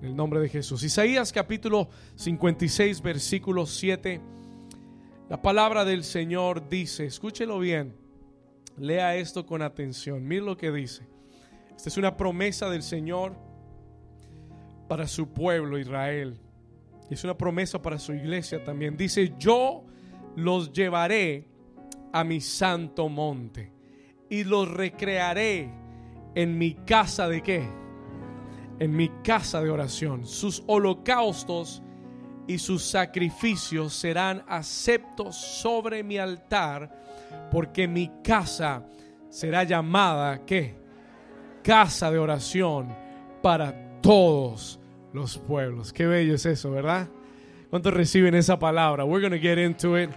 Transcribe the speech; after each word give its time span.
En 0.00 0.06
el 0.06 0.16
nombre 0.16 0.40
de 0.40 0.48
Jesús. 0.48 0.82
Isaías 0.82 1.30
capítulo 1.30 1.90
56, 2.14 3.02
versículo 3.02 3.66
7. 3.66 4.20
La 5.28 5.42
palabra 5.42 5.84
del 5.84 6.04
Señor 6.04 6.70
dice, 6.70 7.04
escúchelo 7.04 7.58
bien, 7.58 7.94
lea 8.78 9.16
esto 9.16 9.44
con 9.44 9.60
atención, 9.60 10.26
mire 10.26 10.42
lo 10.42 10.56
que 10.56 10.72
dice. 10.72 11.06
Esta 11.76 11.90
es 11.90 11.98
una 11.98 12.16
promesa 12.16 12.70
del 12.70 12.82
Señor 12.82 13.36
para 14.88 15.06
su 15.06 15.28
pueblo 15.34 15.78
Israel. 15.78 16.40
Y 17.10 17.14
es 17.14 17.22
una 17.22 17.36
promesa 17.36 17.82
para 17.82 17.98
su 17.98 18.14
iglesia 18.14 18.64
también. 18.64 18.96
Dice, 18.96 19.34
yo 19.38 19.84
los 20.34 20.72
llevaré 20.72 21.46
a 22.12 22.24
mi 22.24 22.40
santo 22.40 23.10
monte 23.10 23.70
y 24.30 24.44
los 24.44 24.66
recrearé 24.70 25.70
en 26.34 26.56
mi 26.56 26.72
casa 26.72 27.28
de 27.28 27.42
qué? 27.42 27.80
En 28.80 28.96
mi 28.96 29.08
casa 29.22 29.62
de 29.62 29.70
oración. 29.70 30.26
Sus 30.26 30.64
holocaustos 30.66 31.82
y 32.48 32.58
sus 32.58 32.82
sacrificios 32.82 33.94
serán 33.94 34.42
aceptos 34.48 35.36
sobre 35.36 36.02
mi 36.02 36.18
altar, 36.18 36.90
porque 37.52 37.86
mi 37.86 38.10
casa 38.24 38.84
será 39.28 39.62
llamada 39.62 40.44
¿qué? 40.44 40.76
Casa 41.62 42.10
de 42.10 42.18
oración 42.18 42.88
para 43.40 44.00
todos 44.00 44.80
los 45.12 45.38
pueblos. 45.38 45.92
Qué 45.92 46.06
bello 46.06 46.34
es 46.34 46.46
eso, 46.46 46.70
¿verdad? 46.72 47.08
¿Cuántos 47.70 47.94
reciben 47.94 48.34
esa 48.34 48.58
palabra? 48.58 49.04
We're 49.04 49.20
going 49.20 49.38
to 49.38 49.46
get 49.46 49.58
into 49.58 49.96
it. 49.96 50.10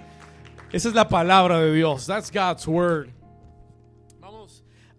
Esa 0.71 0.89
es 0.89 0.95
la 0.95 1.07
palabra 1.07 1.59
de 1.59 1.71
Dios. 1.71 2.07
That's 2.07 2.31
God's 2.31 2.67
word. 2.67 3.09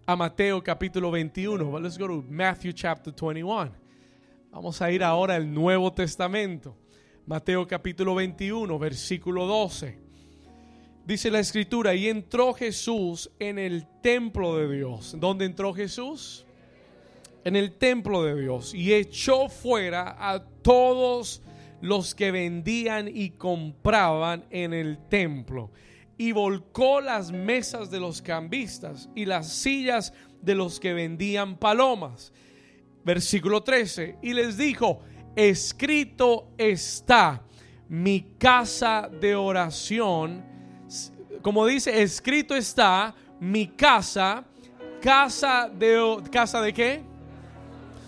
A 0.07 0.15
Mateo 0.15 0.63
capítulo 0.63 1.09
21. 1.09 1.79
Let's 1.79 1.97
go 1.97 2.05
to 2.05 2.23
Matthew 2.29 2.73
chapter 2.73 3.11
21. 3.11 3.71
Vamos 4.51 4.79
a 4.79 4.91
ir 4.91 5.03
ahora 5.03 5.33
al 5.33 5.51
Nuevo 5.51 5.91
Testamento. 5.91 6.77
Mateo 7.25 7.65
capítulo 7.65 8.13
21, 8.13 8.77
versículo 8.77 9.47
12. 9.47 9.97
Dice 11.07 11.31
la 11.31 11.39
escritura, 11.39 11.95
y 11.95 12.07
entró 12.07 12.53
Jesús 12.53 13.31
en 13.39 13.57
el 13.57 13.87
templo 14.03 14.55
de 14.55 14.75
Dios. 14.75 15.15
¿Dónde 15.19 15.45
entró 15.45 15.73
Jesús? 15.73 16.45
En 17.43 17.55
el 17.55 17.71
templo 17.71 18.21
de 18.23 18.39
Dios. 18.39 18.75
Y 18.75 18.93
echó 18.93 19.49
fuera 19.49 20.15
a 20.19 20.39
todos 20.61 21.41
los 21.81 22.13
que 22.13 22.29
vendían 22.29 23.07
y 23.07 23.31
compraban 23.31 24.45
en 24.51 24.75
el 24.75 24.99
templo. 25.07 25.71
Y 26.17 26.31
volcó 26.31 27.01
las 27.01 27.31
mesas 27.31 27.91
de 27.91 27.99
los 27.99 28.21
cambistas 28.21 29.09
y 29.15 29.25
las 29.25 29.51
sillas 29.51 30.13
de 30.41 30.55
los 30.55 30.79
que 30.79 30.93
vendían 30.93 31.57
palomas. 31.57 32.31
Versículo 33.03 33.61
13. 33.61 34.17
Y 34.21 34.33
les 34.33 34.57
dijo, 34.57 35.01
escrito 35.35 36.47
está, 36.57 37.41
mi 37.89 38.35
casa 38.37 39.09
de 39.11 39.35
oración, 39.35 40.43
como 41.41 41.65
dice, 41.67 42.01
escrito 42.01 42.55
está, 42.55 43.13
mi 43.39 43.67
casa, 43.67 44.43
casa 45.01 45.69
de, 45.69 46.23
casa 46.31 46.61
de 46.61 46.73
qué? 46.73 47.03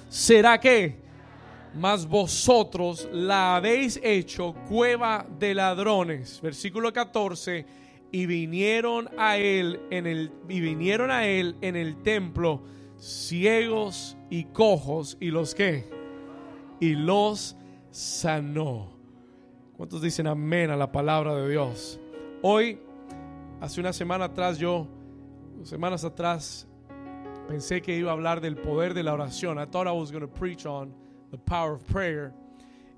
¿Será 0.09 0.59
que? 0.59 0.97
Mas 1.75 2.07
vosotros 2.07 3.07
la 3.11 3.57
habéis 3.57 3.99
hecho 4.01 4.55
cueva 4.67 5.27
de 5.37 5.53
ladrones. 5.53 6.41
Versículo 6.41 6.91
14. 6.91 7.86
Y 8.11 8.25
vinieron 8.25 9.09
a 9.17 9.37
él 9.37 9.81
en 9.91 10.07
el 10.07 10.31
y 10.47 10.61
vinieron 10.61 11.11
a 11.11 11.25
él 11.27 11.55
en 11.61 11.75
el 11.75 12.01
templo 12.01 12.63
ciegos 12.97 14.17
y 14.29 14.45
cojos 14.45 15.17
y 15.19 15.29
los 15.31 15.53
que 15.53 15.89
y 16.79 16.95
los 16.95 17.55
sanó. 17.91 18.97
¿Cuántos 19.75 20.01
dicen 20.01 20.27
amén 20.27 20.71
a 20.71 20.75
la 20.75 20.91
palabra 20.91 21.35
de 21.35 21.49
Dios? 21.49 21.99
Hoy, 22.41 22.79
hace 23.61 23.79
una 23.79 23.93
semana 23.93 24.25
atrás, 24.25 24.57
yo, 24.57 24.87
semanas 25.63 26.03
atrás, 26.03 26.67
pensé 27.47 27.81
que 27.81 27.95
iba 27.95 28.11
a 28.11 28.13
hablar 28.13 28.41
del 28.41 28.55
poder 28.57 28.93
de 28.93 29.03
la 29.03 29.13
oración. 29.13 29.59
I 29.59 29.65
thought 29.65 29.87
I 29.87 29.91
was 29.91 30.11
going 30.11 30.21
to 30.21 30.27
preach 30.27 30.65
on 30.65 30.93
the 31.31 31.37
power 31.37 31.73
of 31.73 31.83
prayer. 31.85 32.33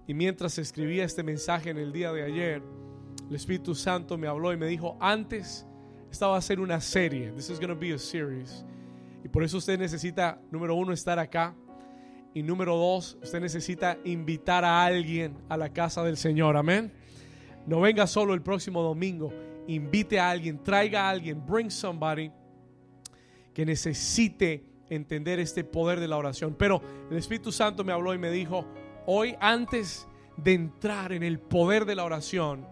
Y 0.07 0.13
mientras 0.13 0.57
escribía 0.57 1.03
este 1.03 1.23
mensaje 1.23 1.69
en 1.69 1.77
el 1.77 1.91
día 1.91 2.11
de 2.11 2.23
ayer, 2.23 2.63
el 3.29 3.35
Espíritu 3.35 3.75
Santo 3.75 4.17
me 4.17 4.27
habló 4.27 4.51
y 4.51 4.57
me 4.57 4.65
dijo, 4.65 4.97
antes 4.99 5.65
estaba 6.11 6.35
a 6.35 6.41
ser 6.41 6.59
una 6.59 6.81
serie. 6.81 7.31
This 7.31 7.51
is 7.51 7.59
going 7.59 7.69
to 7.69 7.79
be 7.79 7.93
a 7.93 7.99
series. 7.99 8.65
Y 9.23 9.29
por 9.29 9.43
eso 9.43 9.57
usted 9.57 9.77
necesita, 9.77 10.41
número 10.51 10.75
uno, 10.75 10.93
estar 10.93 11.19
acá. 11.19 11.55
Y 12.33 12.41
número 12.41 12.75
dos, 12.75 13.17
usted 13.21 13.39
necesita 13.39 13.97
invitar 14.03 14.65
a 14.65 14.83
alguien 14.83 15.37
a 15.47 15.57
la 15.57 15.71
casa 15.71 16.03
del 16.03 16.17
Señor. 16.17 16.57
Amén. 16.57 16.91
No 17.67 17.81
venga 17.81 18.07
solo 18.07 18.33
el 18.33 18.41
próximo 18.41 18.81
domingo. 18.81 19.31
Invite 19.67 20.19
a 20.19 20.31
alguien, 20.31 20.63
traiga 20.63 21.03
a 21.03 21.09
alguien, 21.11 21.45
bring 21.45 21.69
somebody 21.69 22.31
que 23.53 23.65
necesite 23.65 24.63
entender 24.89 25.39
este 25.39 25.63
poder 25.63 25.99
de 25.99 26.07
la 26.07 26.17
oración. 26.17 26.55
Pero 26.57 26.81
el 27.11 27.17
Espíritu 27.17 27.51
Santo 27.51 27.83
me 27.83 27.91
habló 27.91 28.13
y 28.13 28.17
me 28.17 28.31
dijo, 28.31 28.65
hoy 29.05 29.35
antes 29.39 30.07
de 30.37 30.53
entrar 30.53 31.11
en 31.11 31.21
el 31.21 31.39
poder 31.39 31.85
de 31.85 31.95
la 31.95 32.05
oración, 32.05 32.65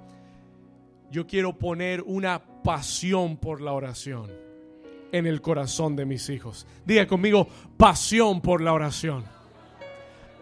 yo 1.11 1.25
quiero 1.27 1.57
poner 1.57 2.01
una 2.01 2.41
pasión 2.63 3.37
por 3.37 3.61
la 3.61 3.73
oración 3.73 4.31
en 5.11 5.25
el 5.25 5.41
corazón 5.41 5.95
de 5.95 6.05
mis 6.05 6.29
hijos. 6.29 6.67
Diga 6.85 7.07
conmigo, 7.07 7.47
pasión 7.77 8.41
por 8.41 8.61
la 8.61 8.73
oración. 8.73 9.25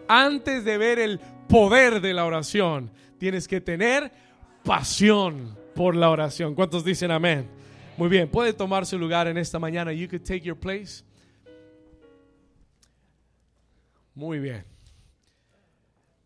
Antes 0.08 0.64
de 0.64 0.78
ver 0.78 0.98
el 0.98 1.20
poder 1.48 2.00
de 2.00 2.14
la 2.14 2.24
oración, 2.24 2.90
tienes 3.18 3.48
que 3.48 3.60
tener 3.60 4.10
pasión 4.64 5.56
por 5.74 5.94
la 5.94 6.10
oración. 6.10 6.54
¿Cuántos 6.54 6.84
dicen 6.84 7.10
amén? 7.10 7.48
Muy 7.96 8.08
bien, 8.08 8.28
puede 8.28 8.52
tomar 8.52 8.84
su 8.86 8.98
lugar 8.98 9.26
en 9.26 9.38
esta 9.38 9.58
mañana. 9.58 9.92
You 9.92 10.08
could 10.08 10.22
take 10.22 10.40
your 10.40 10.58
place. 10.58 11.02
Muy 14.14 14.38
bien. 14.38 14.64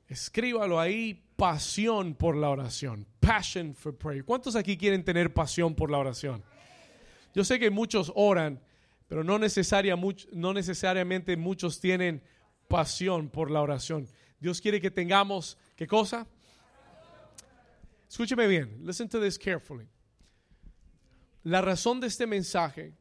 Escríbalo 0.08 0.80
ahí, 0.80 1.22
pasión 1.40 2.14
por 2.16 2.36
la 2.36 2.50
oración. 2.50 3.06
Passion 3.18 3.74
for 3.74 3.96
prayer. 3.96 4.26
¿Cuántos 4.26 4.56
aquí 4.56 4.76
quieren 4.76 5.02
tener 5.02 5.32
pasión 5.32 5.74
por 5.74 5.90
la 5.90 5.96
oración? 5.96 6.44
Yo 7.34 7.44
sé 7.44 7.58
que 7.58 7.70
muchos 7.70 8.12
oran, 8.14 8.60
pero 9.08 9.24
no, 9.24 9.38
necesaria, 9.38 9.96
no 10.32 10.52
necesariamente 10.52 11.38
muchos 11.38 11.80
tienen 11.80 12.22
pasión 12.68 13.30
por 13.30 13.50
la 13.50 13.62
oración. 13.62 14.06
Dios 14.38 14.60
quiere 14.60 14.82
que 14.82 14.90
tengamos, 14.90 15.56
¿qué 15.76 15.86
cosa? 15.86 16.26
Escúcheme 18.06 18.46
bien, 18.46 18.78
listen 18.84 19.08
to 19.08 19.18
this 19.18 19.38
carefully. 19.38 19.88
La 21.44 21.62
razón 21.62 22.00
de 22.00 22.08
este 22.08 22.26
mensaje 22.26 22.92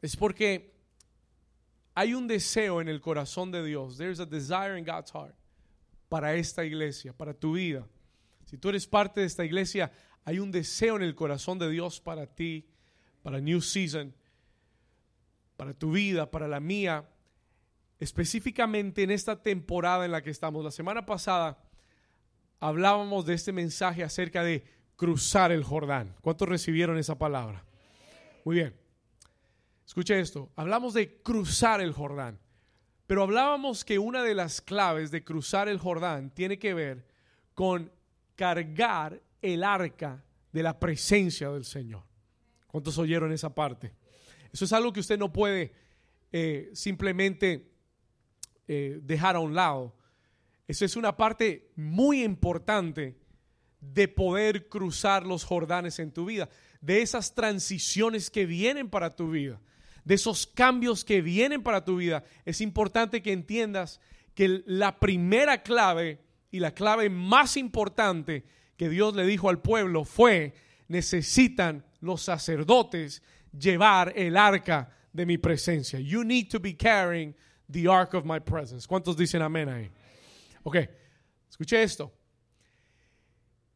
es 0.00 0.14
porque 0.14 0.72
hay 1.96 2.14
un 2.14 2.28
deseo 2.28 2.80
en 2.80 2.88
el 2.88 3.00
corazón 3.00 3.50
de 3.50 3.64
Dios. 3.64 3.98
There's 3.98 4.20
a 4.20 4.26
desire 4.26 4.78
in 4.78 4.84
God's 4.84 5.10
heart 5.10 5.34
para 6.08 6.34
esta 6.34 6.64
iglesia, 6.64 7.12
para 7.12 7.34
tu 7.34 7.54
vida. 7.54 7.86
Si 8.44 8.58
tú 8.58 8.68
eres 8.68 8.86
parte 8.86 9.20
de 9.20 9.26
esta 9.26 9.44
iglesia, 9.44 9.92
hay 10.24 10.38
un 10.38 10.50
deseo 10.50 10.96
en 10.96 11.02
el 11.02 11.14
corazón 11.14 11.58
de 11.58 11.70
Dios 11.70 12.00
para 12.00 12.26
ti, 12.26 12.66
para 13.22 13.40
New 13.40 13.60
Season, 13.60 14.14
para 15.56 15.74
tu 15.74 15.92
vida, 15.92 16.30
para 16.30 16.48
la 16.48 16.60
mía, 16.60 17.08
específicamente 17.98 19.02
en 19.02 19.10
esta 19.10 19.42
temporada 19.42 20.04
en 20.04 20.12
la 20.12 20.22
que 20.22 20.30
estamos. 20.30 20.64
La 20.64 20.70
semana 20.70 21.06
pasada 21.06 21.58
hablábamos 22.60 23.26
de 23.26 23.34
este 23.34 23.52
mensaje 23.52 24.02
acerca 24.02 24.42
de 24.42 24.64
cruzar 24.96 25.52
el 25.52 25.64
Jordán. 25.64 26.14
¿Cuántos 26.20 26.48
recibieron 26.48 26.98
esa 26.98 27.18
palabra? 27.18 27.64
Muy 28.44 28.56
bien. 28.56 28.74
Escuche 29.86 30.18
esto. 30.18 30.50
Hablamos 30.56 30.94
de 30.94 31.20
cruzar 31.22 31.80
el 31.80 31.92
Jordán. 31.92 32.38
Pero 33.06 33.22
hablábamos 33.22 33.84
que 33.84 33.98
una 33.98 34.22
de 34.22 34.34
las 34.34 34.60
claves 34.60 35.10
de 35.10 35.24
cruzar 35.24 35.68
el 35.68 35.78
Jordán 35.78 36.30
tiene 36.30 36.58
que 36.58 36.74
ver 36.74 37.06
con 37.54 37.92
cargar 38.34 39.20
el 39.42 39.62
arca 39.62 40.24
de 40.52 40.62
la 40.62 40.78
presencia 40.78 41.50
del 41.50 41.64
Señor. 41.64 42.02
¿Cuántos 42.66 42.96
oyeron 42.98 43.32
esa 43.32 43.54
parte? 43.54 43.92
Eso 44.52 44.64
es 44.64 44.72
algo 44.72 44.92
que 44.92 45.00
usted 45.00 45.18
no 45.18 45.32
puede 45.32 45.72
eh, 46.32 46.70
simplemente 46.72 47.70
eh, 48.66 49.00
dejar 49.02 49.36
a 49.36 49.40
un 49.40 49.54
lado. 49.54 49.94
Eso 50.66 50.84
es 50.84 50.96
una 50.96 51.16
parte 51.16 51.70
muy 51.76 52.22
importante 52.22 53.18
de 53.80 54.08
poder 54.08 54.68
cruzar 54.68 55.26
los 55.26 55.44
Jordanes 55.44 55.98
en 55.98 56.10
tu 56.10 56.24
vida, 56.24 56.48
de 56.80 57.02
esas 57.02 57.34
transiciones 57.34 58.30
que 58.30 58.46
vienen 58.46 58.88
para 58.88 59.14
tu 59.14 59.30
vida, 59.30 59.60
de 60.04 60.14
esos 60.14 60.46
cambios 60.46 61.04
que 61.04 61.22
vienen 61.22 61.62
para 61.62 61.84
tu 61.84 61.96
vida. 61.96 62.24
Es 62.44 62.60
importante 62.60 63.22
que 63.22 63.32
entiendas 63.32 64.00
que 64.34 64.62
la 64.66 64.98
primera 64.98 65.62
clave 65.62 66.20
y 66.50 66.60
la 66.60 66.72
clave 66.72 67.08
más 67.08 67.56
importante 67.56 68.44
que 68.76 68.88
Dios 68.88 69.14
le 69.14 69.26
dijo 69.26 69.48
al 69.48 69.60
pueblo 69.60 70.04
fue, 70.04 70.54
necesitan 70.88 71.84
los 72.00 72.22
sacerdotes 72.22 73.22
llevar 73.58 74.12
el 74.16 74.36
arca 74.36 74.90
de 75.12 75.26
mi 75.26 75.38
presencia. 75.38 75.98
You 76.00 76.24
need 76.24 76.48
to 76.50 76.60
be 76.60 76.76
carrying 76.76 77.34
the 77.70 77.88
ark 77.88 78.14
of 78.14 78.24
my 78.24 78.40
presence. 78.40 78.86
¿Cuántos 78.86 79.16
dicen 79.16 79.42
amén 79.42 79.68
ahí? 79.68 79.90
Ok, 80.64 80.76
escuche 81.48 81.82
esto. 81.82 82.12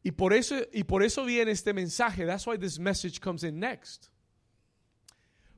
Y 0.03 0.11
por 0.13 0.33
eso, 0.33 0.57
y 0.73 0.85
por 0.85 1.03
eso 1.03 1.25
viene 1.25 1.51
este 1.51 1.73
mensaje. 1.73 2.25
That's 2.25 2.47
why 2.47 2.59
this 2.59 2.79
message 2.79 3.21
comes 3.21 3.45
in 3.45 3.59
next. 3.59 4.09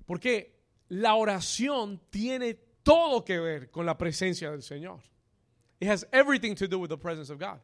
Porque 0.07 0.60
la 0.91 1.15
oración 1.15 2.01
tiene 2.11 2.55
todo 2.83 3.25
que 3.25 3.39
ver 3.39 3.71
con 3.71 3.87
la 3.87 3.97
presencia 3.97 4.51
del 4.51 4.63
Señor. 4.63 5.01
It 5.79 5.89
has 5.89 6.07
everything 6.13 6.55
to 6.57 6.67
do 6.67 6.79
with 6.79 6.91
the 6.91 6.99
presence 6.99 7.33
of 7.33 7.39
God. 7.39 7.61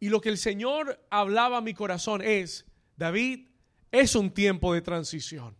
Y 0.00 0.08
lo 0.08 0.20
que 0.20 0.30
el 0.30 0.38
Señor 0.38 0.98
hablaba 1.10 1.58
a 1.58 1.60
mi 1.60 1.74
corazón 1.74 2.22
es, 2.22 2.64
David, 2.96 3.48
es 3.90 4.14
un 4.14 4.30
tiempo 4.30 4.72
de 4.72 4.80
transición. 4.80 5.56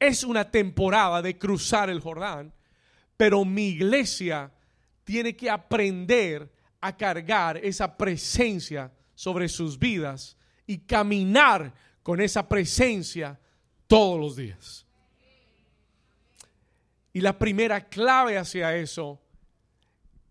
Es 0.00 0.24
una 0.24 0.50
temporada 0.50 1.20
de 1.22 1.38
cruzar 1.38 1.90
el 1.90 2.00
Jordán, 2.00 2.52
pero 3.16 3.44
mi 3.44 3.68
iglesia 3.68 4.52
tiene 5.04 5.36
que 5.36 5.50
aprender 5.50 6.50
a 6.80 6.96
cargar 6.96 7.58
esa 7.58 7.96
presencia 7.96 8.90
sobre 9.14 9.48
sus 9.48 9.78
vidas 9.78 10.36
y 10.66 10.78
caminar 10.78 11.74
con 12.02 12.20
esa 12.20 12.48
presencia 12.48 13.38
todos 13.86 14.18
los 14.18 14.36
días. 14.36 14.83
Y 17.14 17.20
la 17.20 17.38
primera 17.38 17.88
clave 17.88 18.36
hacia 18.36 18.76
eso 18.76 19.22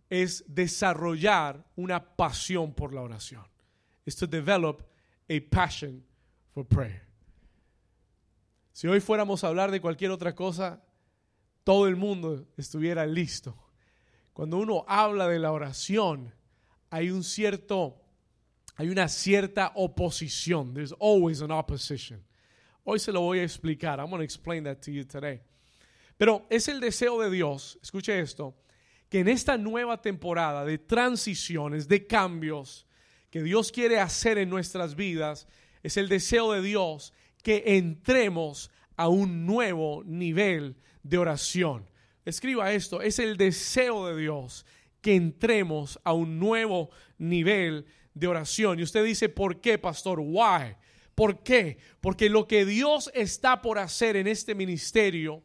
es 0.09 0.43
desarrollar 0.47 1.65
una 1.77 2.15
pasión 2.15 2.73
por 2.73 2.93
la 2.93 3.01
oración. 3.01 3.47
Es 4.05 4.17
to 4.17 4.27
develop 4.27 4.81
a 5.29 5.39
passion 5.49 6.05
for 6.53 6.67
prayer. 6.67 7.07
Si 8.73 8.85
hoy 8.87 8.99
fuéramos 8.99 9.43
a 9.43 9.47
hablar 9.47 9.71
de 9.71 9.79
cualquier 9.79 10.11
otra 10.11 10.35
cosa, 10.35 10.83
todo 11.63 11.87
el 11.87 11.95
mundo 11.95 12.45
estuviera 12.57 13.05
listo. 13.05 13.55
Cuando 14.33 14.57
uno 14.57 14.83
habla 14.85 15.29
de 15.29 15.39
la 15.39 15.53
oración, 15.53 16.33
hay 16.89 17.09
un 17.09 17.23
cierto 17.23 18.01
hay 18.75 18.89
una 18.89 19.07
cierta 19.07 19.71
oposición. 19.75 20.73
There's 20.73 20.93
always 20.99 21.41
an 21.41 21.51
opposition. 21.51 22.21
Hoy 22.83 22.99
se 22.99 23.13
lo 23.13 23.21
voy 23.21 23.39
a 23.39 23.43
explicar. 23.43 23.99
I'm 23.99 24.09
going 24.09 24.19
to 24.19 24.25
explain 24.25 24.65
that 24.65 24.81
to 24.81 24.91
you 24.91 25.05
today. 25.05 25.41
Pero 26.17 26.45
es 26.49 26.67
el 26.67 26.79
deseo 26.79 27.19
de 27.21 27.29
Dios, 27.29 27.79
escuche 27.81 28.19
esto, 28.19 28.55
que 29.09 29.19
en 29.19 29.27
esta 29.27 29.57
nueva 29.57 30.01
temporada 30.01 30.65
de 30.65 30.77
transiciones, 30.77 31.87
de 31.87 32.07
cambios 32.07 32.87
que 33.29 33.43
Dios 33.43 33.71
quiere 33.71 33.99
hacer 33.99 34.37
en 34.37 34.49
nuestras 34.49 34.95
vidas, 34.95 35.47
es 35.81 35.97
el 35.97 36.09
deseo 36.09 36.51
de 36.53 36.61
Dios 36.61 37.13
que 37.41 37.63
entremos 37.77 38.71
a 38.95 39.07
un 39.07 39.45
nuevo 39.45 40.03
nivel 40.05 40.77
de 41.03 41.17
oración. 41.17 41.89
Escriba 42.25 42.71
esto, 42.71 43.01
es 43.01 43.19
el 43.19 43.37
deseo 43.37 44.07
de 44.07 44.19
Dios 44.19 44.65
que 45.01 45.15
entremos 45.15 45.99
a 46.03 46.13
un 46.13 46.39
nuevo 46.39 46.89
nivel 47.17 47.85
de 48.13 48.27
oración. 48.27 48.79
Y 48.79 48.83
usted 48.83 49.03
dice, 49.03 49.29
¿por 49.29 49.59
qué, 49.59 49.77
pastor? 49.77 50.19
Why? 50.21 50.75
¿Por 51.13 51.43
qué? 51.43 51.77
Porque 51.99 52.29
lo 52.29 52.47
que 52.47 52.65
Dios 52.65 53.11
está 53.13 53.61
por 53.61 53.77
hacer 53.77 54.15
en 54.15 54.27
este 54.27 54.55
ministerio, 54.55 55.43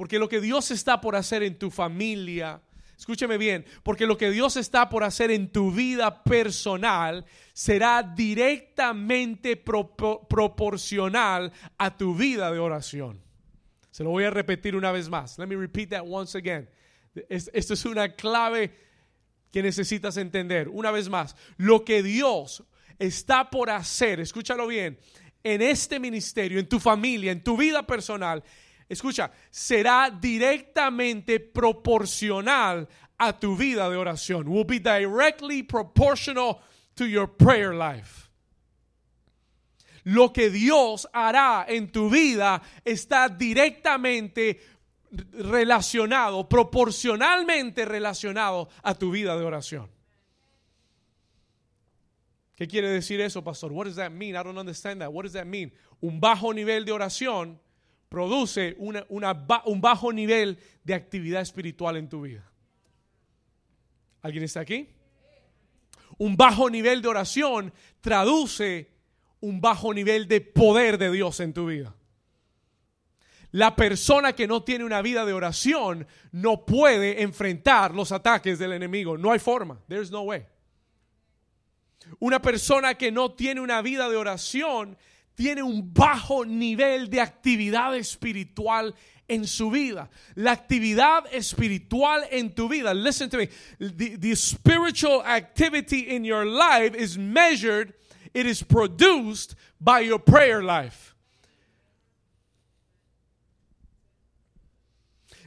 porque 0.00 0.18
lo 0.18 0.30
que 0.30 0.40
Dios 0.40 0.70
está 0.70 0.98
por 0.98 1.14
hacer 1.14 1.42
en 1.42 1.58
tu 1.58 1.70
familia, 1.70 2.62
escúcheme 2.96 3.36
bien, 3.36 3.66
porque 3.82 4.06
lo 4.06 4.16
que 4.16 4.30
Dios 4.30 4.56
está 4.56 4.88
por 4.88 5.04
hacer 5.04 5.30
en 5.30 5.52
tu 5.52 5.70
vida 5.72 6.24
personal 6.24 7.26
será 7.52 8.02
directamente 8.02 9.58
proporcional 9.58 11.52
a 11.76 11.98
tu 11.98 12.14
vida 12.14 12.50
de 12.50 12.58
oración. 12.58 13.22
Se 13.90 14.02
lo 14.02 14.08
voy 14.08 14.24
a 14.24 14.30
repetir 14.30 14.74
una 14.74 14.90
vez 14.90 15.10
más. 15.10 15.38
Let 15.38 15.48
me 15.48 15.56
repeat 15.56 15.90
that 15.90 16.04
once 16.06 16.34
again. 16.34 16.66
Esto 17.28 17.74
es 17.74 17.84
una 17.84 18.14
clave 18.14 18.72
que 19.52 19.62
necesitas 19.62 20.16
entender. 20.16 20.70
Una 20.70 20.92
vez 20.92 21.10
más, 21.10 21.36
lo 21.58 21.84
que 21.84 22.02
Dios 22.02 22.64
está 22.98 23.50
por 23.50 23.68
hacer, 23.68 24.18
escúchalo 24.18 24.66
bien, 24.66 24.98
en 25.44 25.60
este 25.60 26.00
ministerio, 26.00 26.58
en 26.58 26.70
tu 26.70 26.80
familia, 26.80 27.32
en 27.32 27.44
tu 27.44 27.58
vida 27.58 27.86
personal, 27.86 28.42
escucha, 28.90 29.30
será 29.50 30.10
directamente 30.10 31.38
proporcional 31.40 32.88
a 33.16 33.38
tu 33.38 33.56
vida 33.56 33.88
de 33.88 33.96
oración. 33.96 34.48
Will 34.48 34.64
be 34.64 34.80
directly 34.80 35.62
proportional 35.62 36.60
to 36.96 37.06
your 37.06 37.28
prayer 37.28 37.72
life. 37.72 38.28
Lo 40.04 40.32
que 40.32 40.50
Dios 40.50 41.06
hará 41.12 41.66
en 41.68 41.92
tu 41.92 42.10
vida 42.10 42.60
está 42.84 43.28
directamente 43.28 44.60
relacionado, 45.32 46.48
proporcionalmente 46.48 47.84
relacionado 47.84 48.68
a 48.82 48.94
tu 48.94 49.10
vida 49.10 49.36
de 49.38 49.44
oración. 49.44 49.88
¿Qué 52.56 52.66
quiere 52.66 52.88
decir 52.88 53.20
eso, 53.20 53.42
pastor? 53.42 53.72
What 53.72 53.86
does 53.86 53.96
that 53.96 54.10
mean? 54.10 54.34
I 54.36 54.42
don't 54.42 54.58
understand 54.58 55.00
that. 55.00 55.12
What 55.12 55.24
does 55.24 55.34
that 55.34 55.46
mean? 55.46 55.72
Un 56.00 56.20
bajo 56.20 56.52
nivel 56.52 56.84
de 56.84 56.92
oración 56.92 57.60
produce 58.10 58.76
un 58.78 59.80
bajo 59.80 60.12
nivel 60.12 60.58
de 60.82 60.94
actividad 60.94 61.40
espiritual 61.40 61.96
en 61.96 62.08
tu 62.08 62.22
vida. 62.22 62.44
¿Alguien 64.20 64.42
está 64.44 64.60
aquí? 64.60 64.88
Un 66.18 66.36
bajo 66.36 66.68
nivel 66.68 67.00
de 67.02 67.08
oración 67.08 67.72
traduce 68.00 68.90
un 69.38 69.60
bajo 69.60 69.94
nivel 69.94 70.26
de 70.26 70.40
poder 70.40 70.98
de 70.98 71.12
Dios 71.12 71.38
en 71.38 71.54
tu 71.54 71.66
vida. 71.66 71.94
La 73.52 73.76
persona 73.76 74.32
que 74.32 74.48
no 74.48 74.64
tiene 74.64 74.84
una 74.84 75.02
vida 75.02 75.24
de 75.24 75.32
oración 75.32 76.06
no 76.32 76.66
puede 76.66 77.22
enfrentar 77.22 77.94
los 77.94 78.10
ataques 78.10 78.58
del 78.58 78.72
enemigo. 78.72 79.16
No 79.18 79.30
hay 79.30 79.38
forma. 79.38 79.80
There's 79.86 80.10
no 80.10 80.22
way. 80.22 80.46
Una 82.18 82.42
persona 82.42 82.94
que 82.94 83.12
no 83.12 83.32
tiene 83.32 83.60
una 83.60 83.80
vida 83.82 84.08
de 84.08 84.16
oración 84.16 84.98
tiene 85.40 85.62
un 85.62 85.90
bajo 85.94 86.44
nivel 86.44 87.08
de 87.08 87.18
actividad 87.18 87.96
espiritual 87.96 88.94
en 89.26 89.46
su 89.46 89.70
vida. 89.70 90.10
La 90.34 90.52
actividad 90.52 91.24
espiritual 91.32 92.24
en 92.30 92.54
tu 92.54 92.68
vida. 92.68 92.92
Listen 92.92 93.30
to 93.30 93.38
me. 93.38 93.48
The, 93.78 94.18
the 94.18 94.36
spiritual 94.36 95.22
activity 95.24 96.14
in 96.14 96.26
your 96.26 96.44
life 96.44 96.94
is 96.94 97.16
measured, 97.16 97.94
it 98.34 98.44
is 98.44 98.62
produced 98.62 99.54
by 99.80 100.00
your 100.00 100.18
prayer 100.18 100.62
life. 100.62 101.14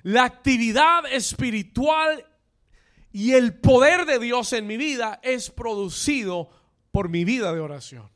La 0.03 0.23
actividad 0.23 1.05
espiritual 1.05 2.25
y 3.11 3.33
el 3.33 3.51
poder 3.51 4.07
de 4.07 4.17
Dios 4.17 4.53
en 4.53 4.65
mi 4.65 4.77
vida 4.77 5.19
es 5.21 5.51
producido 5.51 6.49
por 6.91 7.09
mi 7.09 7.23
vida 7.25 7.53
de 7.53 7.59
oración. 7.59 8.12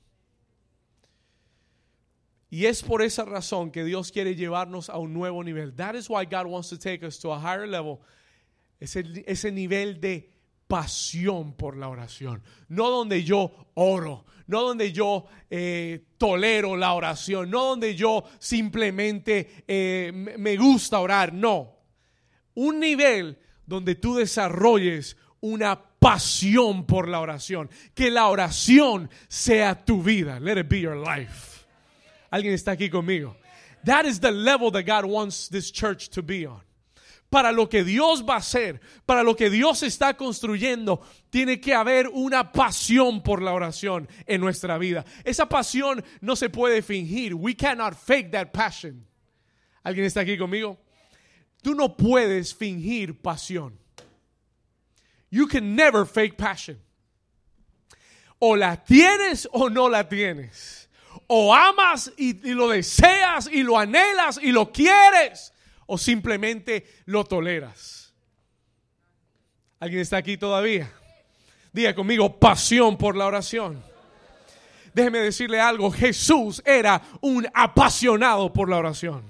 Y 2.49 2.65
es 2.65 2.81
por 2.81 3.01
esa 3.01 3.25
razón 3.25 3.71
que 3.71 3.83
Dios 3.83 4.11
quiere 4.11 4.35
llevarnos 4.35 4.89
a 4.89 4.97
un 4.97 5.13
nuevo 5.13 5.43
nivel. 5.43 5.73
That 5.75 5.95
is 5.95 6.09
why 6.09 6.25
God 6.25 6.47
wants 6.47 6.69
to 6.69 6.77
take 6.77 7.05
us 7.05 7.19
to 7.19 7.33
a 7.33 7.39
higher 7.39 7.67
level. 7.67 7.99
Ese, 8.79 9.03
ese 9.25 9.51
nivel 9.51 9.99
de 9.99 10.31
pasión 10.67 11.53
por 11.53 11.75
la 11.75 11.89
oración. 11.89 12.41
No 12.69 12.89
donde 12.89 13.23
yo 13.23 13.51
oro, 13.73 14.25
no 14.47 14.63
donde 14.63 14.91
yo 14.91 15.25
eh, 15.49 16.05
tolero 16.17 16.77
la 16.77 16.93
oración, 16.93 17.49
no 17.49 17.65
donde 17.65 17.95
yo 17.95 18.23
simplemente 18.39 19.63
eh, 19.67 20.11
me 20.13 20.55
gusta 20.55 20.99
orar. 20.99 21.33
No, 21.33 21.75
un 22.55 22.79
nivel 22.79 23.37
donde 23.65 23.95
tú 23.95 24.15
desarrolles 24.15 25.17
una 25.41 25.81
pasión 25.99 26.85
por 26.85 27.07
la 27.07 27.19
oración. 27.19 27.69
Que 27.93 28.09
la 28.09 28.27
oración 28.27 29.09
sea 29.27 29.83
tu 29.83 30.01
vida. 30.01 30.39
Let 30.39 30.57
it 30.57 30.69
be 30.69 30.79
your 30.79 30.95
life. 30.95 31.56
¿Alguien 32.31 32.53
está 32.53 32.71
aquí 32.71 32.89
conmigo? 32.89 33.35
That 33.85 34.05
is 34.05 34.19
the 34.19 34.31
level 34.31 34.71
that 34.71 34.83
God 34.83 35.05
wants 35.05 35.47
this 35.47 35.71
church 35.71 36.09
to 36.09 36.21
be 36.21 36.45
on. 36.45 36.61
Para 37.29 37.51
lo 37.51 37.67
que 37.67 37.83
Dios 37.83 38.23
va 38.23 38.35
a 38.35 38.39
hacer, 38.39 38.79
para 39.05 39.21
lo 39.21 39.35
que 39.35 39.49
Dios 39.49 39.83
está 39.83 40.15
construyendo, 40.15 41.01
tiene 41.29 41.59
que 41.59 41.73
haber 41.73 42.07
una 42.07 42.51
pasión 42.53 43.21
por 43.21 43.41
la 43.41 43.51
oración 43.51 44.07
en 44.25 44.39
nuestra 44.39 44.77
vida. 44.77 45.03
Esa 45.25 45.47
pasión 45.47 46.03
no 46.21 46.37
se 46.37 46.49
puede 46.49 46.81
fingir. 46.81 47.33
We 47.33 47.53
cannot 47.53 47.95
fake 47.95 48.31
that 48.31 48.53
passion. 48.53 49.05
¿Alguien 49.83 50.05
está 50.05 50.21
aquí 50.21 50.37
conmigo? 50.37 50.77
Tú 51.61 51.75
no 51.75 51.97
puedes 51.97 52.53
fingir 52.53 53.21
pasión. 53.21 53.77
You 55.29 55.47
can 55.47 55.75
never 55.75 56.05
fake 56.05 56.37
passion. 56.37 56.77
O 58.39 58.55
la 58.55 58.77
tienes 58.77 59.47
o 59.51 59.69
no 59.69 59.89
la 59.89 60.07
tienes. 60.07 60.86
O 61.27 61.53
amas 61.53 62.11
y, 62.17 62.33
lo 62.53 62.69
deseas 62.69 63.49
y 63.51 63.63
lo 63.63 63.77
anhelas 63.77 64.39
y 64.41 64.51
lo 64.51 64.71
quieres. 64.71 65.53
O 65.85 65.97
simplemente 65.97 66.85
lo 67.05 67.23
toleras. 67.23 68.13
¿Alguien 69.79 70.01
está 70.01 70.17
aquí 70.17 70.37
todavía? 70.37 70.91
Diga 71.71 71.93
conmigo, 71.93 72.39
pasión 72.39 72.97
por 72.97 73.15
la 73.15 73.27
oración. 73.27 73.83
Déjeme 74.93 75.19
decirle 75.19 75.59
algo, 75.59 75.91
Jesús 75.91 76.61
era 76.65 77.01
un 77.21 77.47
apasionado 77.53 78.51
por 78.51 78.67
la 78.69 78.77
oración. 78.77 79.21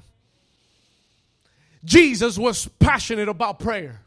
Jesus 1.84 2.38
was 2.38 2.70
passionate 2.80 3.30
about 3.30 3.58
prayer. 3.58 4.00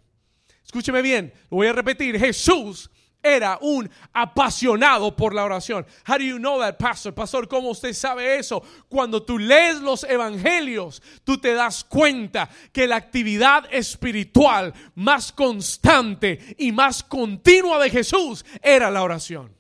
Escúcheme 0.65 1.03
bien, 1.03 1.33
lo 1.51 1.59
voy 1.59 1.67
a 1.67 1.73
repetir. 1.73 2.19
Jesús 2.19 2.89
era 3.23 3.59
un 3.61 3.91
apasionado 4.13 5.15
por 5.15 5.35
la 5.35 5.45
oración. 5.45 5.87
How 6.07 6.19
do 6.19 6.25
you 6.25 6.39
know 6.39 6.59
that, 6.61 6.79
pastor? 6.79 7.13
Pastor, 7.13 7.49
¿cómo 7.49 7.71
usted 7.71 7.93
sabe 7.93 8.39
eso? 8.39 8.63
Cuando 8.89 9.23
tú 9.23 9.39
lees 9.39 9.81
los 9.81 10.05
evangelios, 10.05 11.03
tú 11.25 11.39
te 11.39 11.55
das 11.55 11.85
cuenta 11.85 12.49
que 12.73 12.87
la 12.87 12.97
actividad 12.97 13.65
espiritual 13.71 14.73
más 14.95 15.33
constante 15.33 16.57
y 16.59 16.73
más 16.73 17.03
continua 17.03 17.79
de 17.79 17.91
Jesús 17.91 18.45
era 18.63 18.91
la 18.91 19.03
oración. 19.03 19.55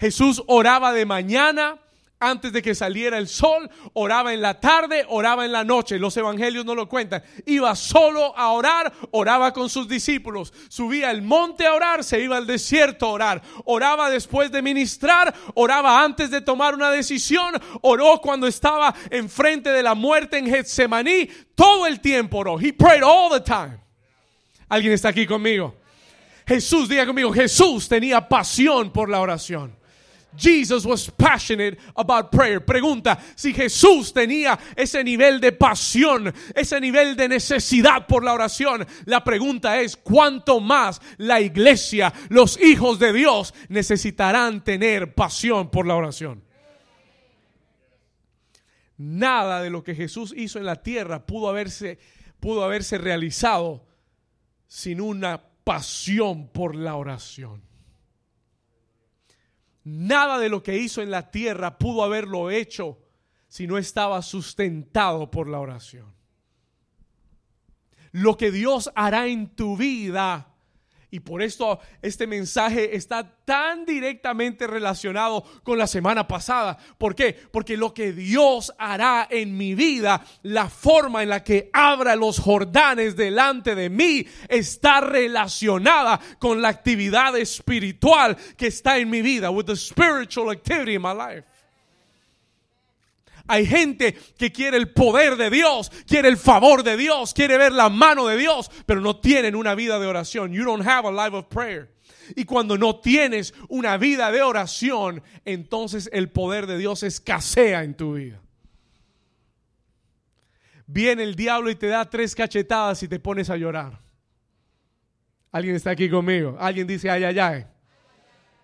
Jesús 0.00 0.42
oraba 0.46 0.92
de 0.92 1.04
mañana, 1.04 1.78
antes 2.20 2.52
de 2.52 2.60
que 2.60 2.74
saliera 2.74 3.16
el 3.16 3.26
sol, 3.26 3.68
oraba 3.94 4.34
en 4.34 4.42
la 4.42 4.60
tarde, 4.60 5.06
oraba 5.08 5.46
en 5.46 5.52
la 5.52 5.64
noche. 5.64 5.98
Los 5.98 6.16
evangelios 6.18 6.66
no 6.66 6.74
lo 6.74 6.86
cuentan. 6.86 7.24
Iba 7.46 7.74
solo 7.74 8.36
a 8.36 8.50
orar, 8.52 8.92
oraba 9.10 9.52
con 9.54 9.70
sus 9.70 9.88
discípulos. 9.88 10.52
Subía 10.68 11.08
al 11.08 11.22
monte 11.22 11.66
a 11.66 11.72
orar, 11.72 12.04
se 12.04 12.20
iba 12.20 12.36
al 12.36 12.46
desierto 12.46 13.06
a 13.06 13.12
orar. 13.12 13.42
Oraba 13.64 14.10
después 14.10 14.52
de 14.52 14.60
ministrar, 14.60 15.34
oraba 15.54 16.04
antes 16.04 16.30
de 16.30 16.42
tomar 16.42 16.74
una 16.74 16.90
decisión, 16.90 17.54
oró 17.80 18.20
cuando 18.20 18.46
estaba 18.46 18.94
enfrente 19.10 19.70
de 19.70 19.82
la 19.82 19.94
muerte 19.94 20.36
en 20.36 20.46
Getsemaní. 20.46 21.26
Todo 21.54 21.86
el 21.86 22.00
tiempo 22.00 22.38
oró. 22.38 22.60
He 22.60 22.72
prayed 22.74 23.02
all 23.02 23.30
the 23.30 23.40
time. 23.40 23.80
¿Alguien 24.68 24.92
está 24.92 25.08
aquí 25.08 25.26
conmigo? 25.26 25.74
Jesús, 26.46 26.88
diga 26.88 27.06
conmigo, 27.06 27.32
Jesús 27.32 27.88
tenía 27.88 28.28
pasión 28.28 28.92
por 28.92 29.08
la 29.08 29.20
oración. 29.20 29.79
Jesus 30.36 30.84
was 30.84 31.10
passionate 31.10 31.78
about 31.96 32.30
prayer. 32.30 32.60
Pregunta, 32.60 33.18
si 33.34 33.52
Jesús 33.52 34.12
tenía 34.12 34.58
ese 34.76 35.02
nivel 35.02 35.40
de 35.40 35.52
pasión, 35.52 36.32
ese 36.54 36.80
nivel 36.80 37.16
de 37.16 37.28
necesidad 37.28 38.06
por 38.06 38.24
la 38.24 38.32
oración, 38.32 38.86
la 39.06 39.22
pregunta 39.24 39.80
es, 39.80 39.96
¿cuánto 39.96 40.60
más 40.60 41.00
la 41.18 41.40
iglesia, 41.40 42.12
los 42.28 42.60
hijos 42.60 42.98
de 42.98 43.12
Dios, 43.12 43.54
necesitarán 43.68 44.62
tener 44.62 45.14
pasión 45.14 45.70
por 45.70 45.86
la 45.86 45.96
oración? 45.96 46.42
Nada 48.96 49.62
de 49.62 49.70
lo 49.70 49.82
que 49.82 49.94
Jesús 49.94 50.34
hizo 50.36 50.58
en 50.58 50.66
la 50.66 50.82
tierra 50.82 51.24
pudo 51.24 51.48
haberse, 51.48 51.98
pudo 52.38 52.62
haberse 52.62 52.98
realizado 52.98 53.86
sin 54.66 55.00
una 55.00 55.42
pasión 55.64 56.48
por 56.48 56.76
la 56.76 56.96
oración. 56.96 57.69
Nada 59.84 60.38
de 60.38 60.48
lo 60.48 60.62
que 60.62 60.76
hizo 60.76 61.02
en 61.02 61.10
la 61.10 61.30
tierra 61.30 61.78
pudo 61.78 62.04
haberlo 62.04 62.50
hecho 62.50 62.98
si 63.48 63.66
no 63.66 63.78
estaba 63.78 64.22
sustentado 64.22 65.30
por 65.30 65.48
la 65.48 65.58
oración. 65.58 66.14
Lo 68.12 68.36
que 68.36 68.50
Dios 68.50 68.90
hará 68.94 69.26
en 69.26 69.54
tu 69.54 69.76
vida 69.76 70.49
y 71.10 71.20
por 71.20 71.42
esto 71.42 71.80
este 72.02 72.26
mensaje 72.26 72.94
está 72.94 73.36
tan 73.44 73.84
directamente 73.84 74.66
relacionado 74.66 75.44
con 75.62 75.76
la 75.76 75.86
semana 75.86 76.28
pasada. 76.28 76.78
¿Por 76.98 77.14
qué? 77.14 77.36
Porque 77.50 77.76
lo 77.76 77.92
que 77.92 78.12
Dios 78.12 78.72
hará 78.78 79.26
en 79.28 79.56
mi 79.56 79.74
vida, 79.74 80.24
la 80.42 80.68
forma 80.68 81.22
en 81.22 81.30
la 81.30 81.42
que 81.42 81.70
abra 81.72 82.14
los 82.14 82.38
Jordanes 82.38 83.16
delante 83.16 83.74
de 83.74 83.90
mí, 83.90 84.24
está 84.48 85.00
relacionada 85.00 86.20
con 86.38 86.62
la 86.62 86.68
actividad 86.68 87.36
espiritual 87.36 88.36
que 88.56 88.68
está 88.68 88.98
en 88.98 89.10
mi 89.10 89.22
vida. 89.22 89.50
With 89.50 89.66
the 89.66 89.76
spiritual 89.76 90.50
activity 90.50 90.94
in 90.94 91.02
my 91.02 91.12
life. 91.12 91.44
Hay 93.50 93.66
gente 93.66 94.16
que 94.38 94.52
quiere 94.52 94.76
el 94.76 94.92
poder 94.92 95.36
de 95.36 95.50
Dios, 95.50 95.90
quiere 96.06 96.28
el 96.28 96.36
favor 96.36 96.84
de 96.84 96.96
Dios, 96.96 97.34
quiere 97.34 97.58
ver 97.58 97.72
la 97.72 97.88
mano 97.88 98.28
de 98.28 98.36
Dios, 98.36 98.70
pero 98.86 99.00
no 99.00 99.18
tienen 99.18 99.56
una 99.56 99.74
vida 99.74 99.98
de 99.98 100.06
oración. 100.06 100.52
You 100.52 100.64
don't 100.64 100.86
have 100.86 101.04
a 101.04 101.10
life 101.10 101.36
of 101.36 101.46
prayer. 101.46 101.90
Y 102.36 102.44
cuando 102.44 102.78
no 102.78 103.00
tienes 103.00 103.52
una 103.68 103.96
vida 103.96 104.30
de 104.30 104.42
oración, 104.42 105.24
entonces 105.44 106.08
el 106.12 106.30
poder 106.30 106.68
de 106.68 106.78
Dios 106.78 107.02
escasea 107.02 107.82
en 107.82 107.94
tu 107.94 108.14
vida. 108.14 108.40
Viene 110.86 111.24
el 111.24 111.34
diablo 111.34 111.70
y 111.70 111.74
te 111.74 111.88
da 111.88 112.08
tres 112.08 112.36
cachetadas 112.36 113.02
y 113.02 113.08
te 113.08 113.18
pones 113.18 113.50
a 113.50 113.56
llorar. 113.56 114.00
¿Alguien 115.50 115.74
está 115.74 115.90
aquí 115.90 116.08
conmigo? 116.08 116.56
¿Alguien 116.60 116.86
dice 116.86 117.10
ay, 117.10 117.24
ay, 117.24 117.38
ay? 117.40 117.66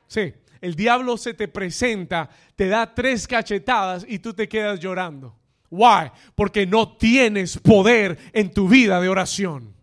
Sí 0.06 0.32
el 0.60 0.74
diablo 0.74 1.16
se 1.16 1.34
te 1.34 1.48
presenta, 1.48 2.28
te 2.54 2.68
da 2.68 2.94
tres 2.94 3.26
cachetadas 3.26 4.04
y 4.08 4.18
tú 4.18 4.32
te 4.32 4.48
quedas 4.48 4.80
llorando. 4.80 5.36
Why? 5.70 6.10
Porque 6.34 6.66
no 6.66 6.96
tienes 6.96 7.58
poder 7.58 8.18
en 8.32 8.52
tu 8.52 8.68
vida 8.68 9.00
de 9.00 9.08
oración. 9.08 9.74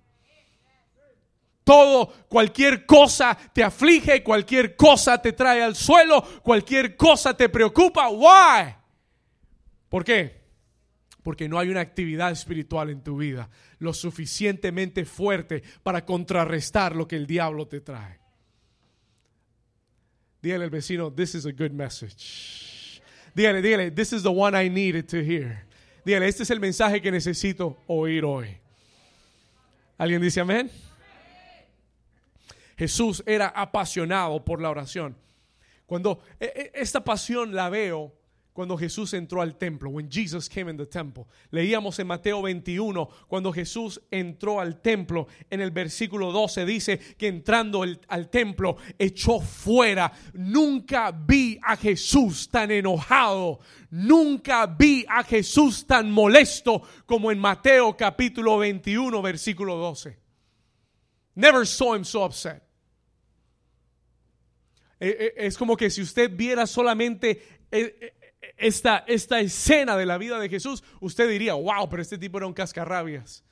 Todo, 1.63 2.11
cualquier 2.27 2.85
cosa 2.85 3.37
te 3.53 3.63
aflige, 3.63 4.21
cualquier 4.21 4.75
cosa 4.75 5.21
te 5.21 5.31
trae 5.31 5.63
al 5.63 5.75
suelo, 5.75 6.21
cualquier 6.41 6.97
cosa 6.97 7.35
te 7.35 7.47
preocupa. 7.47 8.09
Why? 8.09 8.75
¿Por 9.87 10.03
qué? 10.03 10.43
Porque 11.21 11.47
no 11.47 11.57
hay 11.57 11.69
una 11.69 11.79
actividad 11.79 12.31
espiritual 12.31 12.89
en 12.89 13.01
tu 13.01 13.17
vida 13.17 13.49
lo 13.79 13.93
suficientemente 13.93 15.05
fuerte 15.05 15.61
para 15.83 16.05
contrarrestar 16.05 16.95
lo 16.95 17.07
que 17.07 17.15
el 17.15 17.27
diablo 17.27 17.67
te 17.67 17.81
trae. 17.81 18.22
Dígale 20.43 20.65
al 20.65 20.69
vecino, 20.69 21.09
this 21.09 21.35
is 21.35 21.45
a 21.45 21.53
good 21.53 21.71
message. 21.71 23.01
Dígale, 23.33 23.61
dígale, 23.61 23.95
this 23.95 24.11
is 24.11 24.23
the 24.23 24.31
one 24.31 24.53
I 24.53 24.67
needed 24.67 25.07
to 25.07 25.23
hear. 25.23 25.65
Dígale, 26.05 26.27
este 26.27 26.43
es 26.43 26.49
el 26.49 26.59
mensaje 26.59 27.01
que 27.01 27.09
necesito 27.09 27.77
oír 27.87 28.25
hoy. 28.25 28.57
¿Alguien 29.97 30.21
dice 30.21 30.41
amén? 30.41 30.69
Jesús 32.77 33.23
era 33.25 33.47
apasionado 33.55 34.43
por 34.43 34.61
la 34.61 34.69
oración. 34.69 35.15
Cuando 35.85 36.21
e, 36.41 36.45
e, 36.45 36.71
esta 36.73 37.01
pasión 37.01 37.55
la 37.55 37.69
veo 37.69 38.11
cuando 38.53 38.77
Jesús 38.77 39.13
entró 39.13 39.41
al 39.41 39.57
templo, 39.57 39.89
when 39.89 40.09
Jesus 40.09 40.47
came 40.47 40.69
in 40.69 40.77
the 40.77 40.85
temple. 40.85 41.25
Leíamos 41.51 41.97
en 41.99 42.07
Mateo 42.07 42.43
21, 42.43 43.09
cuando 43.27 43.51
Jesús 43.51 43.99
entró 44.11 44.59
al 44.59 44.79
templo, 44.79 45.27
en 45.49 45.59
el 45.59 45.71
versículo 45.71 46.31
12 46.31 46.65
dice 46.65 46.99
que 47.17 47.27
entrando 47.27 47.83
al 48.07 48.29
templo 48.29 48.77
echó 48.97 49.39
fuera. 49.39 50.11
Nunca 50.33 51.11
vi 51.11 51.59
a 51.63 51.75
Jesús 51.75 52.47
tan 52.49 52.69
enojado, 52.69 53.59
nunca 53.89 54.67
vi 54.67 55.03
a 55.09 55.23
Jesús 55.23 55.87
tan 55.87 56.11
molesto 56.11 56.83
como 57.07 57.31
en 57.31 57.39
Mateo 57.39 57.97
capítulo 57.97 58.59
21, 58.59 59.21
versículo 59.21 59.77
12. 59.77 60.19
Never 61.35 61.65
saw 61.65 61.95
him 61.95 62.03
so 62.03 62.23
upset. 62.23 62.61
Eh, 64.99 65.17
eh, 65.19 65.33
es 65.37 65.57
como 65.57 65.75
que 65.75 65.89
si 65.89 66.01
usted 66.01 66.31
viera 66.31 66.67
solamente 66.67 67.41
eh, 67.71 68.13
esta, 68.63 69.39
escena 69.39 69.97
de 69.97 70.05
la 70.05 70.17
vida 70.17 70.39
de 70.39 70.49
Jesús, 70.49 70.83
usted 70.99 71.29
diría, 71.29 71.53
wow, 71.53 71.89
pero 71.89 72.01
este 72.01 72.17
tipo 72.17 72.37
era 72.37 72.47
un 72.47 72.53
cascarrabias. 72.53 73.43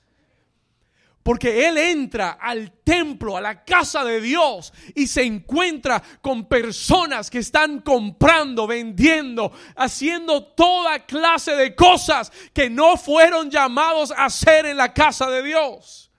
Porque 1.24 1.68
él 1.68 1.78
entra 1.78 2.32
al 2.32 2.72
templo, 2.84 3.38
a 3.38 3.42
la 3.42 3.64
casa 3.64 4.04
de 4.04 4.20
Dios 4.20 4.74
y 4.96 5.06
se 5.06 5.22
encuentra 5.22 6.02
con 6.20 6.46
personas 6.46 7.30
que 7.30 7.38
están 7.38 7.82
comprando, 7.82 8.66
vendiendo, 8.66 9.52
haciendo 9.76 10.44
toda 10.44 11.06
clase 11.06 11.56
de 11.56 11.76
cosas 11.76 12.32
que 12.54 12.72
no 12.72 12.98
fueron 12.98 13.52
llamados 13.52 14.12
a 14.12 14.26
hacer 14.26 14.66
en 14.66 14.78
la 14.78 14.94
casa 14.94 15.30
de 15.30 15.44
Dios. 15.44 16.12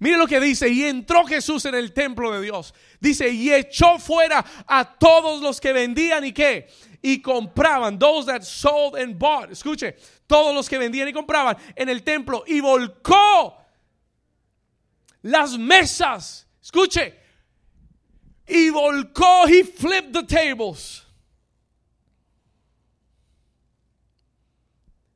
Mire 0.00 0.16
lo 0.16 0.26
que 0.26 0.40
dice, 0.40 0.68
y 0.68 0.84
entró 0.84 1.24
Jesús 1.26 1.64
en 1.64 1.74
el 1.74 1.92
templo 1.92 2.32
de 2.32 2.40
Dios. 2.40 2.72
Dice, 3.00 3.28
y 3.28 3.52
echó 3.52 3.98
fuera 3.98 4.44
a 4.66 4.96
todos 4.96 5.42
los 5.42 5.60
que 5.60 5.72
vendían 5.72 6.24
y 6.24 6.32
qué? 6.32 6.68
Y 7.02 7.20
compraban, 7.20 7.98
those 7.98 8.26
that 8.26 8.44
sold 8.44 8.96
and 8.96 9.18
bought, 9.18 9.50
escuche, 9.50 9.94
todos 10.26 10.54
los 10.54 10.68
que 10.68 10.78
vendían 10.78 11.08
y 11.08 11.12
compraban 11.12 11.56
en 11.76 11.88
el 11.88 12.02
templo 12.02 12.44
y 12.46 12.60
volcó 12.60 13.56
las 15.22 15.56
mesas, 15.56 16.46
escuche, 16.62 17.14
y 18.46 18.70
volcó, 18.70 19.46
he 19.46 19.62
flipped 19.62 20.12
the 20.12 20.22
tables. 20.22 21.04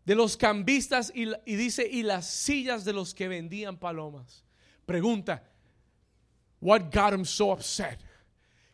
De 0.04 0.14
los 0.16 0.36
cambistas 0.36 1.12
y, 1.14 1.28
y 1.46 1.54
dice, 1.54 1.88
y 1.88 2.02
las 2.02 2.28
sillas 2.28 2.84
de 2.84 2.92
los 2.92 3.14
que 3.14 3.28
vendían 3.28 3.76
palomas. 3.76 4.44
Pregunta, 4.84 5.42
what 6.60 6.90
got 6.90 7.12
him 7.14 7.24
so 7.24 7.52
upset? 7.52 8.02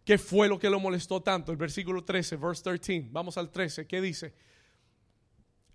¿Qué 0.09 0.17
fue 0.17 0.49
lo 0.49 0.59
que 0.59 0.71
lo 0.71 0.81
molestó 0.81 1.21
tanto? 1.21 1.53
El 1.53 1.59
versículo 1.59 2.03
13, 2.03 2.37
verse 2.37 2.63
13. 2.63 3.09
Vamos 3.11 3.37
al 3.37 3.51
13. 3.51 3.87
¿Qué 3.87 4.01
dice? 4.01 4.33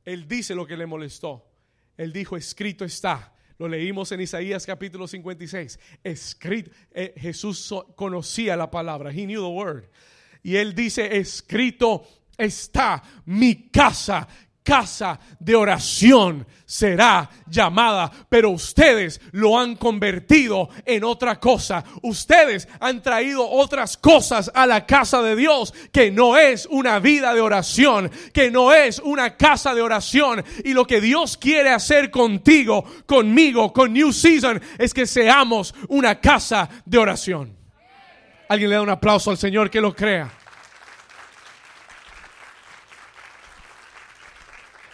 Él 0.04 0.28
dice 0.28 0.56
lo 0.56 0.66
que 0.66 0.76
le 0.76 0.88
molestó. 0.88 1.46
Él 1.96 2.12
dijo, 2.12 2.36
escrito 2.36 2.84
está. 2.84 3.36
Lo 3.60 3.68
leímos 3.68 4.12
en 4.12 4.22
Isaías 4.22 4.66
capítulo 4.66 5.08
56. 5.08 5.80
Escrito, 6.04 6.72
eh, 6.90 7.14
Jesús 7.16 7.76
conocía 7.96 8.56
la 8.56 8.72
palabra. 8.72 9.12
He 9.12 9.26
knew 9.26 9.44
the 9.44 9.54
word. 9.54 9.84
Y 10.42 10.56
él 10.56 10.74
dice, 10.74 11.16
escrito 11.16 12.02
está, 12.36 13.04
mi 13.26 13.70
casa 13.70 14.28
casa 14.64 15.20
de 15.40 15.56
oración 15.56 16.48
será 16.66 17.30
llamada, 17.48 18.12
pero 18.30 18.50
ustedes 18.50 19.22
lo 19.32 19.60
han 19.60 19.76
convertido 19.76 20.70
en 20.86 21.04
otra 21.04 21.40
cosa. 21.40 21.84
Ustedes 22.02 22.68
han 22.80 23.02
traído 23.02 23.48
otras 23.48 23.98
cosas 23.98 24.50
a 24.54 24.66
la 24.66 24.86
casa 24.86 25.22
de 25.22 25.36
Dios 25.36 25.74
que 25.92 26.10
no 26.10 26.38
es 26.38 26.66
una 26.72 27.00
vida 27.00 27.34
de 27.34 27.42
oración, 27.42 28.10
que 28.34 28.50
no 28.50 28.74
es 28.74 29.00
una 29.00 29.38
casa 29.38 29.76
de 29.76 29.82
oración. 29.82 30.44
Y 30.64 30.74
lo 30.74 30.88
que 30.88 31.02
Dios 31.02 31.38
quiere 31.38 31.70
hacer 31.70 32.10
contigo, 32.10 32.86
conmigo, 33.06 33.72
con 33.72 33.94
New 33.94 34.12
Season, 34.12 34.62
es 34.80 34.94
que 34.94 35.06
seamos 35.06 35.76
una 35.90 36.20
casa 36.20 36.70
de 36.86 36.98
oración. 36.98 37.56
Alguien 38.50 38.70
le 38.70 38.76
da 38.76 38.82
un 38.82 38.90
aplauso 38.90 39.32
al 39.32 39.38
Señor 39.38 39.70
que 39.70 39.82
lo 39.82 39.96
crea. 39.96 40.32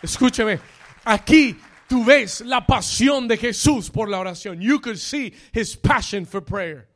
Escúcheme, 0.01 0.60
aquí 1.03 1.58
tú 1.88 2.06
ves 2.06 2.41
la 2.41 2.65
pasión 2.65 3.27
de 3.27 3.38
Jesús 3.38 3.89
por 3.89 4.08
la 4.08 4.20
oración. 4.20 4.62
You 4.62 4.79
could 4.79 4.98
see 4.98 5.34
his 5.53 5.75
passion 5.75 6.25
for 6.25 6.41
prayer. 6.41 6.88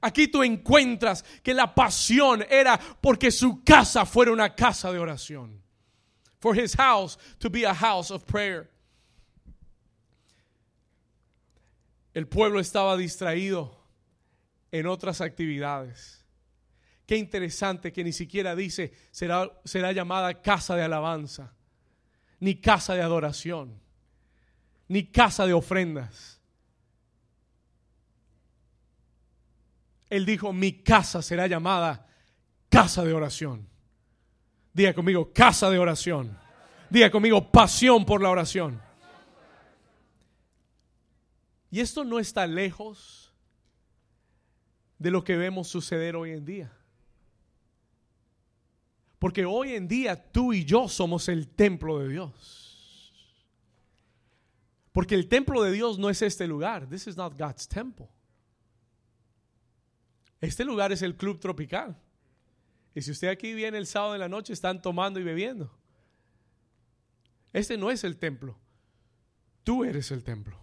Aquí 0.00 0.28
tú 0.28 0.42
encuentras 0.42 1.24
que 1.42 1.54
la 1.54 1.74
pasión 1.74 2.44
era 2.48 2.78
porque 3.00 3.30
su 3.30 3.64
casa 3.64 4.04
fuera 4.04 4.30
una 4.30 4.54
casa 4.54 4.92
de 4.92 4.98
oración. 4.98 5.60
For 6.38 6.54
his 6.54 6.74
house 6.76 7.18
to 7.38 7.50
be 7.50 7.64
a 7.64 7.74
house 7.74 8.10
of 8.10 8.24
prayer. 8.24 8.70
El 12.14 12.26
pueblo 12.28 12.60
estaba 12.60 12.96
distraído 12.96 13.74
en 14.70 14.86
otras 14.86 15.20
actividades. 15.20 16.24
Qué 17.06 17.16
interesante 17.16 17.92
que 17.92 18.04
ni 18.04 18.12
siquiera 18.12 18.54
dice 18.54 18.92
será, 19.10 19.50
será 19.64 19.92
llamada 19.92 20.40
casa 20.42 20.76
de 20.76 20.82
alabanza 20.82 21.55
ni 22.40 22.56
casa 22.56 22.94
de 22.94 23.02
adoración, 23.02 23.80
ni 24.88 25.04
casa 25.04 25.46
de 25.46 25.52
ofrendas. 25.52 26.40
Él 30.08 30.24
dijo, 30.24 30.52
mi 30.52 30.72
casa 30.72 31.22
será 31.22 31.46
llamada 31.46 32.06
casa 32.68 33.04
de 33.04 33.12
oración. 33.12 33.66
Diga 34.72 34.94
conmigo, 34.94 35.32
casa 35.32 35.70
de 35.70 35.78
oración. 35.78 36.38
Diga 36.90 37.10
conmigo, 37.10 37.50
pasión 37.50 38.04
por 38.04 38.22
la 38.22 38.30
oración. 38.30 38.80
Y 41.70 41.80
esto 41.80 42.04
no 42.04 42.18
está 42.18 42.46
lejos 42.46 43.32
de 44.98 45.10
lo 45.10 45.24
que 45.24 45.36
vemos 45.36 45.68
suceder 45.68 46.16
hoy 46.16 46.32
en 46.32 46.44
día. 46.44 46.75
Porque 49.18 49.44
hoy 49.44 49.72
en 49.72 49.88
día 49.88 50.30
tú 50.30 50.52
y 50.52 50.64
yo 50.64 50.88
somos 50.88 51.28
el 51.28 51.48
templo 51.48 51.98
de 51.98 52.08
Dios. 52.08 53.12
Porque 54.92 55.14
el 55.14 55.28
templo 55.28 55.62
de 55.62 55.72
Dios 55.72 55.98
no 55.98 56.10
es 56.10 56.22
este 56.22 56.46
lugar. 56.46 56.88
This 56.88 57.06
is 57.06 57.16
not 57.16 57.38
God's 57.38 57.68
temple. 57.68 58.08
Este 60.40 60.64
lugar 60.64 60.92
es 60.92 61.02
el 61.02 61.16
club 61.16 61.40
tropical. 61.40 61.96
Y 62.94 63.02
si 63.02 63.10
usted 63.10 63.28
aquí 63.28 63.52
viene 63.52 63.78
el 63.78 63.86
sábado 63.86 64.14
de 64.14 64.18
la 64.18 64.28
noche, 64.28 64.52
están 64.52 64.80
tomando 64.80 65.20
y 65.20 65.22
bebiendo. 65.22 65.70
Este 67.52 67.76
no 67.76 67.90
es 67.90 68.04
el 68.04 68.16
templo. 68.16 68.58
Tú 69.64 69.84
eres 69.84 70.10
el 70.10 70.22
templo. 70.22 70.58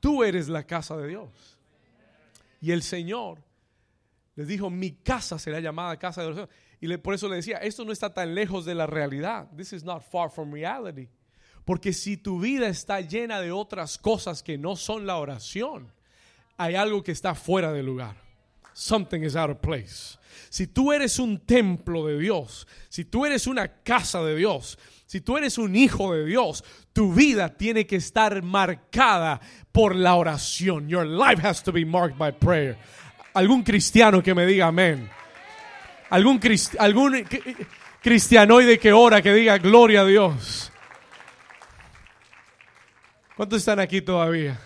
Tú 0.00 0.22
eres 0.24 0.48
la 0.48 0.66
casa 0.66 0.96
de 0.96 1.08
Dios. 1.08 1.58
Y 2.60 2.72
el 2.72 2.82
Señor 2.82 3.42
les 4.36 4.48
dijo, 4.48 4.70
mi 4.70 4.92
casa 4.92 5.38
será 5.38 5.60
llamada 5.60 5.98
casa 5.98 6.22
de 6.22 6.28
oración. 6.28 6.48
Y 6.80 6.96
por 6.96 7.14
eso 7.14 7.28
le 7.28 7.36
decía, 7.36 7.58
esto 7.58 7.84
no 7.84 7.92
está 7.92 8.12
tan 8.12 8.34
lejos 8.34 8.64
de 8.64 8.74
la 8.74 8.86
realidad. 8.86 9.48
This 9.56 9.74
is 9.74 9.84
not 9.84 10.02
far 10.02 10.30
from 10.30 10.50
reality. 10.50 11.08
Porque 11.66 11.92
si 11.92 12.16
tu 12.16 12.40
vida 12.40 12.68
está 12.68 13.00
llena 13.02 13.40
de 13.40 13.52
otras 13.52 13.98
cosas 13.98 14.42
que 14.42 14.56
no 14.56 14.76
son 14.76 15.06
la 15.06 15.18
oración, 15.18 15.92
hay 16.56 16.74
algo 16.74 17.02
que 17.02 17.12
está 17.12 17.34
fuera 17.34 17.70
de 17.70 17.82
lugar. 17.82 18.16
Something 18.72 19.22
is 19.22 19.36
out 19.36 19.50
of 19.50 19.58
place. 19.58 20.16
Si 20.48 20.66
tú 20.66 20.90
eres 20.90 21.18
un 21.18 21.38
templo 21.40 22.06
de 22.06 22.18
Dios, 22.18 22.66
si 22.88 23.04
tú 23.04 23.26
eres 23.26 23.46
una 23.46 23.68
casa 23.82 24.22
de 24.22 24.34
Dios, 24.34 24.78
si 25.04 25.20
tú 25.20 25.36
eres 25.36 25.58
un 25.58 25.76
hijo 25.76 26.14
de 26.14 26.24
Dios, 26.24 26.64
tu 26.94 27.12
vida 27.12 27.50
tiene 27.50 27.86
que 27.86 27.96
estar 27.96 28.42
marcada 28.42 29.40
por 29.70 29.94
la 29.94 30.14
oración. 30.14 30.88
Your 30.88 31.04
life 31.04 31.46
has 31.46 31.62
to 31.62 31.72
be 31.72 31.84
marked 31.84 32.16
by 32.16 32.32
prayer. 32.32 32.78
Algún 33.34 33.62
cristiano 33.62 34.22
que 34.22 34.34
me 34.34 34.46
diga 34.46 34.68
amén 34.68 35.10
algún, 36.10 36.40
algún 36.78 37.26
cristianoide 38.02 38.78
que 38.78 38.92
ora, 38.92 39.22
que 39.22 39.32
diga 39.32 39.56
gloria 39.58 40.02
a 40.02 40.04
Dios. 40.04 40.72
¿Cuántos 43.36 43.60
están 43.60 43.80
aquí 43.80 44.02
todavía? 44.02 44.60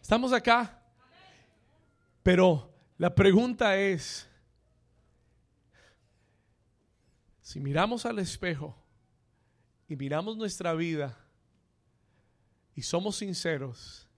¿Estamos 0.00 0.32
acá? 0.32 0.82
Pero 2.22 2.74
la 2.98 3.14
pregunta 3.14 3.76
es, 3.76 4.28
si 7.42 7.60
miramos 7.60 8.06
al 8.06 8.18
espejo 8.18 8.76
y 9.88 9.94
miramos 9.94 10.36
nuestra 10.36 10.72
vida 10.72 11.16
y 12.74 12.82
somos 12.82 13.16
sinceros, 13.16 14.08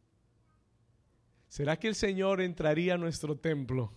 ¿será 1.49 1.79
que 1.79 1.88
el 1.88 1.95
Señor 1.95 2.40
entraría 2.40 2.95
a 2.95 2.99
nuestro 2.99 3.37
templo? 3.37 3.93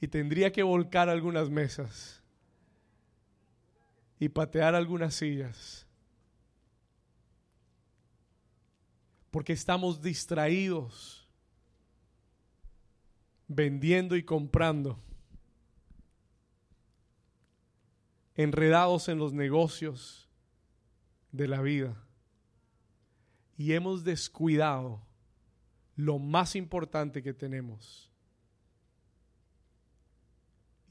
Y 0.00 0.08
tendría 0.08 0.50
que 0.50 0.62
volcar 0.62 1.08
algunas 1.08 1.50
mesas 1.50 2.22
y 4.18 4.28
patear 4.30 4.74
algunas 4.74 5.14
sillas. 5.14 5.86
Porque 9.30 9.52
estamos 9.52 10.00
distraídos, 10.00 11.28
vendiendo 13.46 14.16
y 14.16 14.22
comprando, 14.24 14.98
enredados 18.34 19.08
en 19.08 19.18
los 19.18 19.32
negocios 19.34 20.28
de 21.30 21.46
la 21.46 21.60
vida. 21.60 22.02
Y 23.58 23.74
hemos 23.74 24.02
descuidado 24.02 25.02
lo 25.94 26.18
más 26.18 26.56
importante 26.56 27.22
que 27.22 27.34
tenemos 27.34 28.09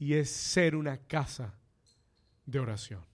y 0.00 0.14
es 0.14 0.30
ser 0.30 0.74
una 0.74 0.96
casa 0.96 1.54
de 2.46 2.58
oración. 2.58 3.04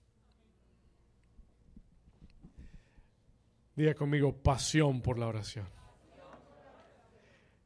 Diga 3.74 3.92
conmigo, 3.92 4.32
pasión 4.32 5.02
por 5.02 5.18
la 5.18 5.26
oración. 5.26 5.66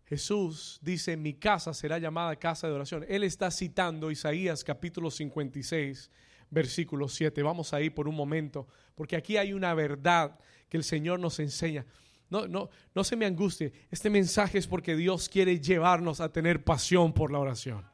Jesús 0.06 0.80
dice, 0.83 1.16
mi 1.18 1.35
casa 1.35 1.72
será 1.74 1.98
llamada 1.98 2.35
casa 2.37 2.66
de 2.66 2.72
oración. 2.72 3.04
Él 3.09 3.22
está 3.22 3.50
citando 3.50 4.11
Isaías 4.11 4.64
capítulo 4.64 5.11
56, 5.11 6.11
versículo 6.48 7.06
7. 7.06 7.42
Vamos 7.42 7.74
ahí 7.74 7.90
por 7.90 8.09
un 8.09 8.16
momento, 8.16 8.66
porque 8.94 9.16
aquí 9.16 9.37
hay 9.37 9.52
una 9.52 9.74
verdad 9.74 10.40
que 10.68 10.78
el 10.78 10.83
Señor 10.83 11.20
nos 11.20 11.38
enseña. 11.38 11.85
No, 12.30 12.48
no, 12.48 12.70
no 12.94 13.04
se 13.04 13.16
me 13.16 13.26
angustie. 13.26 13.72
Este 13.90 14.09
mensaje 14.09 14.56
es 14.56 14.66
porque 14.66 14.96
Dios 14.96 15.28
quiere 15.28 15.61
llevarnos 15.61 16.20
a 16.20 16.33
tener 16.33 16.64
pasión 16.64 17.12
por 17.12 17.30
la 17.30 17.38
oración. 17.38 17.85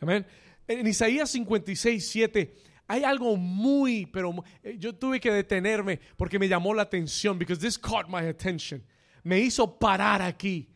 Amén. 0.00 0.26
En 0.66 0.86
Isaías 0.86 1.30
56, 1.30 2.08
7 2.08 2.54
hay 2.90 3.04
algo 3.04 3.36
muy, 3.36 4.06
pero 4.06 4.34
eh, 4.64 4.76
yo 4.76 4.92
tuve 4.92 5.20
que 5.20 5.30
detenerme 5.30 6.00
porque 6.16 6.40
me 6.40 6.48
llamó 6.48 6.74
la 6.74 6.82
atención, 6.82 7.38
because 7.38 7.64
this 7.64 7.78
caught 7.78 8.08
my 8.08 8.26
attention. 8.26 8.82
Me 9.22 9.38
hizo 9.38 9.78
parar 9.78 10.20
aquí. 10.20 10.68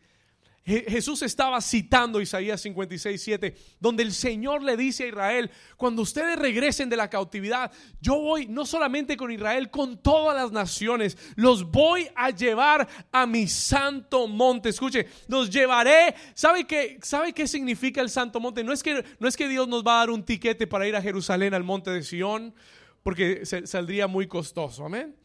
Jesús 0.65 1.21
estaba 1.21 1.61
citando 1.61 2.19
Isaías 2.19 2.59
56, 2.59 3.21
7, 3.21 3.55
donde 3.79 4.01
el 4.01 4.11
Señor 4.11 4.63
le 4.63 4.75
dice 4.75 5.03
a 5.03 5.07
Israel, 5.07 5.51
cuando 5.77 6.01
ustedes 6.01 6.39
regresen 6.39 6.89
de 6.89 6.97
la 6.97 7.07
cautividad, 7.07 7.71
yo 8.01 8.19
voy 8.19 8.47
no 8.47 8.65
solamente 8.65 9.15
con 9.15 9.31
Israel, 9.31 9.69
con 9.69 10.01
todas 10.01 10.35
las 10.35 10.51
naciones, 10.51 11.19
los 11.35 11.69
voy 11.69 12.07
a 12.15 12.31
llevar 12.31 12.87
a 13.11 13.27
mi 13.27 13.47
santo 13.47 14.27
monte. 14.27 14.69
Escuche, 14.69 15.05
los 15.27 15.51
llevaré. 15.51 16.15
¿Sabe 16.33 16.65
qué, 16.65 16.97
¿Sabe 16.99 17.31
qué 17.31 17.47
significa 17.47 18.01
el 18.01 18.09
santo 18.09 18.39
monte? 18.39 18.63
No 18.63 18.73
es, 18.73 18.81
que, 18.81 19.05
no 19.19 19.27
es 19.27 19.37
que 19.37 19.47
Dios 19.47 19.67
nos 19.67 19.85
va 19.85 19.97
a 19.97 19.99
dar 19.99 20.09
un 20.09 20.23
tiquete 20.23 20.65
para 20.65 20.87
ir 20.87 20.95
a 20.95 21.01
Jerusalén, 21.01 21.53
al 21.53 21.63
monte 21.63 21.91
de 21.91 22.01
Sión, 22.01 22.55
porque 23.03 23.45
saldría 23.45 24.07
muy 24.07 24.25
costoso. 24.25 24.83
Amén. 24.83 25.15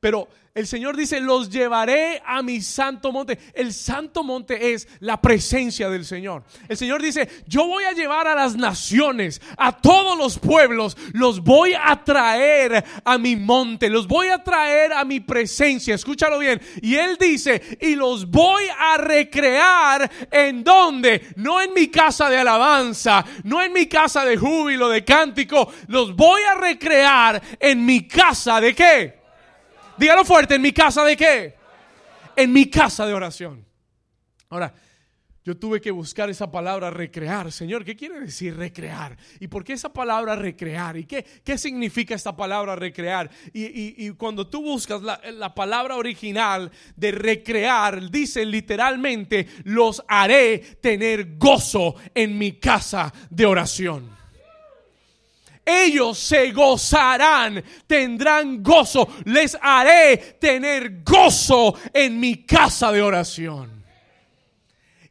Pero 0.00 0.28
el 0.56 0.66
Señor 0.66 0.96
dice, 0.96 1.20
los 1.20 1.50
llevaré 1.50 2.22
a 2.24 2.42
mi 2.42 2.62
santo 2.62 3.12
monte. 3.12 3.38
El 3.52 3.74
santo 3.74 4.24
monte 4.24 4.72
es 4.72 4.88
la 5.00 5.20
presencia 5.20 5.90
del 5.90 6.06
Señor. 6.06 6.44
El 6.66 6.78
Señor 6.78 7.02
dice, 7.02 7.28
yo 7.46 7.66
voy 7.66 7.84
a 7.84 7.92
llevar 7.92 8.26
a 8.26 8.34
las 8.34 8.56
naciones, 8.56 9.42
a 9.58 9.76
todos 9.76 10.16
los 10.16 10.38
pueblos, 10.38 10.96
los 11.12 11.44
voy 11.44 11.74
a 11.74 12.02
traer 12.02 12.82
a 13.04 13.18
mi 13.18 13.36
monte, 13.36 13.90
los 13.90 14.06
voy 14.06 14.28
a 14.28 14.42
traer 14.42 14.94
a 14.94 15.04
mi 15.04 15.20
presencia. 15.20 15.94
Escúchalo 15.94 16.38
bien. 16.38 16.58
Y 16.80 16.94
Él 16.94 17.18
dice, 17.20 17.78
y 17.78 17.94
los 17.94 18.30
voy 18.30 18.64
a 18.78 18.96
recrear 18.96 20.10
en 20.30 20.64
donde? 20.64 21.34
No 21.36 21.60
en 21.60 21.74
mi 21.74 21.88
casa 21.88 22.30
de 22.30 22.38
alabanza, 22.38 23.22
no 23.44 23.62
en 23.62 23.74
mi 23.74 23.88
casa 23.88 24.24
de 24.24 24.38
júbilo, 24.38 24.88
de 24.88 25.04
cántico. 25.04 25.70
Los 25.88 26.16
voy 26.16 26.40
a 26.50 26.54
recrear 26.54 27.42
en 27.60 27.84
mi 27.84 28.08
casa 28.08 28.58
de 28.58 28.74
qué? 28.74 29.15
Dígalo 29.98 30.24
fuerte, 30.24 30.56
¿en 30.56 30.62
mi 30.62 30.72
casa 30.72 31.04
de 31.04 31.16
qué? 31.16 31.54
En 32.36 32.52
mi 32.52 32.68
casa 32.68 33.06
de 33.06 33.14
oración. 33.14 33.64
Ahora, 34.50 34.74
yo 35.46 35.56
tuve 35.56 35.80
que 35.80 35.92
buscar 35.92 36.28
esa 36.28 36.50
palabra 36.50 36.90
recrear. 36.90 37.52
Señor, 37.52 37.84
¿qué 37.84 37.94
quiere 37.94 38.18
decir 38.18 38.56
recrear? 38.56 39.16
¿Y 39.38 39.46
por 39.46 39.62
qué 39.62 39.74
esa 39.74 39.92
palabra 39.92 40.34
recrear? 40.34 40.96
¿Y 40.96 41.04
qué, 41.04 41.24
qué 41.44 41.56
significa 41.56 42.16
esta 42.16 42.36
palabra 42.36 42.74
recrear? 42.74 43.30
Y, 43.52 44.10
cuando 44.14 44.48
tú 44.48 44.60
buscas 44.60 45.02
la, 45.02 45.20
la, 45.32 45.54
palabra 45.54 45.94
original 45.94 46.70
de 46.96 47.12
recrear, 47.12 48.10
dice 48.10 48.44
literalmente, 48.44 49.46
los 49.62 50.02
haré 50.08 50.58
tener 50.58 51.36
gozo 51.38 51.94
en 52.12 52.36
mi 52.36 52.58
casa 52.58 53.12
de 53.30 53.46
oración 53.46 54.15
ellos 55.66 56.16
se 56.16 56.52
gozarán, 56.52 57.62
tendrán 57.88 58.62
gozo, 58.62 59.08
les 59.24 59.58
haré 59.60 60.36
tener 60.38 61.02
gozo 61.02 61.74
en 61.92 62.20
mi 62.20 62.44
casa 62.44 62.92
de 62.92 63.02
oración. 63.02 63.84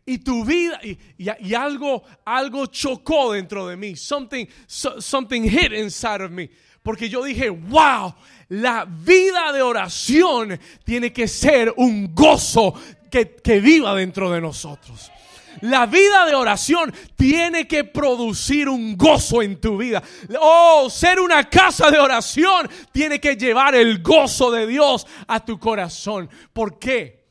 Y 0.06 0.20
tu 0.20 0.46
vida, 0.46 0.80
y, 1.18 1.54
algo, 1.54 2.04
algo 2.24 2.68
chocó 2.68 3.34
dentro 3.34 3.68
de 3.68 3.76
mí, 3.76 3.96
something, 3.96 4.46
something 4.68 5.41
hit 5.41 5.74
inside 5.74 6.24
of 6.24 6.32
me. 6.32 6.50
Porque 6.84 7.10
yo 7.10 7.24
dije, 7.24 7.50
wow, 7.50 8.13
la 8.50 8.86
vida 8.86 9.52
de 9.52 9.63
oración 9.63 10.60
tiene 10.84 11.12
que 11.12 11.28
ser 11.28 11.74
un 11.78 12.13
gozo 12.13 12.76
que, 13.10 13.36
que 13.36 13.60
viva 13.60 13.96
dentro 13.96 14.30
de 14.32 14.39
nosotros. 14.39 15.12
La 15.62 15.86
vida 15.86 16.26
de 16.26 16.36
oración 16.36 16.94
tiene 17.15 17.68
que 17.68 17.84
producir 17.84 18.70
un 18.70 18.98
gozo 18.98 19.41
en 19.41 19.60
tu 19.60 19.78
vida. 19.78 20.02
Oh, 20.39 20.89
ser 20.89 21.20
una 21.20 21.50
casa 21.50 21.89
de 21.91 22.00
oración 22.00 22.70
tiene 22.91 23.20
que 23.20 23.36
llevar 23.36 23.76
el 23.76 24.02
gozo 24.02 24.52
de 24.52 24.68
Dios 24.68 25.06
a 25.28 25.44
tu 25.44 25.60
corazón. 25.60 26.30
¿Por 26.54 26.80
qué? 26.80 27.26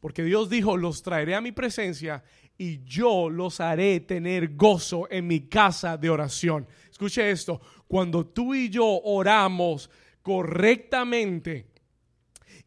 Porque 0.00 0.22
Dios 0.22 0.48
dijo, 0.48 0.76
los 0.76 1.02
traeré 1.02 1.34
a 1.34 1.40
mi 1.40 1.52
presencia 1.52 2.22
y 2.56 2.82
yo 2.84 3.30
los 3.30 3.60
haré 3.60 4.00
tener 4.00 4.54
gozo 4.54 5.06
en 5.10 5.26
mi 5.26 5.48
casa 5.48 5.96
de 5.96 6.10
oración. 6.10 6.66
Escuche 6.90 7.30
esto, 7.30 7.60
cuando 7.88 8.26
tú 8.26 8.54
y 8.54 8.68
yo 8.68 8.86
oramos 8.86 9.90
correctamente, 10.22 11.70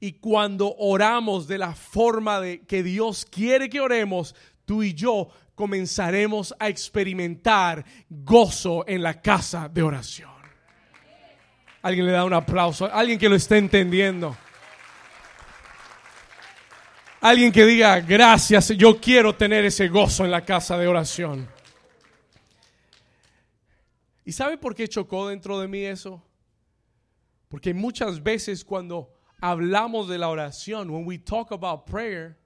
y 0.04 0.20
cuando 0.20 0.76
oramos 0.80 1.48
de 1.48 1.58
la 1.58 1.74
forma 1.76 2.42
de 2.42 2.66
que 2.66 2.84
Dios 2.84 3.24
quiere 3.24 3.70
que 3.70 3.80
oremos, 3.80 4.36
tú 4.66 4.84
y 4.84 4.94
yo 4.94 5.30
comenzaremos 5.56 6.54
a 6.60 6.70
experimentar 6.70 7.86
gozo 8.10 8.84
en 8.88 9.04
la 9.04 9.22
casa 9.22 9.70
de 9.70 9.84
oración. 9.84 10.32
Alguien 11.82 12.06
le 12.06 12.12
da 12.14 12.24
un 12.24 12.34
aplauso, 12.34 12.90
alguien 12.92 13.20
que 13.20 13.30
lo 13.30 13.36
esté 13.36 13.58
entendiendo. 13.58 14.36
Alguien 17.20 17.52
que 17.52 17.66
diga, 17.66 18.00
gracias, 18.02 18.70
yo 18.70 19.00
quiero 19.00 19.36
tener 19.36 19.64
ese 19.66 19.88
gozo 19.88 20.26
en 20.26 20.32
la 20.32 20.44
casa 20.44 20.78
de 20.78 20.88
oración. 20.88 21.48
¿Y 24.26 24.32
sabe 24.32 24.58
por 24.58 24.76
qué 24.76 24.88
chocó 24.88 25.28
dentro 25.28 25.60
de 25.60 25.68
mí 25.68 25.84
eso? 25.84 26.24
Porque 27.50 27.74
muchas 27.74 28.24
veces 28.24 28.64
cuando 28.64 29.14
hablamos 29.40 30.08
de 30.08 30.18
la 30.18 30.30
oración, 30.30 30.90
when 30.90 31.06
we 31.06 31.18
talk 31.18 31.52
about 31.52 31.86
prayer, 31.86 32.38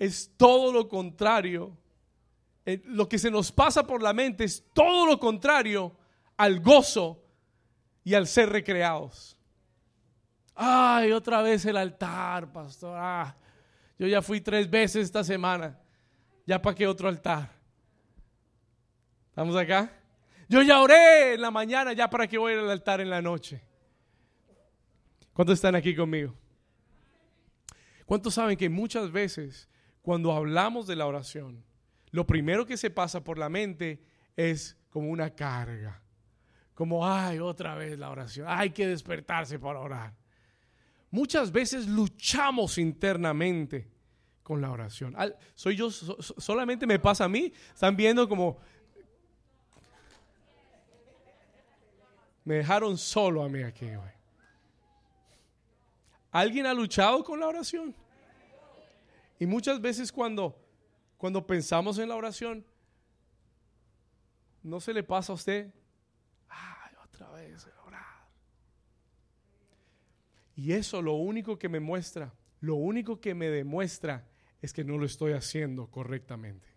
es 0.00 0.32
todo 0.38 0.72
lo 0.72 0.88
contrario. 0.88 1.76
Eh, 2.64 2.82
lo 2.86 3.08
que 3.08 3.18
se 3.18 3.30
nos 3.30 3.52
pasa 3.52 3.86
por 3.86 4.02
la 4.02 4.14
mente 4.14 4.44
es 4.44 4.64
todo 4.72 5.06
lo 5.06 5.20
contrario 5.20 5.94
al 6.38 6.60
gozo 6.60 7.22
y 8.02 8.14
al 8.14 8.26
ser 8.26 8.48
recreados. 8.48 9.36
Ay, 10.54 11.12
otra 11.12 11.42
vez 11.42 11.66
el 11.66 11.76
altar, 11.76 12.50
pastor. 12.50 12.96
Ah, 12.98 13.36
yo 13.98 14.06
ya 14.06 14.22
fui 14.22 14.40
tres 14.40 14.68
veces 14.68 15.04
esta 15.04 15.22
semana. 15.22 15.78
¿Ya 16.46 16.60
para 16.60 16.74
qué 16.74 16.86
otro 16.86 17.06
altar? 17.06 17.52
¿Estamos 19.28 19.54
acá? 19.54 19.92
Yo 20.48 20.62
ya 20.62 20.80
oré 20.80 21.34
en 21.34 21.42
la 21.42 21.50
mañana, 21.50 21.92
ya 21.92 22.08
para 22.08 22.26
qué 22.26 22.38
voy 22.38 22.54
al 22.54 22.70
altar 22.70 23.02
en 23.02 23.10
la 23.10 23.20
noche. 23.20 23.62
¿Cuántos 25.34 25.54
están 25.54 25.74
aquí 25.74 25.94
conmigo? 25.94 26.34
¿Cuántos 28.06 28.34
saben 28.34 28.56
que 28.56 28.70
muchas 28.70 29.12
veces 29.12 29.68
cuando 30.02 30.32
hablamos 30.32 30.86
de 30.86 30.96
la 30.96 31.06
oración, 31.06 31.64
lo 32.10 32.26
primero 32.26 32.66
que 32.66 32.76
se 32.76 32.90
pasa 32.90 33.22
por 33.22 33.38
la 33.38 33.48
mente 33.48 34.02
es 34.36 34.76
como 34.90 35.10
una 35.10 35.30
carga. 35.30 36.02
Como, 36.74 37.06
ay, 37.06 37.38
otra 37.38 37.74
vez 37.74 37.98
la 37.98 38.10
oración. 38.10 38.46
Hay 38.48 38.70
que 38.70 38.86
despertarse 38.86 39.58
para 39.58 39.80
orar. 39.80 40.14
Muchas 41.10 41.52
veces 41.52 41.86
luchamos 41.86 42.78
internamente 42.78 43.90
con 44.42 44.60
la 44.60 44.70
oración. 44.70 45.14
Soy 45.54 45.76
yo, 45.76 45.90
solamente 45.90 46.86
me 46.86 46.98
pasa 46.98 47.24
a 47.24 47.28
mí. 47.28 47.52
Están 47.72 47.96
viendo 47.96 48.28
como... 48.28 48.58
Me 52.44 52.54
dejaron 52.56 52.96
solo 52.96 53.44
a 53.44 53.48
mí 53.48 53.62
aquí, 53.62 53.86
¿Alguien 56.32 56.66
ha 56.66 56.74
luchado 56.74 57.22
con 57.22 57.40
la 57.40 57.48
oración? 57.48 57.94
Y 59.40 59.46
muchas 59.46 59.80
veces 59.80 60.12
cuando, 60.12 60.54
cuando 61.16 61.46
pensamos 61.46 61.98
en 61.98 62.10
la 62.10 62.14
oración, 62.14 62.62
no 64.62 64.80
se 64.80 64.92
le 64.92 65.02
pasa 65.02 65.32
a 65.32 65.34
usted, 65.34 65.72
ay, 66.46 66.92
otra 67.02 67.30
vez 67.30 67.66
orar. 67.86 68.28
Y 70.54 70.72
eso 70.72 71.00
lo 71.00 71.14
único 71.14 71.58
que 71.58 71.70
me 71.70 71.80
muestra, 71.80 72.34
lo 72.60 72.74
único 72.74 73.18
que 73.18 73.34
me 73.34 73.48
demuestra 73.48 74.28
es 74.60 74.74
que 74.74 74.84
no 74.84 74.98
lo 74.98 75.06
estoy 75.06 75.32
haciendo 75.32 75.86
correctamente. 75.86 76.68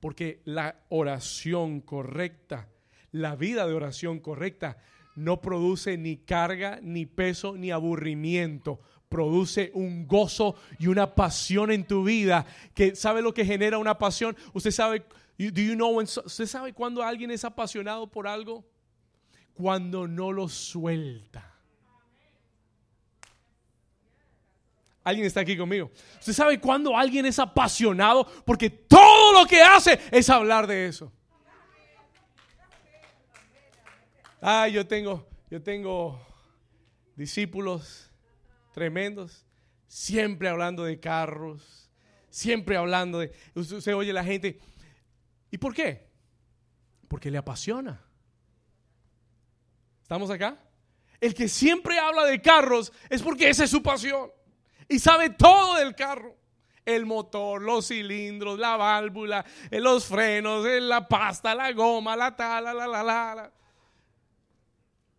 Porque 0.00 0.42
la 0.44 0.84
oración 0.90 1.80
correcta, 1.80 2.68
la 3.10 3.36
vida 3.36 3.66
de 3.66 3.72
oración 3.72 4.20
correcta, 4.20 4.76
no 5.14 5.40
produce 5.40 5.96
ni 5.96 6.18
carga, 6.18 6.78
ni 6.82 7.06
peso, 7.06 7.56
ni 7.56 7.70
aburrimiento 7.70 8.80
produce 9.08 9.70
un 9.74 10.06
gozo 10.06 10.56
y 10.78 10.88
una 10.88 11.14
pasión 11.14 11.70
en 11.70 11.86
tu 11.86 12.04
vida. 12.04 12.46
Que 12.74 12.94
sabe 12.96 13.22
lo 13.22 13.32
que 13.32 13.44
genera 13.44 13.78
una 13.78 13.98
pasión. 13.98 14.36
Usted 14.52 14.70
sabe, 14.70 15.04
do 15.38 15.60
you 15.60 15.74
know 15.74 15.98
usted 16.00 16.46
sabe 16.46 16.72
cuando 16.72 17.02
alguien 17.02 17.30
es 17.30 17.44
apasionado 17.44 18.06
por 18.06 18.26
algo, 18.26 18.64
cuando 19.54 20.06
no 20.06 20.32
lo 20.32 20.48
suelta. 20.48 21.52
Alguien 25.06 25.26
está 25.28 25.40
aquí 25.40 25.56
conmigo. 25.56 25.92
Usted 26.18 26.32
sabe 26.32 26.58
cuando 26.58 26.96
alguien 26.96 27.26
es 27.26 27.38
apasionado 27.38 28.26
porque 28.44 28.68
todo 28.68 29.32
lo 29.32 29.46
que 29.46 29.62
hace 29.62 30.00
es 30.10 30.28
hablar 30.28 30.66
de 30.66 30.86
eso. 30.86 31.12
Ah, 34.42 34.66
yo 34.66 34.84
tengo, 34.84 35.24
yo 35.48 35.62
tengo 35.62 36.20
discípulos 37.14 38.05
tremendos, 38.76 39.46
siempre 39.86 40.50
hablando 40.50 40.84
de 40.84 41.00
carros, 41.00 41.90
siempre 42.28 42.76
hablando 42.76 43.20
de... 43.20 43.32
Usted, 43.54 43.96
oye 43.96 44.12
la 44.12 44.22
gente. 44.22 44.60
¿Y 45.50 45.56
por 45.56 45.72
qué? 45.72 46.10
Porque 47.08 47.30
le 47.30 47.38
apasiona. 47.38 48.04
¿Estamos 50.02 50.28
acá? 50.28 50.62
El 51.18 51.32
que 51.32 51.48
siempre 51.48 51.98
habla 51.98 52.26
de 52.26 52.42
carros 52.42 52.92
es 53.08 53.22
porque 53.22 53.48
esa 53.48 53.64
es 53.64 53.70
su 53.70 53.82
pasión. 53.82 54.30
Y 54.86 54.98
sabe 54.98 55.30
todo 55.30 55.76
del 55.76 55.94
carro. 55.94 56.36
El 56.84 57.06
motor, 57.06 57.62
los 57.62 57.88
cilindros, 57.88 58.58
la 58.58 58.76
válvula, 58.76 59.42
eh, 59.70 59.80
los 59.80 60.04
frenos, 60.04 60.66
eh, 60.66 60.82
la 60.82 61.08
pasta, 61.08 61.54
la 61.54 61.72
goma, 61.72 62.14
la 62.14 62.36
tala, 62.36 62.74
la, 62.74 62.86
la, 62.86 63.02
la, 63.02 63.34
la. 63.34 63.52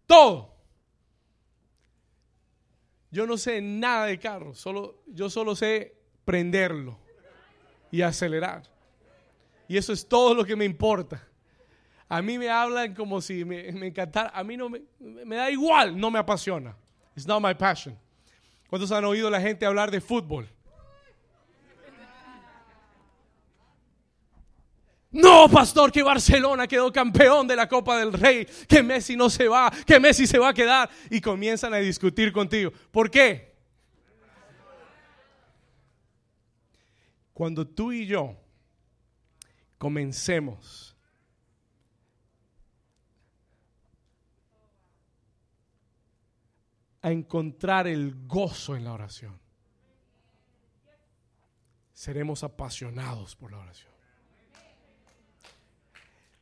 Todo. 0.05 0.56
Yo 3.17 3.25
no 3.25 3.36
sé 3.36 3.62
nada 3.62 4.06
de 4.06 4.19
carro, 4.19 4.53
solo, 4.53 5.01
yo 5.08 5.27
solo 5.27 5.56
sé 5.56 5.95
prenderlo 6.23 6.99
y 7.89 8.03
acelerar. 8.03 8.62
Y 9.67 9.75
eso 9.75 9.91
es 9.91 10.08
todo 10.08 10.36
lo 10.36 10.45
que 10.45 10.56
me 10.56 10.65
importa. 10.65 11.27
A 12.08 12.21
mí 12.21 12.38
me 12.38 12.47
hablan 12.47 12.93
como 12.93 13.19
si 13.19 13.43
me, 13.43 13.69
encantara. 13.69 14.30
A 14.36 14.43
mí 14.43 14.56
no 14.56 14.69
me, 14.69 14.84
me 14.99 15.36
da 15.36 15.49
igual, 15.49 15.99
no 15.99 16.12
me 16.12 16.19
apasiona. 16.19 16.77
It's 17.15 17.25
not 17.25 17.41
my 17.41 17.56
passion. 17.56 17.97
¿Cuántos 18.69 18.91
han 18.91 19.03
oído 19.03 19.32
la 19.32 19.41
gente 19.41 19.65
hablar 19.65 19.89
de 19.89 19.99
fútbol? 19.99 20.47
No, 25.11 25.47
pastor, 25.49 25.91
que 25.91 26.03
Barcelona 26.03 26.67
quedó 26.67 26.91
campeón 26.91 27.47
de 27.47 27.55
la 27.55 27.67
Copa 27.67 27.97
del 27.97 28.11
Rey, 28.11 28.45
que 28.67 28.83
Messi 28.83 29.15
no 29.15 29.29
se 29.29 29.47
va, 29.47 29.71
que 29.85 29.99
Messi 29.99 30.27
se 30.27 30.37
va 30.37 30.49
a 30.49 30.53
quedar. 30.53 30.89
Y 31.09 31.21
comienzan 31.21 31.73
a 31.73 31.77
discutir 31.77 32.31
contigo. 32.33 32.71
¿Por 32.91 33.09
qué? 33.09 33.55
Cuando 37.33 37.67
tú 37.67 37.91
y 37.91 38.05
yo 38.05 38.35
comencemos 39.77 40.95
a 47.01 47.11
encontrar 47.11 47.87
el 47.87 48.25
gozo 48.25 48.75
en 48.75 48.83
la 48.83 48.93
oración, 48.93 49.39
seremos 51.93 52.43
apasionados 52.43 53.35
por 53.35 53.51
la 53.51 53.59
oración. 53.59 53.96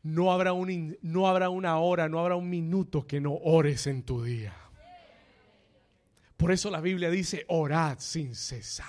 No 0.06 0.32
habrá, 0.32 0.54
un, 0.54 0.96
no 1.02 1.28
habrá 1.28 1.50
una 1.50 1.80
hora, 1.80 2.08
no 2.08 2.20
habrá 2.20 2.36
un 2.36 2.48
minuto 2.48 3.08
que 3.08 3.20
no 3.20 3.34
ores 3.34 3.88
en 3.88 4.04
tu 4.04 4.24
día. 4.24 4.56
Por 6.38 6.52
eso 6.52 6.70
la 6.70 6.80
Biblia 6.80 7.10
dice, 7.10 7.44
orad 7.48 7.98
sin 7.98 8.36
cesar. 8.36 8.86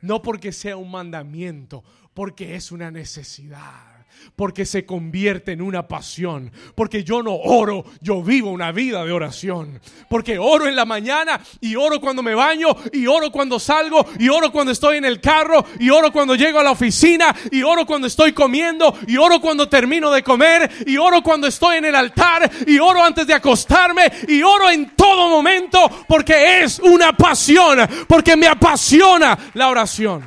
No 0.00 0.22
porque 0.22 0.52
sea 0.52 0.78
un 0.78 0.90
mandamiento, 0.90 1.84
porque 2.14 2.54
es 2.54 2.72
una 2.72 2.90
necesidad 2.90 3.95
porque 4.36 4.66
se 4.66 4.84
convierte 4.84 5.52
en 5.52 5.62
una 5.62 5.88
pasión. 5.88 6.52
Porque 6.74 7.04
yo 7.04 7.22
no 7.22 7.34
oro, 7.34 7.84
yo 8.00 8.22
vivo 8.22 8.50
una 8.50 8.72
vida 8.72 9.04
de 9.04 9.12
oración. 9.12 9.80
Porque 10.08 10.38
oro 10.38 10.66
en 10.66 10.76
la 10.76 10.84
mañana 10.84 11.40
y 11.60 11.76
oro 11.76 12.00
cuando 12.00 12.22
me 12.22 12.34
baño 12.34 12.68
y 12.92 13.06
oro 13.06 13.30
cuando 13.32 13.58
salgo 13.58 14.06
y 14.18 14.28
oro 14.28 14.52
cuando 14.52 14.72
estoy 14.72 14.98
en 14.98 15.04
el 15.04 15.20
carro 15.20 15.64
y 15.78 15.90
oro 15.90 16.12
cuando 16.12 16.34
llego 16.34 16.58
a 16.58 16.62
la 16.62 16.72
oficina 16.72 17.34
y 17.50 17.62
oro 17.62 17.86
cuando 17.86 18.06
estoy 18.06 18.32
comiendo 18.32 18.94
y 19.06 19.16
oro 19.16 19.40
cuando 19.40 19.68
termino 19.68 20.10
de 20.10 20.22
comer 20.22 20.70
y 20.86 20.96
oro 20.96 21.22
cuando 21.22 21.46
estoy 21.46 21.78
en 21.78 21.86
el 21.86 21.94
altar 21.94 22.50
y 22.66 22.78
oro 22.78 23.02
antes 23.02 23.26
de 23.26 23.34
acostarme 23.34 24.12
y 24.28 24.42
oro 24.42 24.70
en 24.70 24.90
todo 24.96 25.28
momento 25.28 25.78
porque 26.06 26.62
es 26.62 26.78
una 26.80 27.16
pasión, 27.16 27.78
porque 28.06 28.36
me 28.36 28.46
apasiona 28.46 29.36
la 29.54 29.68
oración. 29.68 30.26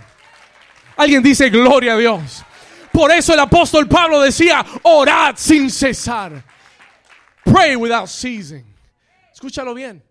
Alguien 0.98 1.24
dice 1.24 1.50
gloria 1.50 1.94
a 1.94 1.98
Dios. 1.98 2.46
Por 2.92 3.12
eso 3.12 3.34
el 3.34 3.40
apóstol 3.40 3.88
Pablo 3.88 4.22
decía, 4.22 4.66
orad 4.84 5.36
sin 5.38 5.70
cesar. 5.70 6.44
Pray 7.44 7.76
without 7.76 8.08
ceasing. 8.08 8.66
Escúchalo 9.34 9.74
bien. 9.74 10.04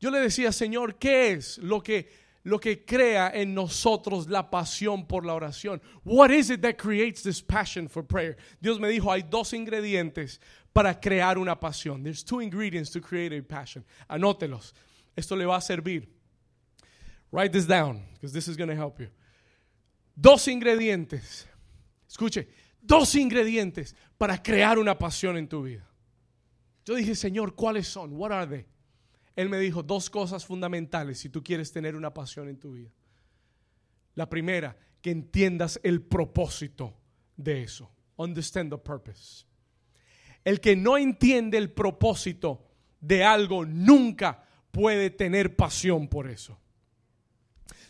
Yo 0.00 0.10
le 0.10 0.20
decía, 0.20 0.52
Señor, 0.52 0.96
¿qué 0.96 1.32
es 1.32 1.58
lo 1.58 1.82
que 1.82 2.20
lo 2.42 2.58
que 2.58 2.86
crea 2.86 3.30
en 3.34 3.54
nosotros 3.54 4.28
la 4.28 4.50
pasión 4.50 5.06
por 5.06 5.26
la 5.26 5.34
oración? 5.34 5.80
What 6.04 6.30
is 6.30 6.50
it 6.50 6.62
that 6.62 6.78
creates 6.78 7.22
this 7.22 7.42
passion 7.42 7.88
for 7.88 8.02
prayer? 8.02 8.36
Dios 8.60 8.80
me 8.80 8.88
dijo, 8.88 9.12
hay 9.12 9.22
dos 9.22 9.52
ingredientes 9.52 10.40
para 10.72 10.98
crear 10.98 11.36
una 11.36 11.56
pasión. 11.56 12.02
There's 12.02 12.24
two 12.24 12.40
ingredients 12.40 12.90
to 12.92 13.00
create 13.00 13.32
a 13.32 13.42
passion. 13.42 13.84
Anótelos. 14.08 14.72
Esto 15.16 15.36
le 15.36 15.44
va 15.44 15.56
a 15.56 15.60
servir. 15.60 16.08
Write 17.30 17.52
this 17.52 17.66
down 17.66 18.02
because 18.14 18.32
this 18.32 18.48
is 18.48 18.56
going 18.56 18.70
to 18.70 18.76
help 18.76 18.98
you. 19.00 19.08
Dos 20.16 20.46
ingredientes 20.48 21.44
Escuche, 22.10 22.48
dos 22.80 23.14
ingredientes 23.14 23.94
para 24.18 24.42
crear 24.42 24.78
una 24.78 24.98
pasión 24.98 25.36
en 25.36 25.48
tu 25.48 25.62
vida. 25.62 25.88
Yo 26.84 26.96
dije, 26.96 27.14
Señor, 27.14 27.54
¿cuáles 27.54 27.86
son? 27.86 28.12
What 28.14 28.32
are 28.32 28.46
they? 28.48 28.66
Él 29.36 29.48
me 29.48 29.60
dijo 29.60 29.82
dos 29.84 30.10
cosas 30.10 30.44
fundamentales 30.44 31.20
si 31.20 31.28
tú 31.28 31.42
quieres 31.42 31.70
tener 31.70 31.94
una 31.94 32.12
pasión 32.12 32.48
en 32.48 32.58
tu 32.58 32.72
vida. 32.72 32.90
La 34.16 34.28
primera, 34.28 34.76
que 35.00 35.12
entiendas 35.12 35.78
el 35.84 36.02
propósito 36.02 36.96
de 37.36 37.62
eso. 37.62 37.90
Understand 38.16 38.72
the 38.72 38.78
purpose. 38.78 39.46
El 40.44 40.60
que 40.60 40.74
no 40.74 40.98
entiende 40.98 41.58
el 41.58 41.70
propósito 41.70 42.66
de 43.00 43.22
algo 43.22 43.64
nunca 43.64 44.44
puede 44.72 45.10
tener 45.10 45.54
pasión 45.54 46.08
por 46.08 46.28
eso. 46.28 46.58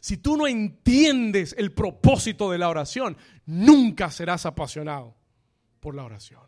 Si 0.01 0.17
tú 0.17 0.37
no 0.37 0.47
entiendes 0.47 1.55
el 1.59 1.73
propósito 1.73 2.51
de 2.51 2.59
la 2.59 2.71
oración, 2.71 3.19
nunca 3.45 4.11
serás 4.11 4.47
apasionado 4.47 5.15
por 5.79 5.95
la 5.95 6.05
oración. 6.05 6.43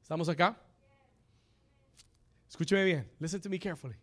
¿Estamos 0.00 0.28
acá? 0.28 0.62
Escúcheme 2.48 2.84
bien. 2.84 3.10
Listen 3.18 3.40
to 3.40 3.50
me 3.50 3.58
carefully. 3.58 3.96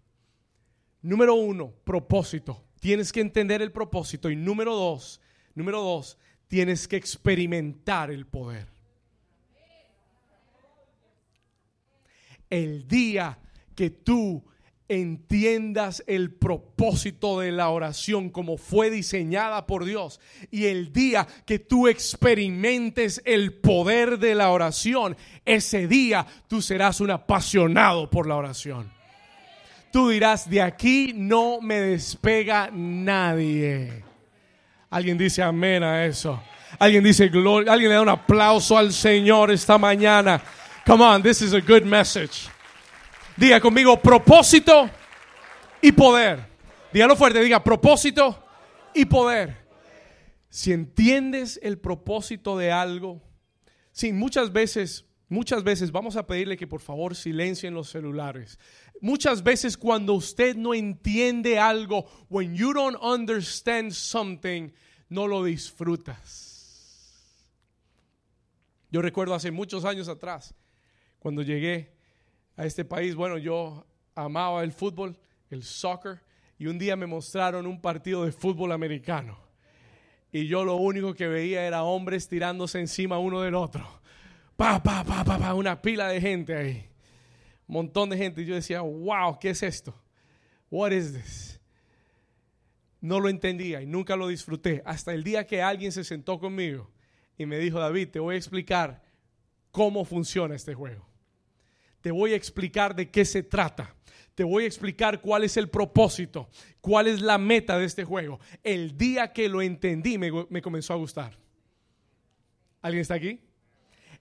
Número 1.01 1.33
uno, 1.35 1.73
propósito. 1.85 2.65
Tienes 2.81 3.13
que 3.13 3.21
entender 3.21 3.61
el 3.61 3.71
propósito. 3.71 4.29
Y 4.29 4.35
número 4.35 4.75
dos, 4.75 5.21
número 5.55 5.81
dos, 5.81 6.17
tienes 6.49 6.85
que 6.87 6.97
experimentar 6.97 8.11
el 8.11 8.27
poder. 8.27 8.67
El 12.49 12.87
día 12.87 13.39
que 13.73 13.89
tú 13.89 14.43
entiendas 14.99 16.03
el 16.07 16.31
propósito 16.31 17.39
de 17.39 17.51
la 17.51 17.69
oración 17.69 18.29
como 18.29 18.57
fue 18.57 18.89
diseñada 18.89 19.65
por 19.65 19.85
Dios 19.85 20.19
y 20.51 20.65
el 20.65 20.93
día 20.93 21.27
que 21.45 21.59
tú 21.59 21.87
experimentes 21.87 23.21
el 23.25 23.53
poder 23.53 24.19
de 24.19 24.35
la 24.35 24.51
oración, 24.51 25.17
ese 25.45 25.87
día 25.87 26.25
tú 26.47 26.61
serás 26.61 27.01
un 27.01 27.11
apasionado 27.11 28.09
por 28.09 28.27
la 28.27 28.35
oración. 28.35 28.91
Tú 29.91 30.09
dirás, 30.09 30.49
de 30.49 30.61
aquí 30.61 31.13
no 31.15 31.61
me 31.61 31.79
despega 31.79 32.69
nadie. 32.71 34.03
Alguien 34.89 35.17
dice 35.17 35.43
amén 35.43 35.83
a 35.83 36.05
eso. 36.05 36.41
Alguien 36.79 37.03
dice 37.03 37.27
gloria. 37.29 37.71
Alguien 37.71 37.89
le 37.89 37.95
da 37.95 38.01
un 38.01 38.09
aplauso 38.09 38.77
al 38.77 38.91
Señor 38.91 39.51
esta 39.51 39.77
mañana. 39.77 40.41
Come 40.85 41.03
on, 41.03 41.21
this 41.21 41.41
is 41.41 41.53
a 41.53 41.61
good 41.61 41.83
message. 41.83 42.49
Diga 43.35 43.59
conmigo 43.59 43.99
propósito 43.99 44.89
y 45.81 45.91
poder. 45.91 46.45
Dígalo 46.91 47.15
fuerte, 47.15 47.41
diga 47.41 47.63
propósito 47.63 48.43
y 48.93 49.05
poder. 49.05 49.57
Si 50.49 50.71
entiendes 50.71 51.59
el 51.63 51.79
propósito 51.79 52.55
de 52.55 52.71
algo, 52.71 53.23
sí, 53.91 54.13
muchas 54.13 54.53
veces, 54.53 55.05
muchas 55.29 55.63
veces 55.63 55.91
vamos 55.91 56.15
a 56.15 56.27
pedirle 56.27 56.57
que 56.57 56.67
por 56.67 56.81
favor 56.81 57.15
silencien 57.15 57.73
los 57.73 57.89
celulares. 57.89 58.59
Muchas 59.01 59.41
veces 59.41 59.77
cuando 59.77 60.13
usted 60.13 60.55
no 60.55 60.75
entiende 60.75 61.57
algo, 61.57 62.05
when 62.29 62.55
you 62.55 62.71
don't 62.71 62.97
understand 63.01 63.91
something, 63.91 64.69
no 65.09 65.25
lo 65.25 65.43
disfrutas. 65.43 66.51
Yo 68.91 69.01
recuerdo 69.01 69.33
hace 69.33 69.49
muchos 69.49 69.85
años 69.85 70.07
atrás, 70.07 70.53
cuando 71.17 71.41
llegué 71.41 71.92
a 72.55 72.65
este 72.65 72.85
país, 72.85 73.15
bueno, 73.15 73.37
yo 73.37 73.85
amaba 74.15 74.63
el 74.63 74.71
fútbol, 74.71 75.17
el 75.49 75.63
soccer, 75.63 76.21
y 76.57 76.67
un 76.67 76.77
día 76.77 76.95
me 76.95 77.07
mostraron 77.07 77.65
un 77.65 77.81
partido 77.81 78.25
de 78.25 78.31
fútbol 78.31 78.71
americano. 78.71 79.37
Y 80.31 80.47
yo 80.47 80.63
lo 80.63 80.75
único 80.75 81.13
que 81.13 81.27
veía 81.27 81.65
era 81.65 81.83
hombres 81.83 82.27
tirándose 82.27 82.79
encima 82.79 83.19
uno 83.19 83.41
del 83.41 83.55
otro. 83.55 83.87
Pa, 84.55 84.81
pa, 84.81 85.03
pa, 85.03 85.23
pa, 85.23 85.37
pa, 85.37 85.53
una 85.53 85.81
pila 85.81 86.07
de 86.07 86.21
gente 86.21 86.55
ahí. 86.55 86.89
Un 87.67 87.73
montón 87.73 88.09
de 88.09 88.17
gente. 88.17 88.41
Y 88.41 88.45
yo 88.45 88.55
decía, 88.55 88.81
wow, 88.81 89.37
¿qué 89.39 89.51
es 89.51 89.61
esto? 89.61 89.93
What 90.69 90.91
is 90.91 91.13
this? 91.13 91.61
No 92.99 93.19
lo 93.19 93.29
entendía 93.29 93.81
y 93.81 93.85
nunca 93.85 94.15
lo 94.15 94.27
disfruté. 94.27 94.81
Hasta 94.85 95.13
el 95.13 95.23
día 95.23 95.45
que 95.45 95.61
alguien 95.61 95.91
se 95.91 96.03
sentó 96.03 96.39
conmigo 96.39 96.89
y 97.37 97.45
me 97.45 97.57
dijo, 97.59 97.79
David, 97.79 98.09
te 98.09 98.19
voy 98.19 98.35
a 98.35 98.37
explicar 98.37 99.03
cómo 99.71 100.05
funciona 100.05 100.55
este 100.55 100.73
juego 100.73 101.12
te 102.03 102.11
voy 102.11 102.33
a 102.33 102.35
explicar 102.35 102.93
de 102.93 103.09
qué 103.09 103.23
se 103.23 103.43
trata. 103.43 103.95
Te 104.35 104.43
voy 104.43 104.65
a 104.65 104.67
explicar 104.67 105.21
cuál 105.21 105.45
es 105.45 105.55
el 105.55 105.69
propósito, 105.69 106.49
cuál 106.81 107.07
es 107.07 107.21
la 107.21 107.37
meta 107.37 107.79
de 107.79 107.85
este 107.85 108.03
juego. 108.03 108.41
El 108.61 108.97
día 108.97 109.31
que 109.31 109.47
lo 109.47 109.61
entendí 109.61 110.17
me, 110.17 110.61
comenzó 110.61 110.91
a 110.91 110.97
gustar. 110.97 111.39
¿Alguien 112.81 113.03
está 113.03 113.13
aquí? 113.13 113.39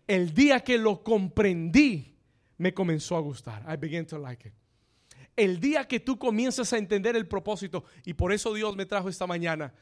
El 0.06 0.32
día 0.32 0.60
que 0.60 0.78
lo 0.78 1.02
comprendí 1.02 2.14
me 2.56 2.72
comenzó 2.72 3.16
a 3.16 3.20
gustar. 3.20 3.64
I 3.68 3.76
began 3.76 4.06
to 4.06 4.16
like 4.16 4.46
it. 4.46 4.54
El 5.34 5.58
día 5.58 5.88
que 5.88 5.98
tú 5.98 6.20
comienzas 6.20 6.72
a 6.72 6.78
entender 6.78 7.16
el 7.16 7.26
propósito, 7.26 7.82
y 8.04 8.14
por 8.14 8.32
eso 8.32 8.54
Dios 8.54 8.76
me 8.76 8.86
trajo 8.86 9.08
esta 9.08 9.26
mañana 9.26 9.74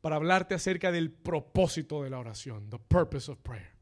para 0.00 0.14
hablarte 0.14 0.54
acerca 0.54 0.92
del 0.92 1.10
propósito 1.10 2.04
de 2.04 2.10
la 2.10 2.20
oración, 2.20 2.70
the 2.70 2.78
purpose 2.78 3.28
of 3.28 3.38
prayer. 3.40 3.72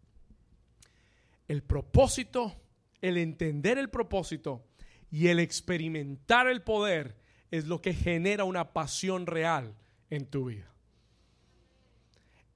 El 1.46 1.62
propósito 1.62 2.56
el 3.00 3.16
entender 3.16 3.78
el 3.78 3.90
propósito 3.90 4.64
y 5.10 5.28
el 5.28 5.40
experimentar 5.40 6.48
el 6.48 6.62
poder 6.62 7.16
es 7.50 7.66
lo 7.66 7.80
que 7.80 7.94
genera 7.94 8.44
una 8.44 8.72
pasión 8.72 9.26
real 9.26 9.74
en 10.08 10.26
tu 10.26 10.46
vida. 10.46 10.72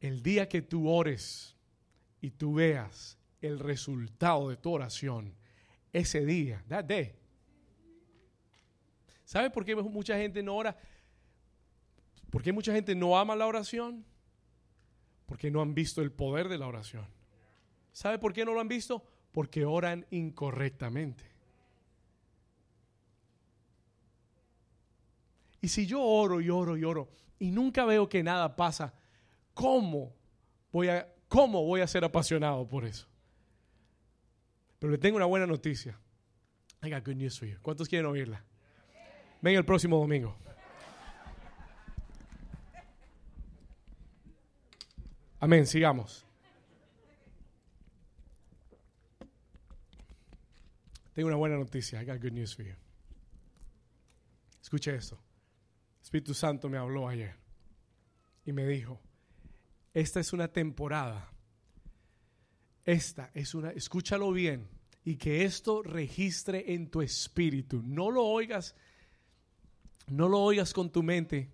El 0.01 0.23
día 0.23 0.49
que 0.49 0.63
tú 0.63 0.89
ores 0.89 1.57
y 2.21 2.31
tú 2.31 2.55
veas 2.55 3.19
el 3.41 3.59
resultado 3.59 4.49
de 4.49 4.57
tu 4.57 4.73
oración, 4.73 5.35
ese 5.93 6.25
día, 6.25 6.65
that 6.69 6.85
day, 6.85 7.15
¿Sabe 9.25 9.51
por 9.51 9.65
qué 9.65 9.75
mucha 9.75 10.17
gente 10.17 10.43
no 10.43 10.55
ora? 10.55 10.77
¿Por 12.31 12.43
qué 12.43 12.53
mucha 12.53 12.73
gente 12.73 12.95
no 12.95 13.19
ama 13.19 13.35
la 13.35 13.47
oración? 13.47 14.05
Porque 15.27 15.51
no 15.51 15.63
han 15.63 15.75
visto 15.75 16.03
el 16.03 16.13
poder 16.13 16.49
de 16.49 16.59
la 16.59 16.67
oración. 16.67 17.07
¿Sabe 17.93 18.19
por 18.19 18.33
qué 18.33 18.45
no 18.45 18.53
lo 18.53 18.61
han 18.61 18.69
visto? 18.69 19.05
Porque 19.35 19.65
oran 19.65 20.07
incorrectamente. 20.11 21.25
Y 25.61 25.69
si 25.69 25.87
yo 25.87 26.01
oro 26.01 26.41
y 26.41 26.49
oro 26.51 26.77
y 26.77 26.85
oro 26.85 27.09
y 27.41 27.51
nunca 27.51 27.85
veo 27.85 28.09
que 28.09 28.23
nada 28.23 28.55
pasa, 28.55 28.95
¿cómo 29.55 30.15
voy 30.71 30.89
a, 30.89 31.13
cómo 31.27 31.65
voy 31.65 31.81
a 31.81 31.87
ser 31.89 32.05
apasionado 32.05 32.69
por 32.69 32.85
eso? 32.85 33.09
Pero 34.79 34.93
le 34.93 34.99
tengo 34.99 35.17
una 35.17 35.27
buena 35.27 35.47
noticia. 35.47 35.99
I 36.83 36.91
got 36.91 37.05
good 37.05 37.17
news 37.17 37.37
for 37.37 37.49
you. 37.49 37.57
¿Cuántos 37.61 37.89
quieren 37.89 38.07
oírla? 38.07 38.45
Venga 39.43 39.59
el 39.59 39.65
próximo 39.65 39.99
domingo. 39.99 40.37
Amén, 45.41 45.67
sigamos. 45.67 46.25
Tengo 51.15 51.29
una 51.29 51.37
buena 51.37 51.57
noticia. 51.57 52.03
I 52.03 52.05
got 52.05 52.21
good 52.21 52.33
news 52.33 52.55
for 52.55 52.65
you. 52.65 52.75
Escuche 54.61 54.95
esto. 54.95 55.19
Espíritu 56.03 56.35
Santo 56.35 56.69
me 56.69 56.77
habló 56.77 57.09
ayer 57.09 57.37
y 58.45 58.53
me 58.53 58.67
dijo, 58.67 59.01
esta 59.93 60.21
es 60.21 60.33
una 60.33 60.49
temporada. 60.49 61.31
Esta 62.85 63.31
es 63.33 63.55
una, 63.55 63.71
escúchalo 63.71 64.33
bien 64.33 64.69
y 65.05 65.17
que 65.17 65.45
esto 65.45 65.83
registre 65.83 66.75
en 66.75 66.91
tu 66.91 67.01
espíritu. 67.01 67.81
No 67.83 68.11
lo 68.11 68.25
oigas, 68.25 68.75
no 70.09 70.29
lo 70.29 70.41
oigas 70.41 70.73
con 70.73 70.91
tu 70.91 71.03
mente. 71.03 71.51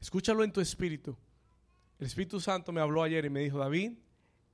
Escúchalo 0.00 0.42
en 0.42 0.52
tu 0.52 0.60
espíritu. 0.60 1.16
El 1.98 2.06
Espíritu 2.06 2.40
Santo 2.40 2.72
me 2.72 2.80
habló 2.80 3.04
ayer 3.04 3.24
y 3.24 3.30
me 3.30 3.40
dijo, 3.40 3.58
David, 3.58 3.92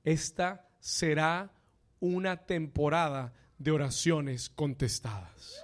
esta 0.03 0.69
será 0.79 1.51
una 1.99 2.45
temporada 2.45 3.33
de 3.59 3.71
oraciones 3.71 4.49
contestadas. 4.49 5.63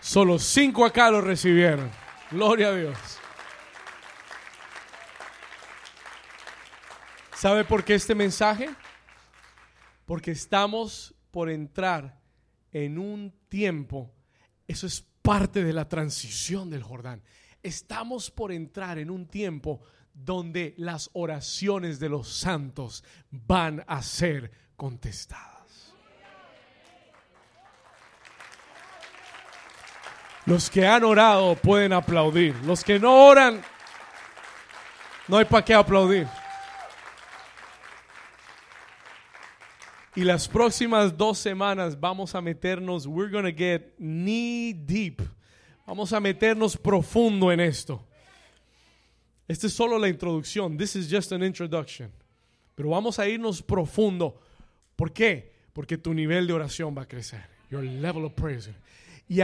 Solo 0.00 0.38
cinco 0.38 0.86
acá 0.86 1.10
lo 1.10 1.20
recibieron. 1.20 1.90
Gloria 2.30 2.68
a 2.68 2.74
Dios. 2.74 2.98
¿Sabe 7.34 7.64
por 7.64 7.84
qué 7.84 7.96
este 7.96 8.14
mensaje? 8.14 8.70
Porque 10.06 10.30
estamos 10.30 11.14
por 11.30 11.50
entrar 11.50 12.18
en 12.72 12.98
un 12.98 13.34
tiempo, 13.48 14.14
eso 14.66 14.86
es 14.86 15.02
parte 15.22 15.64
de 15.64 15.72
la 15.72 15.88
transición 15.88 16.70
del 16.70 16.82
Jordán. 16.82 17.22
Estamos 17.62 18.30
por 18.30 18.52
entrar 18.52 18.98
en 18.98 19.10
un 19.10 19.26
tiempo 19.26 19.82
donde 20.24 20.74
las 20.78 21.10
oraciones 21.12 22.00
de 22.00 22.08
los 22.08 22.28
santos 22.28 23.04
van 23.30 23.84
a 23.86 24.02
ser 24.02 24.50
contestadas. 24.76 25.94
Los 30.46 30.70
que 30.70 30.86
han 30.86 31.04
orado 31.04 31.54
pueden 31.56 31.92
aplaudir. 31.92 32.54
Los 32.64 32.82
que 32.82 32.98
no 32.98 33.26
oran, 33.26 33.60
no 35.28 35.38
hay 35.38 35.44
para 35.44 35.64
qué 35.64 35.74
aplaudir. 35.74 36.26
Y 40.14 40.22
las 40.22 40.48
próximas 40.48 41.14
dos 41.14 41.36
semanas 41.38 41.98
vamos 42.00 42.34
a 42.34 42.40
meternos, 42.40 43.06
we're 43.06 43.30
to 43.30 43.54
get 43.54 43.94
knee 43.98 44.72
deep. 44.72 45.20
Vamos 45.86 46.12
a 46.12 46.20
meternos 46.20 46.74
profundo 46.76 47.52
en 47.52 47.60
esto. 47.60 48.02
Esta 49.48 49.66
es 49.66 49.72
solo 49.72 49.98
la 49.98 50.08
introducción. 50.08 50.76
This 50.76 50.96
is 50.96 51.10
just 51.10 51.32
an 51.32 51.42
introduction. 51.42 52.10
Pero 52.74 52.90
vamos 52.90 53.18
a 53.18 53.28
irnos 53.28 53.62
profundo. 53.62 54.40
¿Por 54.96 55.12
qué? 55.12 55.52
Porque 55.72 55.98
tu 55.98 56.12
nivel 56.12 56.46
de 56.46 56.52
oración 56.52 56.96
va 56.96 57.02
a 57.02 57.08
crecer. 57.08 57.44
Your 57.70 57.82
level 57.82 58.24
of 58.24 58.32
praise 58.32 58.70
y 59.28 59.40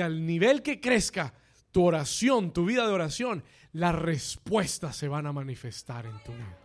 al, 0.00 0.26
nivel 0.26 0.62
que 0.62 0.80
crezca 0.80 1.32
tu 1.70 1.84
oración, 1.84 2.52
tu 2.52 2.64
vida 2.64 2.86
de 2.86 2.92
oración, 2.92 3.42
las 3.72 3.94
respuestas 3.94 4.96
se 4.96 5.08
van 5.08 5.26
a 5.26 5.32
manifestar 5.32 6.06
en 6.06 6.18
tu 6.22 6.32
vida. 6.32 6.58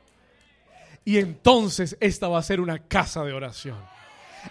Y 1.06 1.18
entonces 1.18 1.98
esta 2.00 2.28
va 2.28 2.40
a 2.40 2.44
ser 2.44 2.60
una 2.60 2.80
casa 2.80 3.24
de 3.24 3.34
oración. 3.34 3.78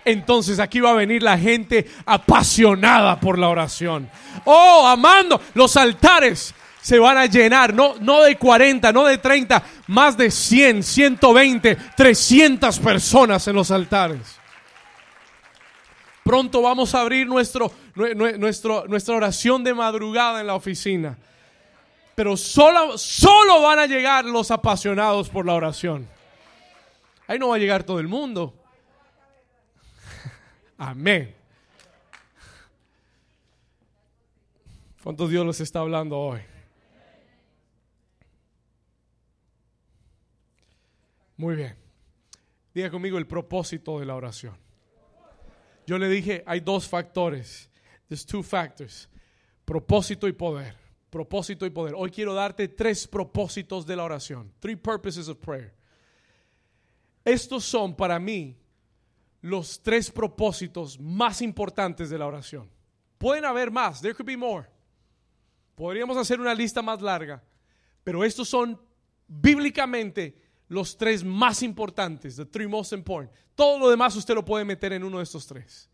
Entonces 0.05 0.59
aquí 0.59 0.81
va 0.81 0.91
a 0.91 0.95
venir 0.95 1.23
la 1.23 1.39
gente 1.39 1.87
apasionada 2.05 3.19
por 3.19 3.39
la 3.39 3.49
oración. 3.49 4.11
Oh, 4.45 4.87
amando 4.87 5.41
los 5.55 5.77
altares 5.77 6.55
se 6.87 7.01
van 7.01 7.19
a 7.19 7.27
llenar, 7.27 7.75
no, 7.75 7.97
no 7.99 8.23
de 8.23 8.39
40, 8.39 8.93
no 8.93 9.07
de 9.07 9.19
30, 9.19 9.61
más 9.89 10.17
de 10.17 10.31
100, 10.31 10.85
120, 10.85 11.75
300 11.75 12.79
personas 12.79 13.49
en 13.49 13.57
los 13.57 13.73
altares. 13.73 14.39
Pronto 16.23 16.63
vamos 16.63 16.95
a 16.95 17.01
abrir 17.01 17.27
nuestro, 17.27 17.73
nuestra 17.97 19.17
oración 19.17 19.65
de 19.65 19.75
madrugada 19.75 20.41
en 20.41 20.47
la 20.47 20.55
oficina. 20.55 21.19
Pero 22.15 22.37
solo, 22.37 22.97
solo 22.97 23.63
van 23.63 23.81
a 23.81 23.87
llegar 23.87 24.25
los 24.25 24.53
apasionados 24.53 25.29
por 25.29 25.45
la 25.45 25.55
oración. 25.55 26.09
Ahí 27.27 27.37
no 27.37 27.49
va 27.49 27.57
a 27.57 27.59
llegar 27.59 27.83
todo 27.83 27.99
el 27.99 28.07
mundo. 28.07 28.55
Amén. 30.79 31.35
¿Cuántos 35.03 35.31
Dios 35.31 35.45
les 35.45 35.61
está 35.61 35.81
hablando 35.81 36.17
hoy? 36.17 36.39
Muy 41.37 41.57
bien. 41.57 41.77
Diga 42.75 42.91
conmigo 42.91 43.19
el 43.19 43.27
propósito 43.27 43.99
de 43.99 44.07
la 44.07 44.15
oración. 44.15 44.57
Yo 45.87 45.99
le 45.99 46.09
dije, 46.09 46.43
hay 46.47 46.61
dos 46.61 46.89
factores. 46.89 47.71
There's 48.09 48.27
two 48.27 48.43
factors. 48.43 49.09
Propósito 49.65 50.27
y 50.29 50.33
poder. 50.33 50.75
Propósito 51.11 51.65
y 51.65 51.71
poder. 51.71 51.95
Hoy 51.97 52.11
quiero 52.11 52.35
darte 52.35 52.69
tres 52.69 53.07
propósitos 53.07 53.87
de 53.87 53.97
la 53.97 54.05
oración. 54.05 54.53
Three 54.59 54.77
purposes 54.77 55.29
of 55.29 55.39
prayer. 55.39 55.75
Estos 57.25 57.65
son 57.65 57.95
para 57.95 58.19
mí 58.19 58.57
los 59.41 59.81
tres 59.83 60.11
propósitos 60.11 60.99
más 60.99 61.41
importantes 61.43 62.11
de 62.11 62.19
la 62.19 62.27
oración. 62.27 62.71
Pueden 63.19 63.45
haber 63.45 63.71
más. 63.71 64.01
There 64.01 64.15
could 64.15 64.27
be 64.27 64.37
more. 64.37 64.69
Podríamos 65.75 66.17
hacer 66.17 66.41
una 66.41 66.55
lista 66.55 66.83
más 66.83 67.01
larga. 67.01 67.43
Pero 68.03 68.25
estos 68.25 68.49
son 68.49 68.81
bíblicamente 69.27 70.46
los 70.69 70.97
tres 70.97 71.25
más 71.25 71.63
importantes, 71.63 72.37
the 72.37 72.45
three 72.45 72.67
most 72.67 72.93
important. 72.93 73.33
Todo 73.55 73.79
lo 73.79 73.91
demás 73.91 74.17
usted 74.17 74.35
lo 74.35 74.45
puede 74.45 74.65
meter 74.65 74.93
en 74.93 75.05
uno 75.05 75.19
de 75.19 75.25
estos 75.25 75.47
tres. 75.47 75.89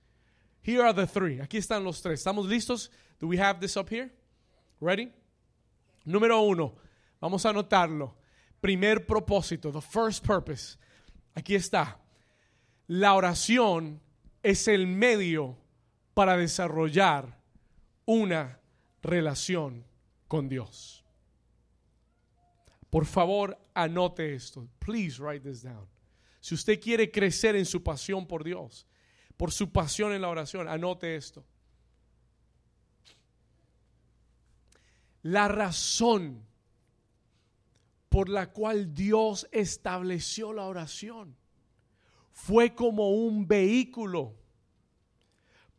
Here 0.62 0.82
are 0.82 0.94
the 0.94 1.06
three. 1.06 1.40
Aquí 1.40 1.58
están 1.58 1.85
los 1.85 2.00
tres. 2.00 2.20
¿Estamos 2.20 2.46
listos? 2.46 2.90
Do 3.18 3.26
we 3.26 3.38
have 3.38 3.61
this 3.61 3.76
up 3.76 3.88
here? 3.90 4.11
Ready? 4.80 5.12
Número 6.04 6.40
uno. 6.40 6.74
Vamos 7.20 7.44
a 7.44 7.50
anotarlo. 7.50 8.16
Primer 8.61 9.06
propósito, 9.06 9.72
the 9.72 9.80
first 9.80 10.24
purpose. 10.24 10.76
Aquí 11.35 11.54
está. 11.54 11.98
La 12.87 13.14
oración 13.14 14.00
es 14.42 14.68
el 14.68 14.87
medio 14.87 15.56
para 16.14 16.37
desarrollar 16.37 17.40
una 18.04 18.61
relación 19.02 19.85
con 20.28 20.48
Dios. 20.48 21.01
Por 22.92 23.07
favor, 23.07 23.59
anote 23.72 24.35
esto. 24.35 24.68
Please 24.78 25.18
write 25.18 25.48
this 25.48 25.62
down. 25.62 25.88
Si 26.40 26.55
usted 26.55 26.78
quiere 26.78 27.11
crecer 27.11 27.57
en 27.57 27.64
su 27.64 27.83
pasión 27.83 28.26
por 28.26 28.44
Dios, 28.44 28.87
por 29.38 29.50
su 29.50 29.72
pasión 29.72 30.12
en 30.12 30.20
la 30.20 30.28
oración, 30.28 30.68
anote 30.68 31.16
esto. 31.16 31.42
La 35.22 35.48
razón 35.48 36.44
por 38.11 38.28
la 38.28 38.52
cual 38.52 38.92
Dios 38.92 39.48
estableció 39.52 40.52
la 40.52 40.66
oración 40.66 41.35
fue 42.31 42.74
como 42.74 43.12
un 43.12 43.48
vehículo 43.48 44.35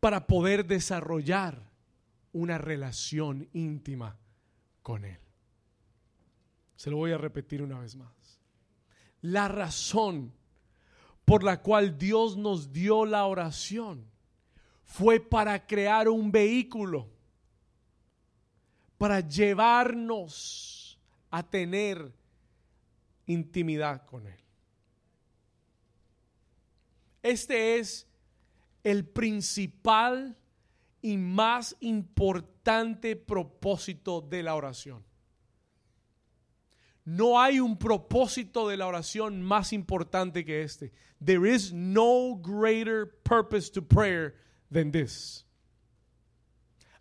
para 0.00 0.26
poder 0.26 0.66
desarrollar 0.66 1.70
una 2.32 2.58
relación 2.58 3.48
íntima 3.52 4.18
con 4.82 5.04
Él. 5.04 5.23
Se 6.76 6.90
lo 6.90 6.96
voy 6.96 7.12
a 7.12 7.18
repetir 7.18 7.62
una 7.62 7.78
vez 7.78 7.96
más. 7.96 8.40
La 9.20 9.48
razón 9.48 10.32
por 11.24 11.42
la 11.42 11.62
cual 11.62 11.96
Dios 11.96 12.36
nos 12.36 12.72
dio 12.72 13.06
la 13.06 13.24
oración 13.26 14.04
fue 14.84 15.20
para 15.20 15.66
crear 15.66 16.08
un 16.08 16.30
vehículo, 16.30 17.08
para 18.98 19.20
llevarnos 19.20 20.98
a 21.30 21.42
tener 21.42 22.12
intimidad 23.26 24.04
con 24.04 24.26
Él. 24.26 24.38
Este 27.22 27.78
es 27.78 28.06
el 28.82 29.06
principal 29.06 30.36
y 31.00 31.16
más 31.16 31.74
importante 31.80 33.16
propósito 33.16 34.20
de 34.20 34.42
la 34.42 34.54
oración. 34.54 35.02
No 37.04 37.38
hay 37.38 37.60
un 37.60 37.76
propósito 37.76 38.68
de 38.68 38.78
la 38.78 38.86
oración 38.86 39.42
más 39.42 39.72
importante 39.72 40.44
que 40.44 40.62
este. 40.62 40.90
There 41.22 41.46
is 41.46 41.72
no 41.72 42.34
greater 42.36 43.06
purpose 43.22 43.70
to 43.72 43.82
prayer 43.82 44.34
than 44.72 44.90
this. 44.90 45.44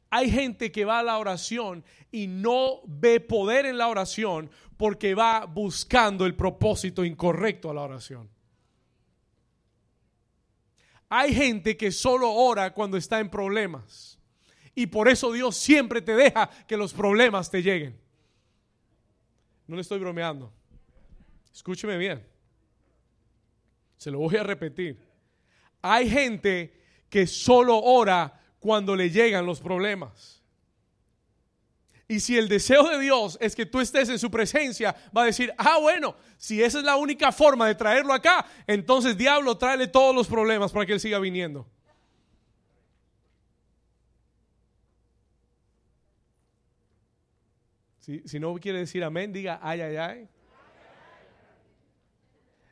Hay 0.09 0.29
gente 0.29 0.71
que 0.71 0.85
va 0.85 0.99
a 0.99 1.03
la 1.03 1.17
oración 1.17 1.83
y 2.11 2.27
no 2.27 2.81
ve 2.85 3.19
poder 3.19 3.65
en 3.65 3.77
la 3.77 3.87
oración 3.87 4.51
porque 4.77 5.15
va 5.15 5.45
buscando 5.45 6.25
el 6.25 6.35
propósito 6.35 7.03
incorrecto 7.03 7.71
a 7.71 7.73
la 7.73 7.81
oración. 7.81 8.29
Hay 11.09 11.33
gente 11.33 11.77
que 11.77 11.91
solo 11.91 12.31
ora 12.31 12.73
cuando 12.73 12.97
está 12.97 13.19
en 13.19 13.29
problemas. 13.29 14.19
Y 14.75 14.87
por 14.87 15.07
eso 15.07 15.31
Dios 15.31 15.55
siempre 15.55 16.01
te 16.01 16.15
deja 16.15 16.49
que 16.67 16.77
los 16.77 16.93
problemas 16.93 17.49
te 17.49 17.63
lleguen. 17.63 18.02
No 19.67 19.75
le 19.75 19.81
estoy 19.81 19.99
bromeando. 19.99 20.51
Escúcheme 21.53 21.97
bien. 21.97 22.25
Se 23.97 24.11
lo 24.11 24.19
voy 24.19 24.35
a 24.35 24.43
repetir. 24.43 24.99
Hay 25.81 26.09
gente 26.09 26.73
que 27.09 27.27
solo 27.27 27.77
ora 27.77 28.41
cuando 28.59 28.95
le 28.95 29.09
llegan 29.09 29.45
los 29.45 29.59
problemas. 29.59 30.41
Y 32.07 32.19
si 32.19 32.37
el 32.37 32.47
deseo 32.47 32.87
de 32.89 32.99
Dios 32.99 33.37
es 33.41 33.55
que 33.55 33.65
tú 33.65 33.79
estés 33.79 34.09
en 34.09 34.19
su 34.19 34.29
presencia, 34.29 34.95
va 35.15 35.23
a 35.23 35.25
decir, 35.25 35.53
ah, 35.57 35.77
bueno, 35.79 36.15
si 36.37 36.61
esa 36.61 36.79
es 36.79 36.83
la 36.83 36.95
única 36.95 37.31
forma 37.31 37.67
de 37.67 37.75
traerlo 37.75 38.13
acá, 38.13 38.45
entonces 38.67 39.17
diablo, 39.17 39.57
tráele 39.57 39.87
todos 39.87 40.13
los 40.13 40.27
problemas 40.27 40.71
para 40.71 40.85
que 40.85 40.93
él 40.93 40.99
siga 40.99 41.19
viniendo. 41.19 41.67
Si, 48.03 48.21
si 48.25 48.37
no 48.37 48.53
quiere 48.55 48.79
decir 48.79 49.01
amén, 49.01 49.31
diga 49.31 49.61
ay, 49.63 49.79
ay, 49.79 49.95
ay. 49.95 50.29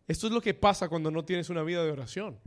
Esto 0.05 0.27
es 0.27 0.33
lo 0.33 0.41
que 0.41 0.53
pasa 0.53 0.89
cuando 0.89 1.09
no 1.09 1.23
tienes 1.23 1.49
una 1.49 1.63
vida 1.63 1.85
de 1.85 1.89
oración. 1.89 2.37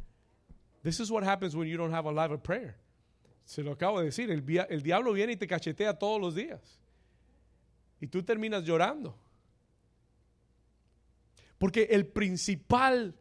This 0.83 1.01
is 1.01 1.11
what 1.11 1.25
happens 1.25 1.55
when 1.55 1.67
you 1.67 1.79
don't 1.79 1.95
have 1.95 2.07
a 2.07 2.13
life 2.13 2.31
of 2.31 2.43
prayer. 2.43 2.77
Se 3.47 3.63
lo 3.63 3.73
acabo 3.73 4.01
de 4.01 4.05
decir, 4.05 4.31
el, 4.31 4.45
el 4.69 4.83
diablo 4.83 5.15
viene 5.15 5.33
y 5.33 5.37
te 5.39 5.47
cachetea 5.47 5.99
todos 5.99 6.21
los 6.21 6.35
días. 6.35 6.79
Y 8.03 8.07
tú 8.07 8.23
terminas 8.23 8.65
llorando. 8.65 9.19
Porque 11.57 11.85
el 11.91 12.07
principal 12.07 13.15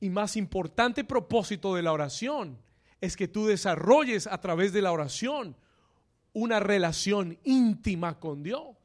y 0.00 0.10
más 0.10 0.36
importante 0.36 1.04
propósito 1.04 1.76
de 1.76 1.82
la 1.82 1.92
oración 1.92 2.58
es 3.00 3.16
que 3.16 3.28
tú 3.28 3.46
desarrolles 3.46 4.26
a 4.26 4.40
través 4.40 4.72
de 4.72 4.82
la 4.82 4.90
oración 4.90 5.56
una 6.32 6.58
relación 6.58 7.38
íntima 7.44 8.18
con 8.18 8.42
Dios. 8.42 8.76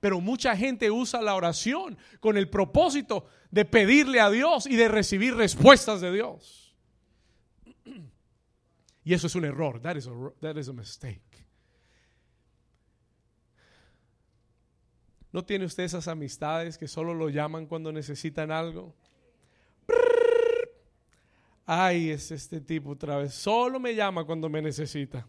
Pero 0.00 0.20
mucha 0.20 0.56
gente 0.56 0.90
usa 0.90 1.20
la 1.20 1.34
oración 1.34 1.98
con 2.20 2.36
el 2.36 2.48
propósito 2.48 3.26
de 3.50 3.64
pedirle 3.64 4.20
a 4.20 4.30
Dios 4.30 4.66
y 4.66 4.76
de 4.76 4.88
recibir 4.88 5.34
respuestas 5.34 6.00
de 6.00 6.12
Dios. 6.12 6.74
Y 9.02 9.14
eso 9.14 9.28
es 9.28 9.34
un 9.34 9.46
error. 9.46 9.80
That 9.80 9.96
is 9.96 10.06
a, 10.06 10.10
that 10.40 10.56
is 10.56 10.68
a 10.68 10.74
mistake. 10.74 11.46
¿No 15.32 15.44
tiene 15.44 15.64
usted 15.64 15.84
esas 15.84 16.06
amistades 16.06 16.76
que 16.76 16.86
solo 16.86 17.14
lo 17.14 17.28
llaman 17.28 17.66
cuando 17.66 17.92
necesitan 17.92 18.50
algo? 18.50 18.94
Ay, 21.64 22.10
es 22.10 22.30
este 22.30 22.60
tipo 22.60 22.90
otra 22.90 23.16
vez. 23.16 23.32
Solo 23.32 23.78
me 23.78 23.94
llama 23.94 24.24
cuando 24.24 24.48
me 24.48 24.60
necesita. 24.60 25.26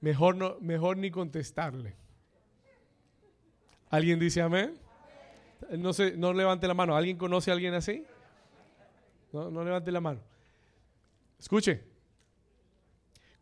Mejor, 0.00 0.36
no, 0.36 0.56
mejor 0.60 0.96
ni 0.96 1.10
contestarle. 1.10 1.96
¿Alguien 3.90 4.18
dice 4.18 4.40
amén? 4.42 4.78
No, 5.70 5.92
sé, 5.92 6.16
no 6.16 6.32
levante 6.32 6.68
la 6.68 6.74
mano. 6.74 6.96
¿Alguien 6.96 7.16
conoce 7.16 7.50
a 7.50 7.54
alguien 7.54 7.74
así? 7.74 8.04
No, 9.32 9.50
no 9.50 9.64
levante 9.64 9.90
la 9.90 10.00
mano. 10.00 10.20
Escuche. 11.38 11.84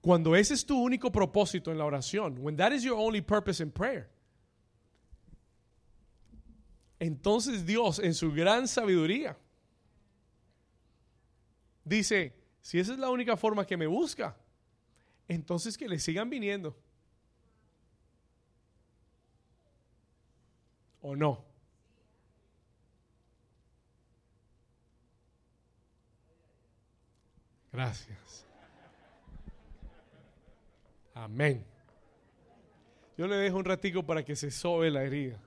Cuando 0.01 0.37
ese 0.37 0.55
es 0.55 0.65
tu 0.65 0.81
único 0.81 1.11
propósito 1.11 1.73
en 1.73 1.79
la 1.79 1.85
oración, 1.85 2.39
when 2.39 2.57
that 2.57 2.73
is 2.73 2.83
your 2.83 2.97
only 2.97 3.21
purpose 3.21 3.61
in 3.63 3.71
prayer, 3.71 4.09
entonces 7.01 7.67
Dios 7.67 7.99
en 7.99 8.15
su 8.15 8.33
gran 8.33 8.69
sabiduría 8.69 9.37
dice, 11.85 12.35
si 12.61 12.79
esa 12.79 12.93
es 12.93 12.99
la 12.99 13.11
única 13.11 13.37
forma 13.37 13.67
que 13.67 13.77
me 13.77 13.87
busca, 13.87 14.37
entonces 15.29 15.77
que 15.77 15.89
le 15.89 15.99
sigan 15.99 16.31
viniendo. 16.31 16.77
¿O 21.01 21.15
no? 21.15 21.45
Gracias. 27.73 28.47
Amén. 31.15 31.65
Yo 33.17 33.27
le 33.27 33.37
dejo 33.37 33.57
un 33.57 33.65
ratico 33.65 34.03
para 34.03 34.25
que 34.25 34.37
se 34.37 34.51
sobe 34.51 34.91
la 34.91 35.03
herida. 35.03 35.39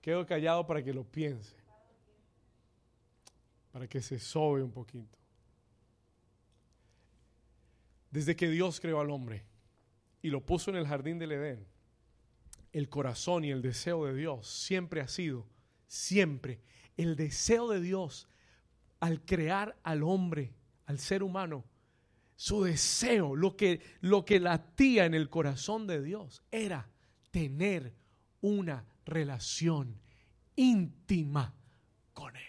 Quedo 0.00 0.24
callado 0.24 0.66
para 0.66 0.82
que 0.82 0.92
lo 0.92 1.04
piense. 1.04 1.56
Para 3.72 3.86
que 3.86 4.00
se 4.00 4.18
sobe 4.18 4.62
un 4.62 4.70
poquito. 4.70 5.17
Desde 8.10 8.36
que 8.36 8.48
Dios 8.48 8.80
creó 8.80 9.00
al 9.00 9.10
hombre 9.10 9.44
y 10.22 10.30
lo 10.30 10.44
puso 10.44 10.70
en 10.70 10.76
el 10.76 10.86
jardín 10.86 11.18
del 11.18 11.32
Edén, 11.32 11.66
el 12.72 12.88
corazón 12.88 13.44
y 13.44 13.50
el 13.50 13.62
deseo 13.62 14.06
de 14.06 14.14
Dios 14.14 14.48
siempre 14.48 15.00
ha 15.00 15.08
sido, 15.08 15.46
siempre, 15.86 16.60
el 16.96 17.16
deseo 17.16 17.68
de 17.68 17.80
Dios 17.80 18.28
al 19.00 19.24
crear 19.24 19.78
al 19.82 20.02
hombre, 20.02 20.54
al 20.86 20.98
ser 20.98 21.22
humano, 21.22 21.64
su 22.36 22.62
deseo, 22.62 23.34
lo 23.34 23.56
que, 23.56 23.80
lo 24.00 24.24
que 24.24 24.40
latía 24.40 25.06
en 25.06 25.14
el 25.14 25.28
corazón 25.28 25.86
de 25.86 26.02
Dios, 26.02 26.42
era 26.50 26.88
tener 27.30 27.94
una 28.40 28.84
relación 29.04 30.00
íntima 30.54 31.54
con 32.12 32.36
Él. 32.36 32.42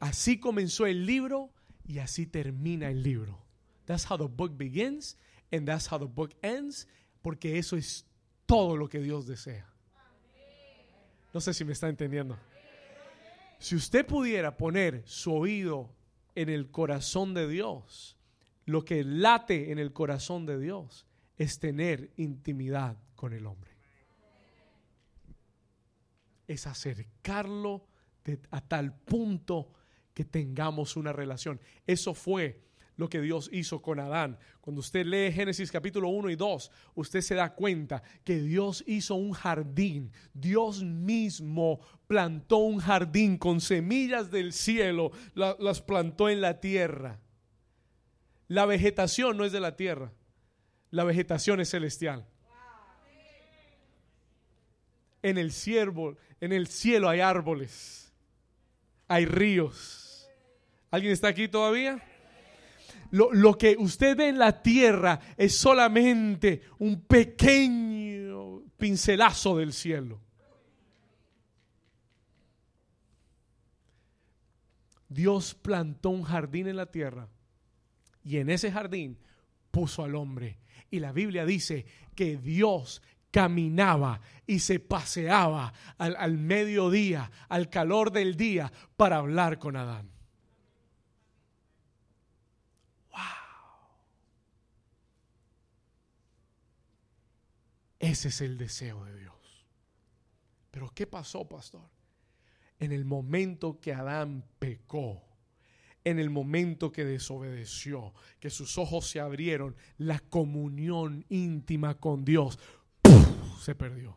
Así 0.00 0.40
comenzó 0.40 0.86
el 0.86 1.06
libro 1.06 1.52
y 1.90 1.98
así 1.98 2.24
termina 2.24 2.88
el 2.88 3.02
libro. 3.02 3.42
That's 3.84 4.08
how 4.08 4.16
the 4.16 4.28
book 4.28 4.56
begins 4.56 5.18
and 5.50 5.66
that's 5.66 5.90
how 5.90 5.98
the 5.98 6.06
book 6.06 6.32
ends, 6.40 6.86
porque 7.20 7.58
eso 7.58 7.76
es 7.76 8.06
todo 8.46 8.76
lo 8.76 8.88
que 8.88 9.00
Dios 9.00 9.26
desea. 9.26 9.66
No 11.34 11.40
sé 11.40 11.52
si 11.52 11.64
me 11.64 11.72
está 11.72 11.88
entendiendo. 11.88 12.38
Si 13.58 13.74
usted 13.74 14.06
pudiera 14.06 14.56
poner 14.56 15.02
su 15.04 15.34
oído 15.34 15.90
en 16.36 16.48
el 16.48 16.70
corazón 16.70 17.34
de 17.34 17.48
Dios, 17.48 18.16
lo 18.66 18.84
que 18.84 19.02
late 19.02 19.72
en 19.72 19.80
el 19.80 19.92
corazón 19.92 20.46
de 20.46 20.60
Dios 20.60 21.06
es 21.38 21.58
tener 21.58 22.12
intimidad 22.16 22.96
con 23.16 23.32
el 23.32 23.46
hombre. 23.46 23.72
Es 26.46 26.68
acercarlo 26.68 27.84
a 28.52 28.60
tal 28.60 28.94
punto 28.94 29.72
tengamos 30.24 30.96
una 30.96 31.12
relación. 31.12 31.60
Eso 31.86 32.14
fue 32.14 32.60
lo 33.00 33.08
que 33.08 33.22
Dios 33.22 33.48
hizo 33.50 33.80
con 33.80 33.98
Adán. 33.98 34.38
Cuando 34.60 34.80
usted 34.80 35.06
lee 35.06 35.32
Génesis 35.32 35.72
capítulo 35.72 36.10
1 36.10 36.28
y 36.30 36.36
2, 36.36 36.70
usted 36.96 37.22
se 37.22 37.34
da 37.34 37.54
cuenta 37.54 38.02
que 38.24 38.40
Dios 38.42 38.84
hizo 38.86 39.14
un 39.14 39.32
jardín. 39.32 40.12
Dios 40.34 40.84
mismo 40.84 41.80
plantó 42.06 42.58
un 42.58 42.78
jardín 42.78 43.38
con 43.38 43.62
semillas 43.62 44.30
del 44.30 44.52
cielo, 44.52 45.12
las 45.34 45.80
plantó 45.80 46.28
en 46.28 46.42
la 46.42 46.60
tierra. 46.60 47.18
La 48.48 48.66
vegetación 48.66 49.38
no 49.38 49.46
es 49.46 49.52
de 49.52 49.60
la 49.60 49.76
tierra, 49.76 50.12
la 50.90 51.04
vegetación 51.04 51.60
es 51.60 51.70
celestial. 51.70 52.26
En 55.22 55.38
el 55.38 55.52
cielo, 55.52 56.16
en 56.40 56.52
el 56.52 56.66
cielo 56.66 57.08
hay 57.08 57.20
árboles, 57.20 58.12
hay 59.08 59.24
ríos. 59.24 60.09
¿Alguien 60.90 61.12
está 61.12 61.28
aquí 61.28 61.48
todavía? 61.48 62.02
lo, 63.10 63.58
que 63.58 63.76
usted 63.78 64.16
ve 64.16 64.28
en 64.28 64.38
la 64.38 64.62
tierra 64.62 65.20
es 65.36 65.56
solamente 65.56 66.62
un 66.78 67.02
pequeño 67.02 68.62
pincelazo 68.76 69.56
del 69.56 69.72
cielo. 69.72 70.20
Dios 75.08 75.54
plantó 75.54 76.10
un 76.10 76.22
jardín 76.22 76.68
en 76.68 76.76
la 76.76 76.86
tierra 76.86 77.28
y 78.22 78.36
en 78.36 78.48
ese 78.48 78.70
jardín 78.70 79.18
puso 79.72 80.04
al 80.04 80.14
hombre. 80.14 80.60
Y 80.88 81.00
la 81.00 81.10
Biblia 81.10 81.44
dice 81.44 81.84
que 82.14 82.36
Dios 82.36 83.02
caminaba 83.32 84.20
y 84.46 84.60
se 84.60 84.78
paseaba 84.78 85.72
al, 85.98 86.14
al 86.16 86.38
mediodía, 86.38 87.30
al 87.48 87.70
calor 87.70 88.12
del 88.12 88.36
día, 88.36 88.72
para 88.96 89.16
hablar 89.16 89.58
con 89.58 89.76
Adán. 89.76 90.19
Ese 98.00 98.28
es 98.28 98.40
el 98.40 98.56
deseo 98.56 99.04
de 99.04 99.14
Dios. 99.14 99.66
Pero 100.70 100.90
¿qué 100.94 101.06
pasó, 101.06 101.46
pastor? 101.46 101.88
En 102.78 102.92
el 102.92 103.04
momento 103.04 103.78
que 103.78 103.92
Adán 103.92 104.42
pecó, 104.58 105.22
en 106.02 106.18
el 106.18 106.30
momento 106.30 106.90
que 106.90 107.04
desobedeció, 107.04 108.14
que 108.40 108.48
sus 108.48 108.78
ojos 108.78 109.06
se 109.06 109.20
abrieron, 109.20 109.76
la 109.98 110.18
comunión 110.18 111.26
íntima 111.28 111.98
con 111.98 112.24
Dios 112.24 112.58
se 113.60 113.74
perdió. 113.74 114.16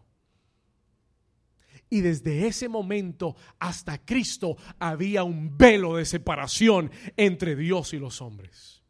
Y 1.89 1.99
desde 1.99 2.47
ese 2.47 2.69
momento 2.69 3.35
hasta 3.59 4.03
Cristo 4.03 4.55
había 4.79 5.25
un 5.25 5.57
velo 5.57 5.97
de 5.97 6.05
separación 6.05 6.89
entre 7.17 7.57
Dios 7.57 7.93
y 7.93 7.99
los 7.99 8.21
hombres 8.21 8.82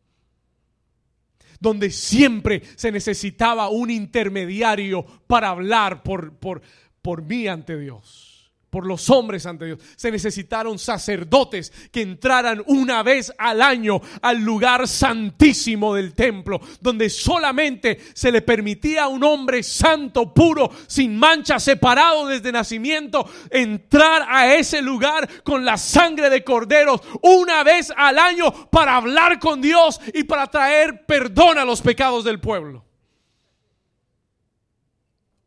donde 1.64 1.90
siempre 1.90 2.62
se 2.76 2.92
necesitaba 2.92 3.70
un 3.70 3.90
intermediario 3.90 5.06
para 5.26 5.50
hablar 5.50 6.04
por, 6.04 6.34
por, 6.34 6.62
por 7.02 7.24
mí 7.24 7.48
ante 7.48 7.80
Dios 7.80 8.33
por 8.74 8.88
los 8.88 9.08
hombres 9.12 9.46
ante 9.46 9.66
Dios. 9.66 9.80
Se 9.96 10.10
necesitaron 10.10 10.80
sacerdotes 10.80 11.72
que 11.92 12.02
entraran 12.02 12.64
una 12.66 13.04
vez 13.04 13.32
al 13.38 13.62
año 13.62 14.02
al 14.20 14.40
lugar 14.40 14.88
santísimo 14.88 15.94
del 15.94 16.16
templo, 16.16 16.60
donde 16.82 17.12
solamente 17.12 18.00
se 18.16 18.32
le 18.32 18.42
permitía 18.42 19.04
a 19.04 19.10
un 19.10 19.24
hombre 19.24 19.62
santo, 19.62 20.34
puro, 20.34 20.72
sin 20.88 21.16
mancha, 21.16 21.60
separado 21.60 22.26
desde 22.26 22.52
nacimiento, 22.52 23.30
entrar 23.52 24.26
a 24.28 24.56
ese 24.56 24.82
lugar 24.82 25.30
con 25.44 25.64
la 25.64 25.78
sangre 25.78 26.32
de 26.32 26.44
corderos 26.44 27.00
una 27.22 27.64
vez 27.64 27.94
al 27.96 28.18
año 28.18 28.72
para 28.72 28.96
hablar 28.96 29.38
con 29.38 29.62
Dios 29.62 30.02
y 30.16 30.24
para 30.24 30.48
traer 30.48 31.06
perdón 31.06 31.60
a 31.60 31.66
los 31.66 31.80
pecados 31.80 32.24
del 32.24 32.40
pueblo 32.40 32.84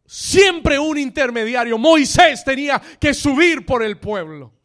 siempre 0.07 0.79
un 0.79 0.99
intermediario. 0.99 1.79
Moisés 1.79 2.45
tenía 2.45 2.81
que 3.01 3.15
subir 3.15 3.67
por 3.67 3.83
el 3.83 3.99
pueblo 3.99 4.56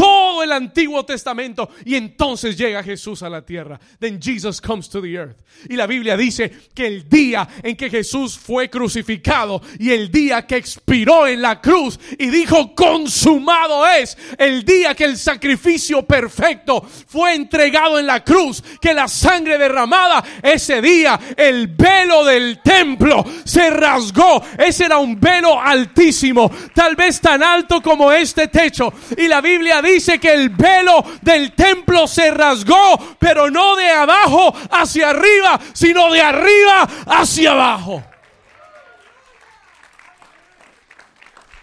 todo 0.00 0.42
el 0.42 0.52
Antiguo 0.52 1.04
Testamento 1.04 1.68
y 1.84 1.94
entonces 1.94 2.56
llega 2.56 2.82
Jesús 2.82 3.22
a 3.22 3.28
la 3.28 3.44
tierra. 3.44 3.78
Then 3.98 4.18
Jesus 4.18 4.58
comes 4.58 4.88
to 4.88 5.02
the 5.02 5.14
earth. 5.14 5.36
Y 5.68 5.76
la 5.76 5.86
Biblia 5.86 6.16
dice 6.16 6.50
que 6.72 6.86
el 6.86 7.06
día 7.06 7.46
en 7.62 7.76
que 7.76 7.90
Jesús 7.90 8.38
fue 8.38 8.70
crucificado 8.70 9.60
y 9.78 9.90
el 9.90 10.10
día 10.10 10.46
que 10.46 10.56
expiró 10.56 11.26
en 11.26 11.42
la 11.42 11.60
cruz 11.60 12.00
y 12.18 12.30
dijo 12.30 12.74
consumado 12.74 13.86
es, 13.86 14.16
el 14.38 14.64
día 14.64 14.94
que 14.94 15.04
el 15.04 15.18
sacrificio 15.18 16.06
perfecto 16.06 16.80
fue 17.06 17.34
entregado 17.34 17.98
en 17.98 18.06
la 18.06 18.24
cruz, 18.24 18.64
que 18.80 18.94
la 18.94 19.06
sangre 19.06 19.58
derramada, 19.58 20.24
ese 20.42 20.80
día 20.80 21.20
el 21.36 21.66
velo 21.66 22.24
del 22.24 22.62
templo 22.62 23.22
se 23.44 23.68
rasgó. 23.68 24.42
Ese 24.56 24.86
era 24.86 24.96
un 24.96 25.20
velo 25.20 25.60
altísimo, 25.60 26.50
tal 26.74 26.96
vez 26.96 27.20
tan 27.20 27.42
alto 27.42 27.82
como 27.82 28.10
este 28.10 28.48
techo. 28.48 28.90
Y 29.18 29.28
la 29.28 29.42
Biblia 29.42 29.82
dice 29.82 29.89
dice 29.94 30.18
que 30.18 30.32
el 30.32 30.48
velo 30.50 31.04
del 31.22 31.52
templo 31.52 32.06
se 32.06 32.30
rasgó, 32.30 33.16
pero 33.18 33.50
no 33.50 33.76
de 33.76 33.90
abajo 33.90 34.54
hacia 34.70 35.10
arriba, 35.10 35.60
sino 35.72 36.12
de 36.12 36.20
arriba 36.20 36.82
hacia 37.06 37.52
abajo. 37.52 38.02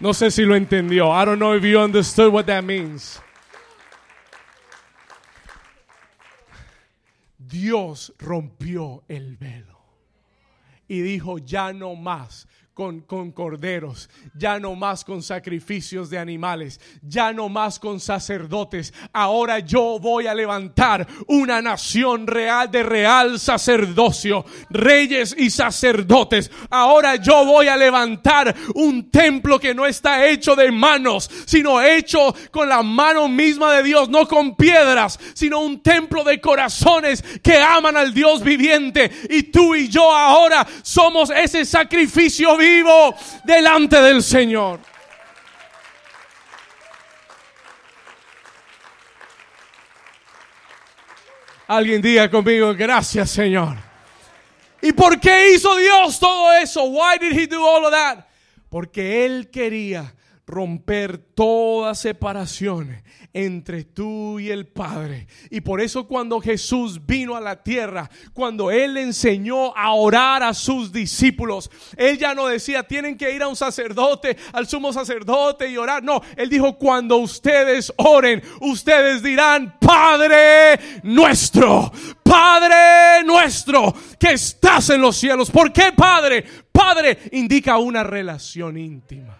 No 0.00 0.14
sé 0.14 0.30
si 0.30 0.42
lo 0.42 0.54
entendió. 0.54 1.12
I 1.12 1.24
don't 1.24 1.38
know 1.38 1.54
if 1.54 1.64
you 1.64 1.78
understood 1.78 2.32
what 2.32 2.46
that 2.46 2.62
means. 2.62 3.20
Dios 7.38 8.12
rompió 8.18 9.02
el 9.08 9.36
velo 9.36 9.78
y 10.88 11.00
dijo, 11.00 11.38
ya 11.38 11.72
no 11.72 11.94
más 11.94 12.46
con, 12.78 13.32
corderos, 13.32 14.08
ya 14.36 14.60
no 14.60 14.76
más 14.76 15.02
con 15.02 15.20
sacrificios 15.20 16.10
de 16.10 16.18
animales, 16.18 16.80
ya 17.02 17.32
no 17.32 17.48
más 17.48 17.80
con 17.80 17.98
sacerdotes. 17.98 18.94
Ahora 19.12 19.58
yo 19.58 19.98
voy 19.98 20.28
a 20.28 20.34
levantar 20.34 21.04
una 21.26 21.60
nación 21.60 22.28
real 22.28 22.70
de 22.70 22.84
real 22.84 23.40
sacerdocio, 23.40 24.44
reyes 24.70 25.34
y 25.36 25.50
sacerdotes. 25.50 26.52
Ahora 26.70 27.16
yo 27.16 27.44
voy 27.44 27.66
a 27.66 27.76
levantar 27.76 28.54
un 28.76 29.10
templo 29.10 29.58
que 29.58 29.74
no 29.74 29.84
está 29.84 30.28
hecho 30.28 30.54
de 30.54 30.70
manos, 30.70 31.28
sino 31.46 31.82
hecho 31.82 32.32
con 32.52 32.68
la 32.68 32.84
mano 32.84 33.26
misma 33.26 33.72
de 33.72 33.82
Dios, 33.82 34.08
no 34.08 34.28
con 34.28 34.54
piedras, 34.54 35.18
sino 35.34 35.58
un 35.62 35.82
templo 35.82 36.22
de 36.22 36.40
corazones 36.40 37.24
que 37.42 37.58
aman 37.58 37.96
al 37.96 38.14
Dios 38.14 38.44
viviente. 38.44 39.10
Y 39.30 39.42
tú 39.50 39.74
y 39.74 39.88
yo 39.88 40.14
ahora 40.14 40.64
somos 40.84 41.30
ese 41.30 41.64
sacrificio 41.64 42.56
vivo 42.56 42.67
delante 43.44 44.00
del 44.00 44.22
Señor. 44.22 44.80
Alguien 51.66 52.00
diga 52.00 52.30
conmigo, 52.30 52.74
gracias 52.74 53.30
Señor. 53.30 53.76
¿Y 54.80 54.92
por 54.92 55.20
qué 55.20 55.54
hizo 55.54 55.76
Dios 55.76 56.18
todo 56.18 56.52
eso? 56.54 56.84
Why 56.84 57.18
did 57.20 57.38
he 57.38 57.46
do 57.46 57.62
all 57.62 57.84
of 57.84 57.92
that? 57.92 58.26
Porque 58.70 59.26
él 59.26 59.50
quería 59.50 60.14
romper 60.46 61.18
toda 61.18 61.94
separación 61.94 63.02
entre 63.44 63.84
tú 63.84 64.40
y 64.40 64.50
el 64.50 64.66
Padre. 64.66 65.28
Y 65.48 65.60
por 65.60 65.80
eso 65.80 66.08
cuando 66.08 66.40
Jesús 66.40 67.06
vino 67.06 67.36
a 67.36 67.40
la 67.40 67.62
tierra, 67.62 68.10
cuando 68.32 68.72
Él 68.72 68.96
enseñó 68.96 69.76
a 69.76 69.92
orar 69.92 70.42
a 70.42 70.52
sus 70.52 70.90
discípulos, 70.92 71.70
Él 71.96 72.18
ya 72.18 72.34
no 72.34 72.48
decía, 72.48 72.82
tienen 72.82 73.16
que 73.16 73.32
ir 73.32 73.42
a 73.44 73.48
un 73.48 73.54
sacerdote, 73.54 74.36
al 74.52 74.66
sumo 74.66 74.92
sacerdote 74.92 75.70
y 75.70 75.76
orar. 75.76 76.02
No, 76.02 76.20
Él 76.36 76.50
dijo, 76.50 76.76
cuando 76.78 77.18
ustedes 77.18 77.92
oren, 77.96 78.42
ustedes 78.60 79.22
dirán, 79.22 79.78
Padre 79.78 81.00
nuestro, 81.04 81.92
Padre 82.24 83.24
nuestro, 83.24 83.94
que 84.18 84.32
estás 84.32 84.90
en 84.90 85.00
los 85.00 85.16
cielos. 85.16 85.48
¿Por 85.48 85.72
qué 85.72 85.92
Padre? 85.96 86.44
Padre 86.72 87.18
indica 87.30 87.78
una 87.78 88.02
relación 88.02 88.76
íntima. 88.76 89.37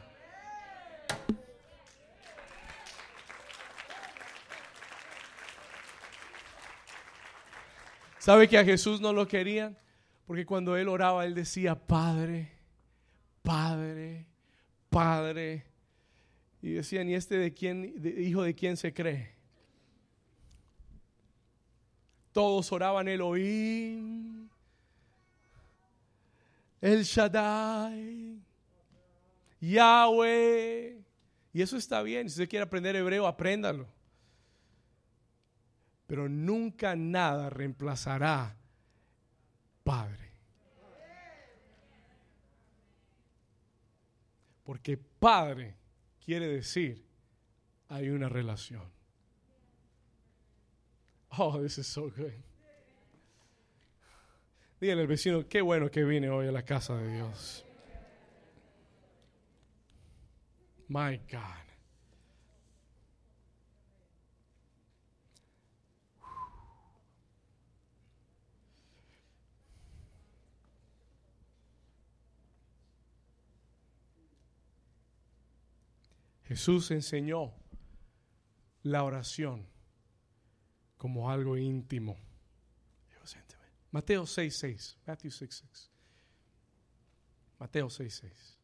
¿Sabe 8.29 8.47
que 8.47 8.59
a 8.59 8.65
Jesús 8.65 9.01
no 9.01 9.15
lo 9.15 9.27
querían? 9.27 9.75
Porque 10.27 10.45
cuando 10.45 10.77
él 10.77 10.89
oraba, 10.89 11.25
él 11.25 11.35
decía, 11.35 11.75
Padre, 11.75 12.53
Padre, 13.43 14.27
Padre. 14.91 15.65
Y 16.61 16.73
decían, 16.73 17.09
¿y 17.09 17.15
este 17.15 17.39
de 17.39 17.55
quién, 17.55 17.95
hijo 18.19 18.43
de 18.43 18.55
quién 18.55 18.77
se 18.77 18.93
cree? 18.93 19.31
Todos 22.33 22.71
oraban 22.71 23.09
Elohim, 23.09 24.47
El 26.83 27.05
Shaddai, 27.05 28.43
Yahweh. 29.59 30.99
Y 31.55 31.63
eso 31.63 31.79
está 31.79 32.03
bien. 32.03 32.29
Si 32.29 32.35
usted 32.35 32.51
quiere 32.51 32.65
aprender 32.65 32.95
hebreo, 32.95 33.27
apréndalo. 33.27 33.89
Pero 36.09 36.27
nunca 36.27 36.97
nada 36.97 37.51
reemplazará 37.51 38.57
Padre. 39.85 40.33
Porque 44.65 44.97
Padre 44.97 45.77
quiere 46.25 46.49
decir 46.49 47.05
hay 47.89 48.09
una 48.09 48.29
relación. 48.31 48.83
Oh, 51.37 51.61
this 51.61 51.77
is 51.77 51.87
so 51.87 52.11
good. 52.11 52.33
Dígale 54.81 55.03
al 55.03 55.07
vecino, 55.09 55.47
qué 55.47 55.61
bueno 55.61 55.91
que 55.91 56.05
vine 56.05 56.31
hoy 56.31 56.49
a 56.49 56.53
la 56.53 56.63
casa 56.63 56.97
de 56.97 57.17
Dios. 57.17 57.65
My 60.89 61.19
God. 61.31 61.68
Jesús 76.49 76.91
enseñó 76.91 77.53
la 78.83 79.05
oración 79.05 79.67
como 80.97 81.31
algo 81.31 81.59
íntimo. 81.59 82.17
Mateo 83.91 84.25
6:6. 84.25 84.97
Matthew 85.07 85.31
6:6. 85.31 85.91
Mateo 87.59 87.91
6:6. 87.91 88.57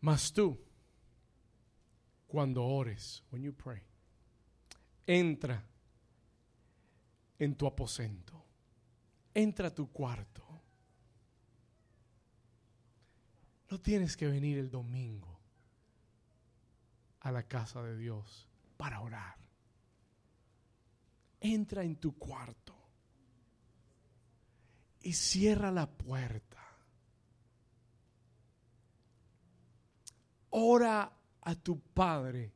Mas 0.00 0.32
tú, 0.32 0.56
cuando 2.28 2.64
ores, 2.64 3.24
when 3.32 3.42
you 3.42 3.52
pray, 3.52 3.82
entra 5.06 5.60
en 7.36 7.56
tu 7.56 7.66
aposento, 7.66 8.44
entra 9.34 9.68
a 9.68 9.74
tu 9.74 9.90
cuarto. 9.90 10.47
No 13.70 13.80
tienes 13.80 14.16
que 14.16 14.26
venir 14.26 14.58
el 14.58 14.70
domingo 14.70 15.38
a 17.20 17.30
la 17.30 17.42
casa 17.42 17.82
de 17.82 17.96
Dios 17.96 18.48
para 18.76 19.00
orar. 19.00 19.36
Entra 21.40 21.82
en 21.82 21.96
tu 21.96 22.16
cuarto 22.16 22.74
y 25.02 25.12
cierra 25.12 25.70
la 25.70 25.88
puerta. 25.88 26.64
Ora 30.50 31.12
a 31.42 31.54
tu 31.54 31.78
Padre 31.80 32.52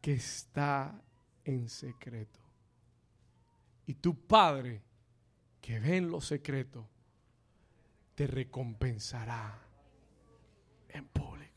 que 0.00 0.14
está 0.14 1.02
en 1.44 1.68
secreto. 1.68 2.40
Y 3.86 3.94
tu 3.94 4.26
Padre 4.26 4.82
que 5.60 5.78
ve 5.80 5.96
en 5.96 6.10
lo 6.10 6.20
secreto 6.20 6.88
te 8.14 8.26
recompensará 8.26 9.68
en 10.88 11.06
público. 11.08 11.48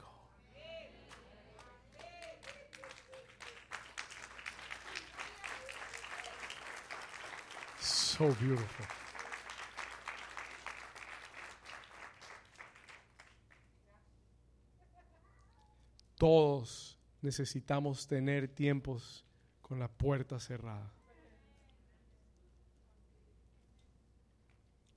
Todos 16.17 16.99
necesitamos 17.21 18.05
tener 18.05 18.47
tiempos 18.47 19.25
con 19.61 19.79
la 19.79 19.87
puerta 19.87 20.39
cerrada. 20.39 20.93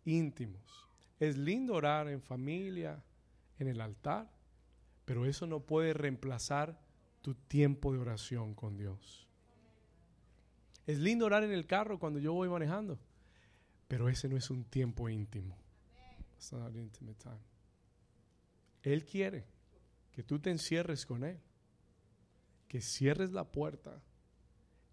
Íntimos. 0.04 0.86
Es 1.18 1.38
lindo 1.38 1.74
orar 1.74 2.08
en 2.08 2.20
familia, 2.20 3.02
en 3.58 3.68
el 3.68 3.80
altar, 3.80 4.30
pero 5.06 5.24
eso 5.24 5.46
no 5.46 5.60
puede 5.60 5.94
reemplazar 5.94 6.78
tu 7.22 7.34
tiempo 7.34 7.94
de 7.94 8.00
oración 8.00 8.54
con 8.54 8.76
Dios. 8.76 9.26
Es 10.86 10.98
lindo 10.98 11.24
orar 11.24 11.44
en 11.44 11.52
el 11.52 11.66
carro 11.66 11.98
cuando 11.98 12.18
yo 12.18 12.34
voy 12.34 12.50
manejando, 12.50 12.98
pero 13.94 14.08
ese 14.08 14.28
no 14.28 14.36
es 14.36 14.50
un 14.50 14.64
tiempo 14.64 15.08
íntimo. 15.08 15.56
Él 18.82 19.04
quiere 19.04 19.44
que 20.10 20.24
tú 20.24 20.40
te 20.40 20.50
encierres 20.50 21.06
con 21.06 21.22
Él, 21.22 21.38
que 22.66 22.80
cierres 22.80 23.30
la 23.30 23.44
puerta 23.44 24.02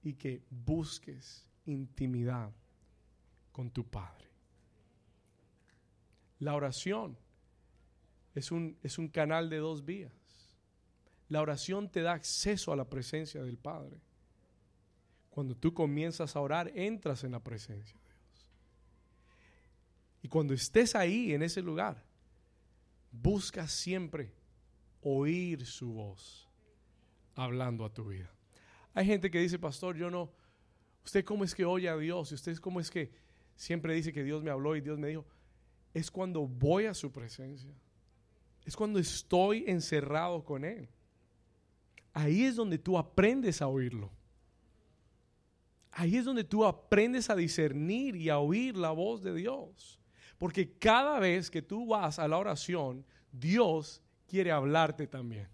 y 0.04 0.14
que 0.14 0.44
busques 0.52 1.48
intimidad 1.66 2.52
con 3.52 3.72
tu 3.72 3.90
Padre. 3.90 4.30
La 6.38 6.54
oración 6.54 7.18
es 8.36 8.52
un, 8.52 8.78
es 8.84 9.00
un 9.00 9.08
canal 9.08 9.50
de 9.50 9.58
dos 9.58 9.84
vías. 9.84 10.14
La 11.28 11.42
oración 11.42 11.90
te 11.92 12.04
da 12.04 12.12
acceso 12.12 12.72
a 12.72 12.76
la 12.76 12.88
presencia 12.88 13.42
del 13.42 13.58
Padre. 13.58 14.00
Cuando 15.32 15.58
tú 15.58 15.74
comienzas 15.74 16.36
a 16.36 16.40
orar, 16.40 16.72
entras 16.76 17.24
en 17.24 17.32
la 17.32 17.40
presencia. 17.44 18.00
Y 20.22 20.28
cuando 20.28 20.54
estés 20.54 20.96
ahí, 20.96 21.34
en 21.34 21.42
ese 21.42 21.62
lugar, 21.62 22.04
busca 23.12 23.68
siempre 23.68 24.32
oír 25.02 25.66
su 25.66 25.94
voz 25.94 26.50
hablando 27.36 27.86
a 27.86 27.94
tu 27.94 28.08
vida. 28.10 28.32
Hay 28.94 29.06
gente 29.06 29.32
que 29.32 29.40
dice, 29.40 29.58
pastor, 29.58 29.96
yo 29.96 30.10
no, 30.10 30.32
¿usted 31.04 31.24
cómo 31.24 31.44
es 31.44 31.56
que 31.56 31.66
oye 31.66 31.90
a 31.90 31.98
Dios? 31.98 32.32
¿Y 32.32 32.36
usted 32.36 32.58
cómo 32.58 32.80
es 32.80 32.92
que 32.92 33.12
siempre 33.56 33.94
dice 33.94 34.14
que 34.14 34.24
Dios 34.24 34.44
me 34.44 34.52
habló 34.52 34.76
y 34.76 34.82
Dios 34.82 35.00
me 35.00 35.08
dijo? 35.08 35.26
Es 35.94 36.12
cuando 36.12 36.48
voy 36.48 36.86
a 36.86 36.94
su 36.94 37.12
presencia. 37.12 37.74
Es 38.66 38.76
cuando 38.76 39.00
estoy 39.00 39.64
encerrado 39.68 40.44
con 40.44 40.64
Él. 40.64 40.88
Ahí 42.14 42.44
es 42.44 42.56
donde 42.56 42.78
tú 42.78 42.98
aprendes 42.98 43.62
a 43.62 43.68
oírlo. 43.68 44.12
Ahí 45.92 46.16
es 46.16 46.26
donde 46.26 46.44
tú 46.44 46.66
aprendes 46.66 47.30
a 47.30 47.36
discernir 47.36 48.16
y 48.16 48.30
a 48.30 48.40
oír 48.40 48.78
la 48.78 48.92
voz 48.92 49.22
de 49.24 49.34
Dios. 49.34 50.01
Porque 50.42 50.72
cada 50.80 51.20
vez 51.20 51.52
que 51.52 51.62
tú 51.62 51.86
vas 51.86 52.18
a 52.18 52.28
la 52.28 52.40
oración, 52.40 53.06
Dios 53.32 54.02
quiere 54.28 54.52
hablarte 54.52 55.06
también. 55.06 55.48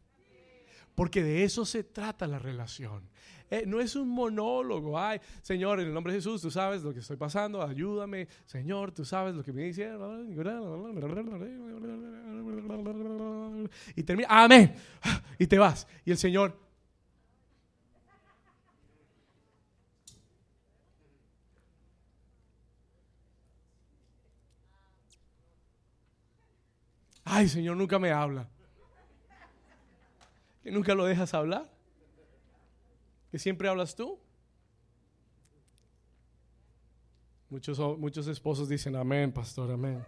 Porque 0.95 1.21
de 1.21 1.43
eso 1.43 1.65
se 1.65 1.83
trata 1.83 2.25
la 2.25 2.39
relación. 2.39 3.03
Eh, 3.51 3.65
no 3.67 3.81
es 3.81 3.97
un 3.97 4.07
monólogo. 4.07 4.97
Ay, 4.97 5.19
Señor, 5.41 5.81
en 5.81 5.87
el 5.87 5.93
nombre 5.93 6.13
de 6.13 6.19
Jesús, 6.19 6.41
tú 6.41 6.49
sabes 6.49 6.83
lo 6.83 6.93
que 6.93 7.01
estoy 7.01 7.17
pasando, 7.17 7.61
ayúdame. 7.61 8.29
Señor, 8.45 8.93
tú 8.93 9.03
sabes 9.03 9.35
lo 9.35 9.43
que 9.43 9.51
me 9.51 9.63
dice. 9.63 9.91
Y 13.93 14.03
termina, 14.03 14.27
amén. 14.29 14.73
Y 15.37 15.47
te 15.47 15.59
vas. 15.59 15.85
Y 16.05 16.11
el 16.11 16.17
Señor, 16.17 16.57
ay 27.29 27.47
Señor, 27.47 27.77
nunca 27.77 27.99
me 27.99 28.11
habla 28.11 28.49
que 30.67 30.73
nunca 30.73 30.93
lo 30.93 31.05
dejas 31.05 31.33
hablar, 31.33 31.71
que 33.31 33.39
siempre 33.39 33.69
hablas 33.69 33.95
tú. 33.95 34.19
Muchos, 37.49 37.79
muchos 37.97 38.27
esposos 38.27 38.67
dicen, 38.67 38.97
amén, 38.97 39.31
pastor, 39.31 39.71
amén. 39.71 40.03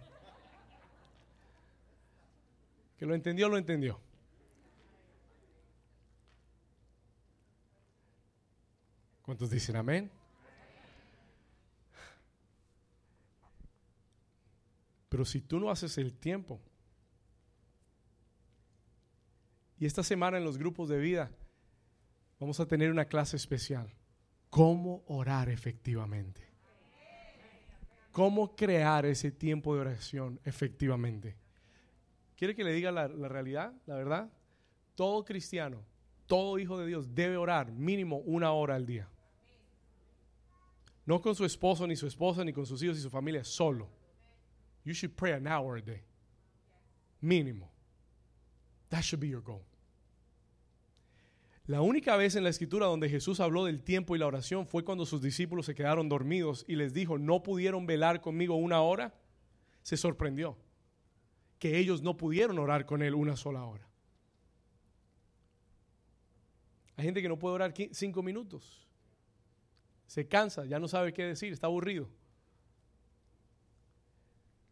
Que 2.98 3.06
lo 3.06 3.14
entendió, 3.14 3.48
lo 3.48 3.56
entendió. 3.56 3.98
¿Cuántos 9.22 9.48
dicen 9.48 9.76
amén? 9.76 10.10
Pero 15.08 15.24
si 15.24 15.40
tú 15.40 15.58
no 15.58 15.70
haces 15.70 15.96
el 15.96 16.12
tiempo 16.12 16.60
Y 19.80 19.86
esta 19.86 20.02
semana 20.02 20.36
en 20.36 20.44
los 20.44 20.58
grupos 20.58 20.90
de 20.90 20.98
vida 20.98 21.30
vamos 22.38 22.60
a 22.60 22.66
tener 22.66 22.90
una 22.90 23.06
clase 23.06 23.36
especial. 23.36 23.90
¿Cómo 24.50 25.02
orar 25.06 25.48
efectivamente? 25.48 26.42
¿Cómo 28.12 28.54
crear 28.54 29.06
ese 29.06 29.30
tiempo 29.32 29.74
de 29.74 29.80
oración 29.80 30.38
efectivamente? 30.44 31.34
¿Quiere 32.36 32.54
que 32.54 32.62
le 32.62 32.74
diga 32.74 32.92
la, 32.92 33.08
la 33.08 33.28
realidad, 33.28 33.72
la 33.86 33.94
verdad? 33.94 34.30
Todo 34.94 35.24
cristiano, 35.24 35.82
todo 36.26 36.58
hijo 36.58 36.78
de 36.78 36.86
Dios 36.86 37.14
debe 37.14 37.38
orar 37.38 37.72
mínimo 37.72 38.18
una 38.18 38.52
hora 38.52 38.74
al 38.74 38.84
día. 38.84 39.08
No 41.06 41.22
con 41.22 41.34
su 41.34 41.46
esposo, 41.46 41.86
ni 41.86 41.96
su 41.96 42.06
esposa, 42.06 42.44
ni 42.44 42.52
con 42.52 42.66
sus 42.66 42.82
hijos 42.82 42.98
y 42.98 43.00
su 43.00 43.08
familia, 43.08 43.44
solo. 43.44 43.88
You 44.84 44.92
should 44.92 45.16
pray 45.16 45.32
an 45.32 45.46
hour 45.46 45.78
a 45.78 45.80
day. 45.80 46.02
Mínimo. 47.22 47.70
That 48.90 49.02
should 49.02 49.20
be 49.20 49.28
your 49.28 49.42
goal. 49.42 49.69
La 51.70 51.82
única 51.82 52.16
vez 52.16 52.34
en 52.34 52.42
la 52.42 52.50
escritura 52.50 52.86
donde 52.86 53.08
Jesús 53.08 53.38
habló 53.38 53.64
del 53.64 53.84
tiempo 53.84 54.16
y 54.16 54.18
la 54.18 54.26
oración 54.26 54.66
fue 54.66 54.82
cuando 54.82 55.06
sus 55.06 55.22
discípulos 55.22 55.66
se 55.66 55.76
quedaron 55.76 56.08
dormidos 56.08 56.64
y 56.66 56.74
les 56.74 56.92
dijo, 56.92 57.16
no 57.16 57.44
pudieron 57.44 57.86
velar 57.86 58.20
conmigo 58.20 58.56
una 58.56 58.80
hora. 58.80 59.14
Se 59.82 59.96
sorprendió 59.96 60.58
que 61.60 61.78
ellos 61.78 62.02
no 62.02 62.16
pudieron 62.16 62.58
orar 62.58 62.86
con 62.86 63.02
él 63.02 63.14
una 63.14 63.36
sola 63.36 63.62
hora. 63.62 63.88
Hay 66.96 67.04
gente 67.04 67.22
que 67.22 67.28
no 67.28 67.38
puede 67.38 67.54
orar 67.54 67.72
cinco 67.92 68.20
minutos. 68.20 68.88
Se 70.08 70.26
cansa, 70.26 70.64
ya 70.64 70.80
no 70.80 70.88
sabe 70.88 71.12
qué 71.12 71.22
decir, 71.22 71.52
está 71.52 71.68
aburrido. 71.68 72.08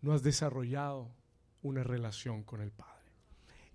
No 0.01 0.15
has 0.15 0.25
desarrollado 0.25 1.15
una 1.63 1.85
relación 1.85 2.43
con 2.43 2.61
el 2.61 2.73
Padre. 2.73 3.13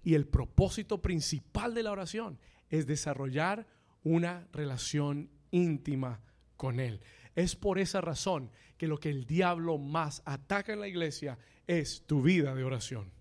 Y 0.03 0.13
el 0.15 0.27
propósito 0.27 1.01
principal 1.01 1.73
de 1.73 1.83
la 1.83 1.93
oración 1.93 2.37
es 2.73 2.87
desarrollar 2.87 3.67
una 4.03 4.47
relación 4.51 5.29
íntima 5.51 6.21
con 6.57 6.79
Él. 6.79 7.01
Es 7.35 7.55
por 7.55 7.77
esa 7.77 8.01
razón 8.01 8.49
que 8.77 8.87
lo 8.87 8.99
que 8.99 9.11
el 9.11 9.27
diablo 9.27 9.77
más 9.77 10.23
ataca 10.25 10.73
en 10.73 10.79
la 10.79 10.87
iglesia 10.87 11.37
es 11.67 12.03
tu 12.07 12.23
vida 12.23 12.55
de 12.55 12.63
oración. 12.63 13.11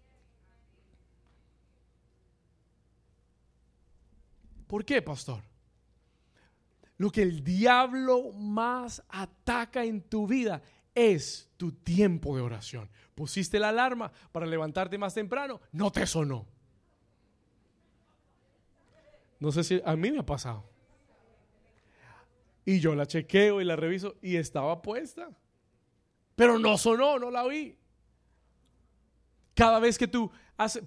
¿Por 4.66 4.86
qué, 4.86 5.02
pastor? 5.02 5.42
Lo 6.96 7.10
que 7.10 7.20
el 7.20 7.44
diablo 7.44 8.32
más 8.32 9.02
ataca 9.10 9.84
en 9.84 10.00
tu 10.00 10.26
vida 10.26 10.62
es 10.94 11.50
tu 11.58 11.72
tiempo 11.72 12.36
de 12.36 12.42
oración. 12.42 12.88
Pusiste 13.14 13.58
la 13.58 13.68
alarma 13.68 14.10
para 14.32 14.46
levantarte 14.46 14.96
más 14.96 15.12
temprano, 15.12 15.60
no 15.72 15.92
te 15.92 16.06
sonó. 16.06 16.46
No 19.42 19.50
sé 19.50 19.64
si 19.64 19.82
a 19.84 19.96
mí 19.96 20.12
me 20.12 20.20
ha 20.20 20.24
pasado. 20.24 20.62
Y 22.64 22.78
yo 22.78 22.94
la 22.94 23.06
chequeo 23.06 23.60
y 23.60 23.64
la 23.64 23.74
reviso 23.74 24.14
y 24.22 24.36
estaba 24.36 24.80
puesta. 24.80 25.30
Pero 26.36 26.60
no 26.60 26.78
sonó, 26.78 27.18
no 27.18 27.28
la 27.28 27.42
oí. 27.42 27.76
Cada 29.52 29.80
vez 29.80 29.98
que 29.98 30.06
tú 30.06 30.30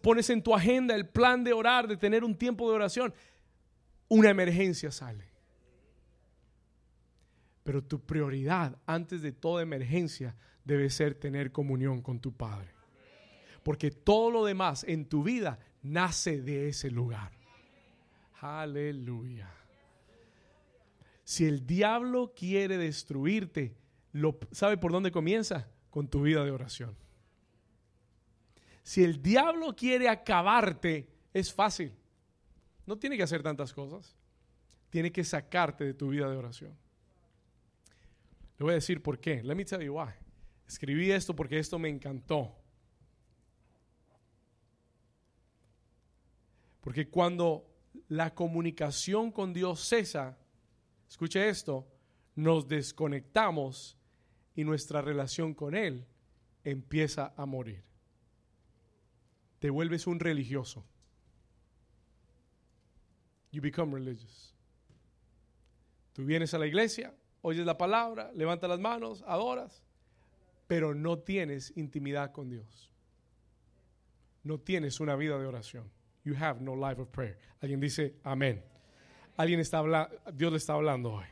pones 0.01 0.29
en 0.29 0.41
tu 0.41 0.55
agenda 0.55 0.95
el 0.95 1.09
plan 1.09 1.43
de 1.43 1.51
orar, 1.51 1.85
de 1.85 1.97
tener 1.97 2.23
un 2.23 2.33
tiempo 2.33 2.69
de 2.69 2.75
oración, 2.75 3.13
una 4.07 4.29
emergencia 4.29 4.89
sale. 4.89 5.25
Pero 7.65 7.83
tu 7.83 7.99
prioridad 8.05 8.79
antes 8.85 9.21
de 9.21 9.33
toda 9.33 9.63
emergencia 9.63 10.33
debe 10.63 10.89
ser 10.89 11.15
tener 11.15 11.51
comunión 11.51 12.01
con 12.01 12.21
tu 12.21 12.31
Padre. 12.31 12.69
Porque 13.63 13.91
todo 13.91 14.31
lo 14.31 14.45
demás 14.45 14.85
en 14.85 15.09
tu 15.09 15.23
vida 15.23 15.59
nace 15.81 16.41
de 16.41 16.69
ese 16.69 16.89
lugar. 16.89 17.34
Aleluya. 18.45 19.49
Si 21.23 21.45
el 21.45 21.65
diablo 21.65 22.31
quiere 22.35 22.77
destruirte, 22.77 23.75
lo, 24.11 24.37
¿sabe 24.51 24.77
por 24.77 24.91
dónde 24.91 25.11
comienza? 25.11 25.67
Con 25.89 26.07
tu 26.07 26.21
vida 26.21 26.45
de 26.45 26.51
oración. 26.51 26.95
Si 28.83 29.03
el 29.03 29.23
diablo 29.23 29.75
quiere 29.75 30.09
acabarte, 30.09 31.09
es 31.33 31.51
fácil. 31.51 31.91
No 32.85 32.99
tiene 32.99 33.17
que 33.17 33.23
hacer 33.23 33.41
tantas 33.41 33.73
cosas. 33.73 34.15
Tiene 34.91 35.11
que 35.11 35.23
sacarte 35.23 35.83
de 35.83 35.95
tu 35.95 36.09
vida 36.09 36.29
de 36.29 36.37
oración. 36.37 36.77
Le 38.59 38.63
voy 38.63 38.73
a 38.73 38.75
decir 38.75 39.01
por 39.01 39.19
qué. 39.19 39.41
Let 39.41 39.55
me 39.55 39.65
tell 39.65 39.81
you 39.81 39.99
why. 39.99 40.11
Escribí 40.67 41.11
esto 41.11 41.35
porque 41.35 41.57
esto 41.57 41.79
me 41.79 41.89
encantó. 41.89 42.55
Porque 46.81 47.09
cuando 47.09 47.74
la 48.07 48.33
comunicación 48.33 49.31
con 49.31 49.53
Dios 49.53 49.87
cesa, 49.87 50.37
escuche 51.07 51.49
esto, 51.49 51.87
nos 52.35 52.67
desconectamos 52.67 53.97
y 54.55 54.63
nuestra 54.63 55.01
relación 55.01 55.53
con 55.53 55.75
Él 55.75 56.05
empieza 56.63 57.33
a 57.35 57.45
morir 57.45 57.85
te 59.65 59.71
vuelves 59.71 60.05
un 60.05 60.19
religioso. 60.19 60.85
You 63.51 63.63
become 63.63 63.91
religious. 63.95 64.53
Tú 66.13 66.23
vienes 66.23 66.53
a 66.53 66.59
la 66.59 66.67
iglesia, 66.67 67.15
oyes 67.41 67.65
la 67.65 67.75
palabra, 67.75 68.31
levantas 68.35 68.69
las 68.69 68.79
manos, 68.79 69.23
adoras, 69.25 69.83
pero 70.67 70.93
no 70.93 71.17
tienes 71.17 71.75
intimidad 71.75 72.31
con 72.31 72.47
Dios. 72.47 72.91
No 74.43 74.59
tienes 74.59 74.99
una 74.99 75.15
vida 75.15 75.39
de 75.39 75.47
oración. 75.47 75.89
You 76.25 76.35
have 76.35 76.59
no 76.61 76.73
life 76.73 76.99
of 76.99 77.07
prayer. 77.09 77.37
Alguien 77.61 77.79
dice 77.79 78.15
amén. 78.23 78.61
Alguien 79.37 79.59
está 79.59 79.77
hablando, 79.77 80.13
Dios 80.33 80.51
le 80.51 80.57
está 80.57 80.73
hablando 80.73 81.13
hoy. 81.13 81.25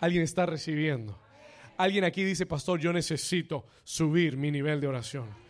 Alguien 0.00 0.22
está 0.22 0.46
recibiendo. 0.46 1.16
Alguien 1.76 2.04
aquí 2.04 2.24
dice, 2.24 2.46
pastor, 2.46 2.80
yo 2.80 2.92
necesito 2.92 3.66
subir 3.84 4.36
mi 4.36 4.50
nivel 4.50 4.80
de 4.80 4.88
oración 4.88 5.42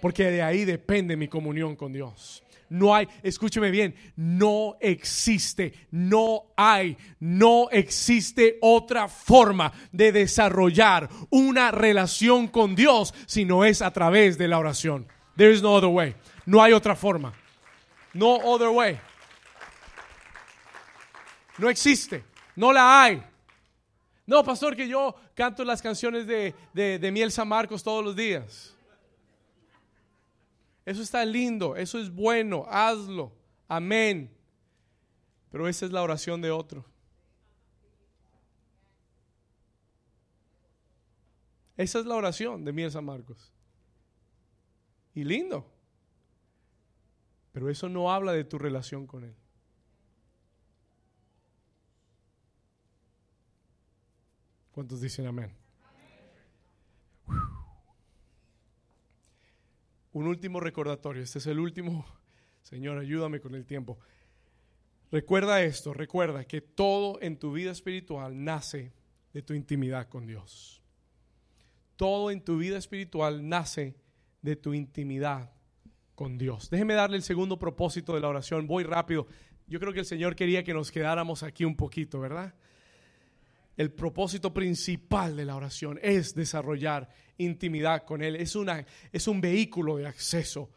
porque 0.00 0.30
de 0.30 0.42
ahí 0.42 0.64
depende 0.64 1.16
mi 1.16 1.28
comunión 1.28 1.76
con 1.76 1.92
Dios. 1.92 2.42
No 2.68 2.94
hay, 2.94 3.06
escúcheme 3.22 3.70
bien, 3.70 3.94
no 4.16 4.76
existe, 4.80 5.72
no 5.90 6.52
hay, 6.56 6.96
no 7.20 7.68
existe 7.70 8.58
otra 8.60 9.06
forma 9.06 9.72
de 9.92 10.10
desarrollar 10.10 11.08
una 11.30 11.70
relación 11.70 12.48
con 12.48 12.74
Dios 12.74 13.14
si 13.26 13.44
no 13.44 13.64
es 13.64 13.82
a 13.82 13.92
través 13.92 14.36
de 14.36 14.48
la 14.48 14.58
oración. 14.58 15.06
There 15.36 15.52
is 15.52 15.62
no 15.62 15.74
other 15.74 15.90
way. 15.90 16.14
No 16.44 16.62
hay 16.62 16.72
otra 16.72 16.96
forma. 16.96 17.32
No 18.16 18.36
other 18.36 18.70
way. 18.70 18.98
No 21.58 21.68
existe. 21.68 22.24
No 22.54 22.72
la 22.72 23.02
hay. 23.02 23.22
No, 24.24 24.42
pastor, 24.42 24.74
que 24.74 24.88
yo 24.88 25.14
canto 25.34 25.64
las 25.64 25.82
canciones 25.82 26.26
de, 26.26 26.54
de, 26.72 26.98
de 26.98 27.12
Miel 27.12 27.30
San 27.30 27.46
Marcos 27.46 27.82
todos 27.82 28.02
los 28.02 28.16
días. 28.16 28.74
Eso 30.86 31.02
está 31.02 31.24
lindo, 31.24 31.76
eso 31.76 31.98
es 31.98 32.10
bueno, 32.10 32.64
hazlo. 32.68 33.32
Amén. 33.68 34.34
Pero 35.50 35.68
esa 35.68 35.84
es 35.84 35.92
la 35.92 36.02
oración 36.02 36.40
de 36.40 36.50
otro. 36.50 36.84
Esa 41.76 41.98
es 41.98 42.06
la 42.06 42.14
oración 42.14 42.64
de 42.64 42.72
Miel 42.72 42.90
San 42.90 43.04
Marcos. 43.04 43.52
Y 45.14 45.22
lindo. 45.22 45.75
Pero 47.56 47.70
eso 47.70 47.88
no 47.88 48.12
habla 48.12 48.34
de 48.34 48.44
tu 48.44 48.58
relación 48.58 49.06
con 49.06 49.24
Él. 49.24 49.34
¿Cuántos 54.72 55.00
dicen 55.00 55.26
amén? 55.26 55.56
un 60.12 60.26
último 60.26 60.60
recordatorio. 60.60 61.22
Este 61.22 61.38
es 61.38 61.46
el 61.46 61.58
último. 61.58 62.04
Señor, 62.62 62.98
ayúdame 62.98 63.40
con 63.40 63.54
el 63.54 63.64
tiempo. 63.64 63.98
Recuerda 65.10 65.62
esto, 65.62 65.94
recuerda 65.94 66.44
que 66.44 66.60
todo 66.60 67.18
en 67.22 67.38
tu 67.38 67.52
vida 67.52 67.70
espiritual 67.70 68.44
nace 68.44 68.92
de 69.32 69.40
tu 69.40 69.54
intimidad 69.54 70.10
con 70.10 70.26
Dios. 70.26 70.82
Todo 71.96 72.30
en 72.30 72.44
tu 72.44 72.58
vida 72.58 72.76
espiritual 72.76 73.48
nace 73.48 73.96
de 74.42 74.56
tu 74.56 74.74
intimidad 74.74 75.55
con 76.16 76.36
Dios. 76.36 76.68
Déjeme 76.70 76.94
darle 76.94 77.18
el 77.18 77.22
segundo 77.22 77.56
propósito 77.60 78.14
de 78.14 78.20
la 78.20 78.28
oración. 78.28 78.66
Voy 78.66 78.82
rápido. 78.82 79.28
Yo 79.68 79.78
creo 79.78 79.92
que 79.92 80.00
el 80.00 80.06
Señor 80.06 80.34
quería 80.34 80.64
que 80.64 80.74
nos 80.74 80.90
quedáramos 80.90 81.44
aquí 81.44 81.64
un 81.64 81.76
poquito, 81.76 82.18
¿verdad? 82.18 82.52
el 83.76 83.92
propósito 83.92 84.52
principal 84.52 85.36
de 85.36 85.44
la 85.44 85.56
oración 85.56 85.98
es 86.02 86.34
desarrollar 86.34 87.08
intimidad 87.38 88.04
con 88.04 88.22
Él. 88.22 88.36
Es, 88.36 88.56
una, 88.56 88.84
es 89.12 89.28
un 89.28 89.40
vehículo 89.40 89.96
de 89.96 90.06
acceso 90.06 90.70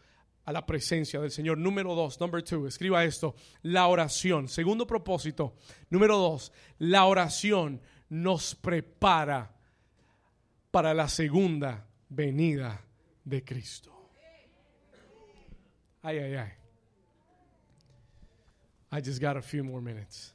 a 0.44 0.52
la 0.52 0.66
presencia 0.66 1.20
del 1.22 1.32
Señor. 1.32 1.58
Número 1.58 1.96
dos, 1.96 2.20
number 2.20 2.44
two, 2.44 2.68
escriba 2.68 3.04
esto, 3.06 3.36
la 3.62 3.88
oración. 3.88 4.48
Segundo 4.48 4.86
propósito, 4.86 5.56
número 5.90 6.18
dos, 6.18 6.52
la 6.80 7.06
oración 7.06 7.82
nos 8.10 8.56
prepara 8.56 9.56
para 10.72 10.94
la 10.94 11.08
segunda 11.08 11.88
venida 12.10 12.84
de 13.24 13.44
Cristo. 13.44 13.99
Ay, 16.02 16.18
ay, 16.20 16.36
ay. 16.36 16.54
I 18.92 19.02
just 19.02 19.22
got 19.22 19.38
a 19.38 19.42
few 19.42 19.64
more 19.64 19.82
minutes. 19.82 20.34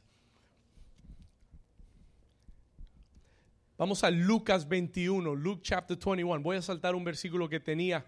Vamos 3.76 4.04
a 4.04 4.10
Lucas 4.10 4.68
21, 4.68 5.34
Luke 5.34 5.60
chapter 5.62 5.96
21. 5.96 6.42
Voy 6.42 6.56
a 6.56 6.62
saltar 6.62 6.94
un 6.94 7.02
versículo 7.02 7.48
que 7.48 7.58
tenía, 7.58 8.04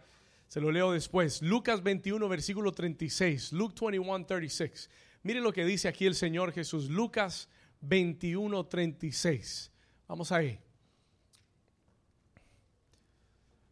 se 0.47 0.61
lo 0.61 0.71
leo 0.71 0.93
después. 0.93 1.43
Lucas 1.43 1.83
21, 1.83 2.29
versículo 2.29 2.73
36. 2.73 3.53
Luke 3.53 3.75
21, 3.81 4.27
36. 4.27 4.89
Mire 5.25 5.41
lo 5.41 5.53
que 5.53 5.65
dice 5.65 5.89
aquí 5.89 6.07
el 6.07 6.15
Señor 6.15 6.53
Jesús. 6.53 6.89
Lucas 6.89 7.49
21, 7.81 8.65
36. 8.67 9.73
Vamos 10.07 10.31
ahí. 10.31 10.61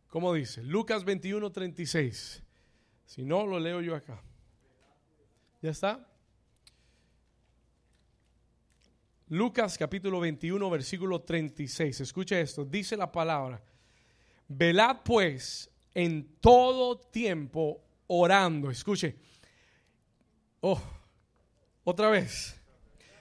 ¿Cómo 0.09 0.35
dice? 0.35 0.65
Lucas 0.65 1.05
21, 1.05 1.53
36. 1.53 2.43
Si 3.05 3.25
no, 3.25 3.47
lo 3.47 3.59
leo 3.59 3.81
yo 3.81 3.95
acá. 3.95 4.23
¿Ya 5.63 5.71
está? 5.71 6.07
Lucas 9.29 9.79
capítulo 9.79 10.21
21, 10.21 10.69
versículo 10.71 11.23
36. 11.23 12.01
Escuche 12.01 12.41
esto. 12.41 12.65
Dice 12.65 12.97
la 12.97 13.11
palabra. 13.11 13.63
Velad 14.49 14.99
pues 15.05 15.71
en 15.95 16.37
todo 16.41 16.99
tiempo 16.99 17.83
orando. 18.07 18.71
Escuche. 18.71 19.17
Oh, 20.61 20.81
otra 21.85 22.11
vez. 22.11 22.61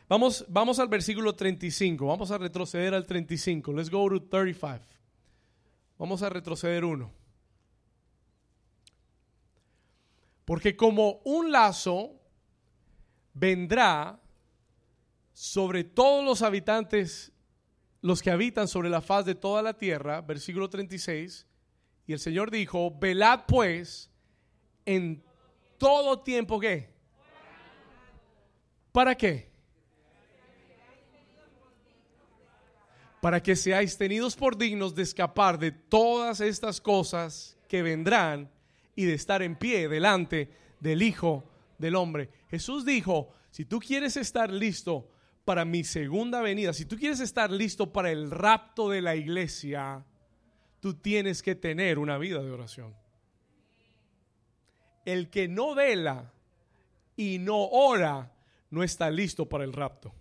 Vamos, 0.10 0.46
vamos 0.50 0.80
al 0.80 0.90
versículo 0.90 1.34
35. 1.34 2.06
Vamos 2.06 2.32
a 2.32 2.38
retroceder 2.38 2.94
al 2.94 3.06
35. 3.06 3.72
Let's 3.74 3.90
go 3.90 4.10
to 4.10 4.22
35. 4.22 4.86
Vamos 5.98 6.22
a 6.22 6.30
retroceder 6.30 6.84
uno. 6.84 7.23
Porque 10.46 10.76
como 10.76 11.22
un 11.24 11.52
lazo 11.52 12.20
vendrá 13.34 14.20
sobre 15.32 15.84
todos 15.84 16.24
los 16.24 16.42
habitantes, 16.42 17.32
los 18.02 18.22
que 18.22 18.32
habitan 18.32 18.68
sobre 18.68 18.90
la 18.90 19.02
faz 19.02 19.26
de 19.26 19.36
toda 19.36 19.62
la 19.62 19.74
tierra, 19.78 20.22
versículo 20.22 20.70
36, 20.70 21.48
y 22.06 22.14
el 22.14 22.20
Señor 22.20 22.52
dijo, 22.52 22.92
velad 23.00 23.42
pues 23.48 24.12
en 24.86 25.24
todo 25.78 26.20
tiempo 26.20 26.60
que. 26.60 26.92
¿Para 28.92 29.16
qué? 29.16 29.54
para 33.24 33.42
que 33.42 33.56
seáis 33.56 33.98
tenidos 33.98 34.36
por 34.36 34.58
dignos 34.58 34.94
de 34.94 35.04
escapar 35.04 35.58
de 35.58 35.72
todas 35.72 36.42
estas 36.42 36.82
cosas 36.82 37.58
que 37.70 37.82
vendrán 37.82 38.52
y 38.96 39.06
de 39.06 39.14
estar 39.14 39.42
en 39.42 39.56
pie 39.56 39.88
delante 39.88 40.52
del 40.80 41.02
Hijo 41.02 41.50
del 41.78 41.96
Hombre. 41.96 42.30
Jesús 42.50 42.86
dijo, 42.86 43.34
si 43.52 43.66
tú 43.66 43.80
quieres 43.80 44.18
estar 44.18 44.52
listo 44.52 45.10
para 45.46 45.66
mi 45.66 45.84
segunda 45.84 46.42
venida, 46.42 46.74
si 46.74 46.86
tú 46.86 46.98
quieres 46.98 47.20
estar 47.20 47.52
listo 47.52 47.92
para 47.92 48.12
el 48.12 48.32
rapto 48.32 48.90
de 48.90 49.02
la 49.02 49.16
iglesia, 49.16 50.06
tú 50.80 50.96
tienes 50.96 51.42
que 51.42 51.56
tener 51.56 52.00
una 52.00 52.18
vida 52.18 52.42
de 52.42 52.52
oración. 52.52 52.96
El 55.06 55.30
que 55.30 55.48
no 55.48 55.76
vela 55.76 56.32
y 57.16 57.40
no 57.40 57.66
ora 57.68 58.32
no 58.70 58.84
está 58.84 59.10
listo 59.12 59.48
para 59.48 59.64
el 59.64 59.74
rapto. 59.74 60.14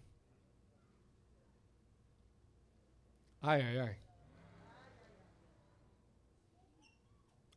Ay, 3.40 3.62
ay, 3.62 3.78
ay. 3.78 3.96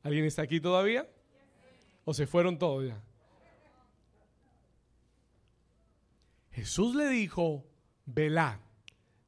¿Alguien 0.05 0.25
está 0.25 0.43
aquí 0.43 0.59
todavía? 0.59 1.09
¿O 2.03 2.13
se 2.13 2.27
fueron 2.27 2.59
todos 2.59 2.85
ya? 2.85 3.03
Jesús 6.51 6.95
le 6.95 7.07
dijo, 7.07 7.65
velad, 8.05 8.59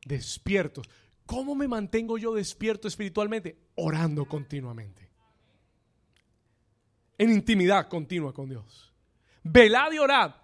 despiertos. 0.05 0.87
¿Cómo 1.25 1.55
me 1.55 1.67
mantengo 1.67 2.19
yo 2.19 2.35
despierto 2.35 2.87
espiritualmente? 2.87 3.57
Orando 3.73 4.25
continuamente. 4.25 5.09
En 7.17 7.31
intimidad 7.31 7.89
continua 7.89 8.31
con 8.31 8.47
Dios. 8.47 8.93
Velad 9.41 9.91
y 9.93 9.97
orad 9.97 10.35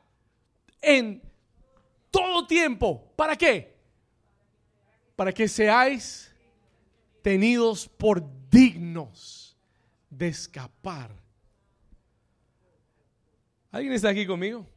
en 0.81 1.21
todo 2.09 2.47
tiempo. 2.47 3.13
¿Para 3.15 3.35
qué? 3.35 3.77
Para 5.15 5.31
que 5.31 5.47
seáis 5.47 6.33
tenidos 7.21 7.87
por 7.87 8.23
dignos 8.49 9.52
de 10.17 10.27
escapar. 10.27 11.11
¿Alguien 13.71 13.93
está 13.93 14.09
aquí 14.09 14.25
conmigo? 14.25 14.67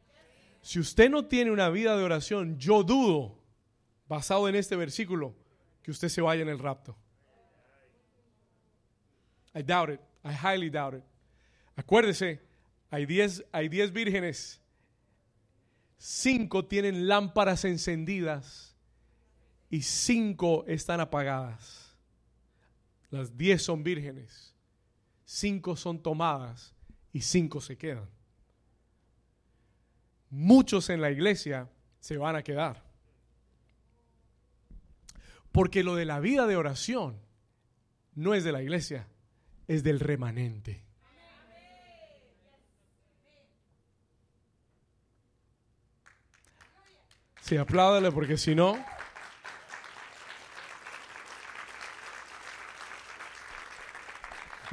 Si 0.61 0.79
usted 0.79 1.09
no 1.09 1.25
tiene 1.25 1.51
una 1.51 1.69
vida 1.69 1.95
de 1.95 2.03
oración, 2.03 2.57
yo 2.57 2.83
dudo, 2.83 3.37
basado 4.07 4.49
en 4.49 4.55
este 4.55 4.75
versículo, 4.75 5.35
que 5.83 5.91
usted 5.91 6.09
se 6.09 6.21
vaya 6.21 6.41
en 6.41 6.49
el 6.49 6.59
rapto. 6.59 6.97
I 9.53 9.63
doubt 9.63 9.89
it. 9.89 9.99
I 10.23 10.33
highly 10.33 10.69
doubt 10.69 10.95
it. 10.95 11.03
Acuérdese, 11.75 12.41
hay 12.89 13.05
10 13.05 13.45
hay 13.51 13.69
diez 13.69 13.91
vírgenes. 13.91 14.61
Cinco 15.97 16.65
tienen 16.65 17.07
lámparas 17.07 17.65
encendidas 17.65 18.75
y 19.69 19.81
cinco 19.81 20.65
están 20.67 20.99
apagadas. 20.99 21.95
Las 23.09 23.37
diez 23.37 23.63
son 23.63 23.83
vírgenes. 23.83 24.56
Cinco 25.29 25.75
son 25.75 26.01
tomadas 26.01 26.73
y 27.13 27.21
cinco 27.21 27.61
se 27.61 27.77
quedan 27.77 28.09
muchos 30.29 30.89
en 30.89 31.01
la 31.01 31.11
iglesia 31.11 31.69
se 31.99 32.17
van 32.17 32.35
a 32.35 32.43
quedar. 32.43 32.83
Porque 35.51 35.83
lo 35.83 35.95
de 35.95 36.05
la 36.05 36.19
vida 36.19 36.45
de 36.45 36.55
oración 36.55 37.19
no 38.13 38.33
es 38.33 38.43
de 38.43 38.51
la 38.51 38.61
iglesia, 38.61 39.07
es 39.67 39.83
del 39.83 39.99
remanente. 39.99 40.83
Sí, 47.41 47.55
apláudale 47.55 48.11
porque 48.11 48.37
si 48.37 48.55
no... 48.55 48.77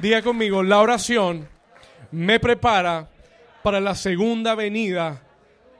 Diga 0.05 0.21
conmigo, 0.21 0.61
la 0.61 0.81
oración 0.81 1.49
me 2.11 2.39
prepara 2.39 3.09
para 3.63 3.79
la 3.81 3.95
segunda 3.95 4.53
venida 4.53 5.27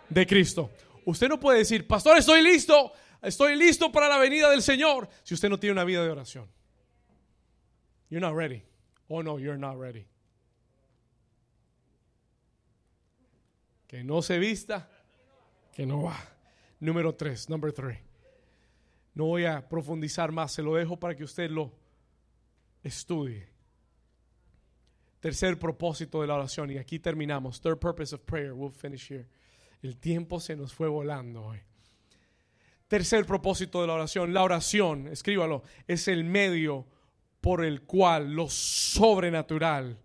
de 0.10 0.26
Cristo. 0.26 0.72
Usted 1.06 1.30
no 1.30 1.40
puede 1.40 1.60
decir, 1.60 1.86
pastor, 1.86 2.18
estoy 2.18 2.42
listo, 2.42 2.92
estoy 3.22 3.56
listo 3.56 3.92
para 3.92 4.10
la 4.10 4.18
venida 4.18 4.50
del 4.50 4.64
Señor, 4.64 5.08
si 5.22 5.36
usted 5.36 5.48
no 5.48 5.60
tiene 5.60 5.74
una 5.74 5.84
vida 5.84 6.04
de 6.04 6.10
oración. 6.10 6.50
You're 8.10 8.20
not 8.20 8.36
ready. 8.36 8.64
Oh 9.10 9.22
no, 9.22 9.38
you're 9.38 9.60
not 9.60 9.80
ready. 9.80 10.08
Que 13.86 14.04
no 14.04 14.24
se 14.24 14.40
vista, 14.40 14.90
que 15.72 15.86
no 15.86 16.02
va. 16.02 16.18
Número 16.80 17.14
tres, 17.14 17.48
number 17.48 17.72
three. 17.72 18.00
No 19.14 19.26
voy 19.26 19.46
a 19.46 19.70
profundizar 19.70 20.32
más, 20.32 20.52
se 20.52 20.64
lo 20.64 20.74
dejo 20.74 20.98
para 20.98 21.16
que 21.16 21.24
usted 21.24 21.52
lo 21.52 21.72
estudie. 22.82 23.54
Tercer 25.26 25.58
propósito 25.58 26.22
de 26.22 26.28
la 26.28 26.36
oración, 26.36 26.70
y 26.70 26.78
aquí 26.78 27.00
terminamos. 27.00 27.60
Third 27.60 27.80
purpose 27.80 28.14
of 28.14 28.22
prayer. 28.22 28.54
We'll 28.54 28.70
finish 28.72 29.10
here. 29.10 29.28
El 29.82 29.98
tiempo 29.98 30.40
se 30.40 30.56
nos 30.56 30.72
fue 30.72 30.88
volando 30.88 31.42
hoy. 31.42 31.60
Tercer 32.88 33.26
propósito 33.26 33.82
de 33.82 33.88
la 33.88 33.94
oración. 33.94 34.36
La 34.36 34.44
oración, 34.44 35.08
escríbalo, 35.08 35.64
es 35.88 36.08
el 36.10 36.26
medio 36.26 36.86
por 37.42 37.66
el 37.66 37.82
cual 37.82 38.36
lo 38.36 38.48
sobrenatural 38.52 39.98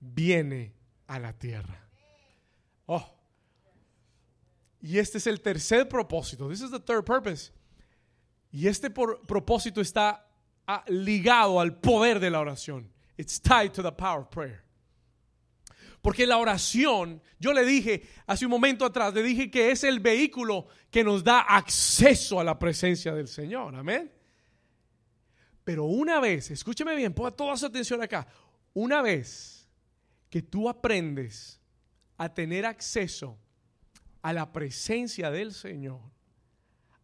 viene 0.00 0.74
a 1.06 1.20
la 1.20 1.32
tierra. 1.34 1.88
Oh. 2.86 3.14
Y 4.80 4.98
este 4.98 5.18
es 5.18 5.28
el 5.28 5.40
tercer 5.40 5.88
propósito. 5.88 6.48
This 6.48 6.62
is 6.62 6.72
the 6.72 6.80
third 6.80 7.04
purpose. 7.04 7.52
Y 8.50 8.66
este 8.66 8.90
propósito 8.90 9.80
está 9.80 10.26
ah, 10.66 10.84
ligado 10.88 11.60
al 11.60 11.76
poder 11.76 12.18
de 12.18 12.30
la 12.30 12.40
oración. 12.40 12.92
It's 13.16 13.40
tied 13.40 13.72
to 13.74 13.82
the 13.82 13.92
power 13.92 14.20
of 14.20 14.30
prayer. 14.30 14.64
Porque 16.02 16.26
la 16.26 16.36
oración, 16.36 17.22
yo 17.38 17.52
le 17.54 17.64
dije 17.64 18.06
hace 18.26 18.44
un 18.44 18.50
momento 18.50 18.84
atrás, 18.84 19.14
le 19.14 19.22
dije 19.22 19.50
que 19.50 19.70
es 19.70 19.84
el 19.84 20.00
vehículo 20.00 20.66
que 20.90 21.02
nos 21.02 21.24
da 21.24 21.40
acceso 21.40 22.38
a 22.38 22.44
la 22.44 22.58
presencia 22.58 23.14
del 23.14 23.26
Señor. 23.26 23.74
Amén. 23.74 24.12
Pero 25.64 25.84
una 25.84 26.20
vez, 26.20 26.50
escúcheme 26.50 26.94
bien, 26.94 27.14
ponga 27.14 27.30
toda 27.30 27.56
su 27.56 27.64
atención 27.64 28.02
acá. 28.02 28.26
Una 28.74 29.00
vez 29.00 29.66
que 30.28 30.42
tú 30.42 30.68
aprendes 30.68 31.58
a 32.18 32.32
tener 32.34 32.66
acceso 32.66 33.38
a 34.20 34.32
la 34.32 34.52
presencia 34.52 35.30
del 35.30 35.54
Señor, 35.54 36.00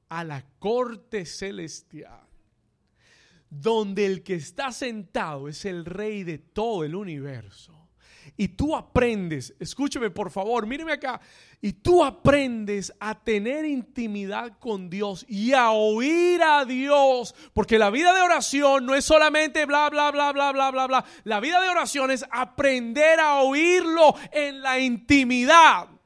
a 0.08 0.24
la 0.24 0.44
corte 0.58 1.24
celestial, 1.24 2.28
donde 3.50 4.06
el 4.06 4.22
que 4.22 4.34
está 4.34 4.72
sentado 4.72 5.48
es 5.48 5.64
el 5.64 5.84
rey 5.84 6.22
de 6.24 6.38
todo 6.38 6.84
el 6.84 6.94
universo. 6.94 7.76
Y 8.36 8.48
tú 8.48 8.74
aprendes, 8.74 9.54
escúcheme 9.58 10.10
por 10.10 10.30
favor, 10.30 10.66
míreme 10.66 10.92
acá, 10.92 11.20
y 11.60 11.72
tú 11.74 12.02
aprendes 12.02 12.92
a 13.00 13.22
tener 13.22 13.64
intimidad 13.66 14.58
con 14.58 14.88
Dios 14.88 15.26
y 15.28 15.52
a 15.52 15.70
oír 15.70 16.42
a 16.42 16.64
Dios, 16.64 17.34
porque 17.52 17.78
la 17.78 17.90
vida 17.90 18.14
de 18.14 18.22
oración 18.22 18.86
no 18.86 18.94
es 18.94 19.04
solamente 19.04 19.66
bla, 19.66 19.90
bla, 19.90 20.10
bla, 20.10 20.32
bla, 20.32 20.52
bla, 20.52 20.70
bla, 20.70 20.86
bla. 20.86 21.04
La 21.24 21.40
vida 21.40 21.60
de 21.60 21.68
oración 21.68 22.10
es 22.10 22.24
aprender 22.30 23.20
a 23.20 23.40
oírlo 23.40 24.14
en 24.32 24.62
la 24.62 24.78
intimidad 24.78 25.99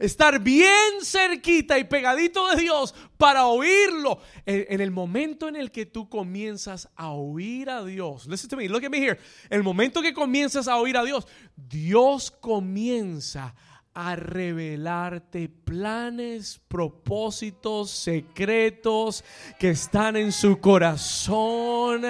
estar 0.00 0.40
bien 0.40 1.04
cerquita 1.04 1.78
y 1.78 1.84
pegadito 1.84 2.48
de 2.48 2.62
Dios 2.62 2.94
para 3.16 3.46
oírlo. 3.46 4.20
En, 4.46 4.80
el 4.80 4.90
momento 4.90 5.46
en 5.46 5.54
el 5.54 5.70
que 5.70 5.86
tú 5.86 6.08
comienzas 6.08 6.88
a 6.96 7.10
oír 7.10 7.70
a 7.70 7.84
Dios, 7.84 8.26
listen 8.26 8.48
to 8.50 8.56
me, 8.56 8.68
look 8.68 8.84
at 8.84 8.90
me 8.90 8.98
here. 8.98 9.20
El 9.50 9.62
momento 9.62 10.02
que 10.02 10.14
comienzas 10.14 10.66
a 10.66 10.78
oír 10.78 10.96
a 10.96 11.04
Dios, 11.04 11.28
Dios 11.54 12.30
comienza 12.30 13.54
a 13.92 14.16
revelarte 14.16 15.48
planes, 15.48 16.60
propósitos, 16.68 17.90
secretos 17.90 19.22
que 19.58 19.70
están 19.70 20.16
en 20.16 20.32
su 20.32 20.60
corazón. 20.60 22.02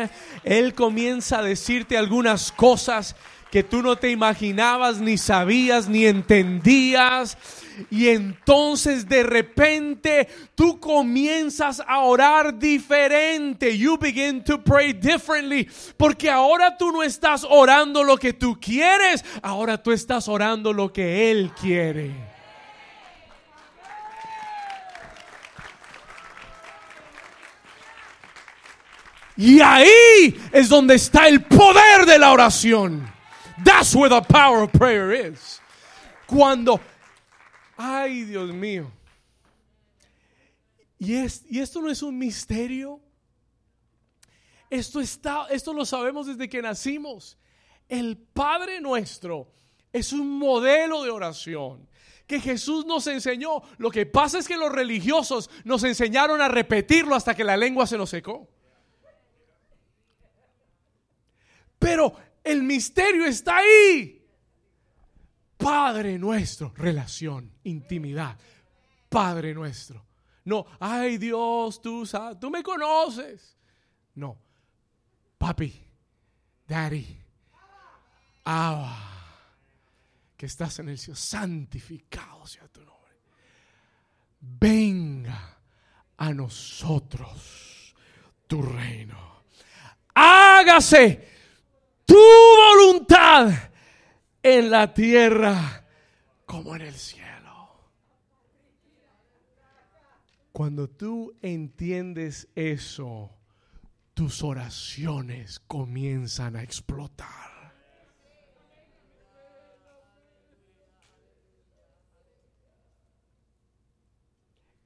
Él 0.45 0.74
comienza 0.74 1.38
a 1.38 1.43
decirte 1.43 1.97
algunas 1.97 2.53
cosas 2.53 3.16
que 3.51 3.64
tú 3.64 3.82
no 3.82 3.96
te 3.96 4.11
imaginabas, 4.11 5.01
ni 5.01 5.18
sabías, 5.18 5.88
ni 5.88 6.07
entendías. 6.07 7.36
Y 7.90 8.09
entonces 8.09 9.09
de 9.09 9.22
repente 9.22 10.28
tú 10.55 10.78
comienzas 10.78 11.82
a 11.86 12.01
orar 12.01 12.59
diferente. 12.59 13.76
You 13.76 13.98
begin 13.98 14.44
to 14.44 14.62
pray 14.62 14.92
differently. 14.92 15.68
Porque 15.96 16.30
ahora 16.30 16.76
tú 16.76 16.92
no 16.92 17.03
estás 17.03 17.44
orando 17.48 18.05
lo 18.05 18.16
que 18.16 18.32
tú 18.32 18.59
quieres, 18.61 19.24
ahora 19.42 19.82
tú 19.82 19.92
estás 19.92 20.28
orando 20.28 20.72
lo 20.72 20.92
que 20.92 21.30
Él 21.30 21.51
quiere. 21.61 22.30
Y 29.36 29.59
ahí 29.61 30.38
es 30.53 30.68
donde 30.68 30.96
está 30.96 31.26
el 31.26 31.42
poder 31.42 32.05
de 32.05 32.18
la 32.18 32.30
oración. 32.30 33.10
That's 33.65 33.95
where 33.95 34.09
the 34.09 34.23
power 34.23 34.63
of 34.63 34.73
prayer 34.73 35.13
is. 35.13 35.61
Cuando, 36.27 36.81
ay 37.77 38.25
Dios 38.25 38.51
mío. 38.51 38.91
Y, 40.99 41.15
es, 41.15 41.45
y 41.51 41.61
esto 41.61 41.81
no 41.81 41.89
es 41.89 42.03
un 42.03 42.19
misterio. 42.19 43.01
Esto, 44.69 45.01
está, 45.01 45.47
esto 45.51 45.73
lo 45.73 45.85
sabemos 45.85 46.27
desde 46.27 46.49
que 46.49 46.63
nacimos. 46.63 47.37
El 47.89 48.17
Padre 48.17 48.81
nuestro 48.81 49.49
es 49.93 50.13
un 50.13 50.39
modelo 50.39 51.03
de 51.03 51.11
oración 51.11 51.89
que 52.27 52.39
Jesús 52.39 52.87
nos 52.87 53.09
enseñó. 53.09 53.63
Lo 53.79 53.91
que 53.91 54.07
pasa 54.07 54.39
es 54.39 54.47
que 54.47 54.57
los 54.57 54.71
religiosos 54.71 55.51
nos 55.65 55.83
enseñaron 55.83 56.41
a 56.41 56.49
repetirlo 56.49 57.17
hasta 57.17 57.35
que 57.35 57.43
la 57.43 57.57
lengua 57.57 57.89
se 57.89 57.99
nos 57.99 58.11
secó. 58.11 58.49
Pero 61.81 62.15
el 62.45 62.62
misterio 62.62 63.26
está 63.26 63.59
ahí. 63.59 64.16
Padre 65.57 66.18
nuestro, 66.18 66.72
relación, 66.76 67.53
intimidad. 67.64 68.38
Padre 69.09 69.53
nuestro. 69.53 70.07
No, 70.45 70.66
ay 70.78 71.18
Dios, 71.18 71.82
tú, 71.82 72.09
tú 72.41 72.51
me 72.51 72.62
conoces. 72.62 73.57
No, 74.14 74.38
papi, 75.36 75.86
daddy, 76.66 77.18
ah, 78.47 79.20
que 80.36 80.47
estás 80.47 80.78
en 80.78 80.88
el 80.88 80.99
cielo, 80.99 81.16
santificado 81.16 82.47
sea 82.47 82.66
tu 82.68 82.80
nombre. 82.80 83.16
Venga 84.41 85.59
a 86.16 86.32
nosotros 86.32 87.95
tu 88.47 88.62
reino. 88.62 89.43
Hágase 90.14 91.39
tu 92.11 92.17
voluntad 92.17 93.53
en 94.43 94.69
la 94.69 94.93
tierra 94.93 95.87
como 96.45 96.75
en 96.75 96.83
el 96.83 96.95
cielo. 96.95 97.21
Cuando 100.51 100.91
tú 100.91 101.37
entiendes 101.41 102.49
eso, 102.57 103.31
tus 104.13 104.43
oraciones 104.43 105.61
comienzan 105.61 106.57
a 106.57 106.65
explotar. 106.65 107.29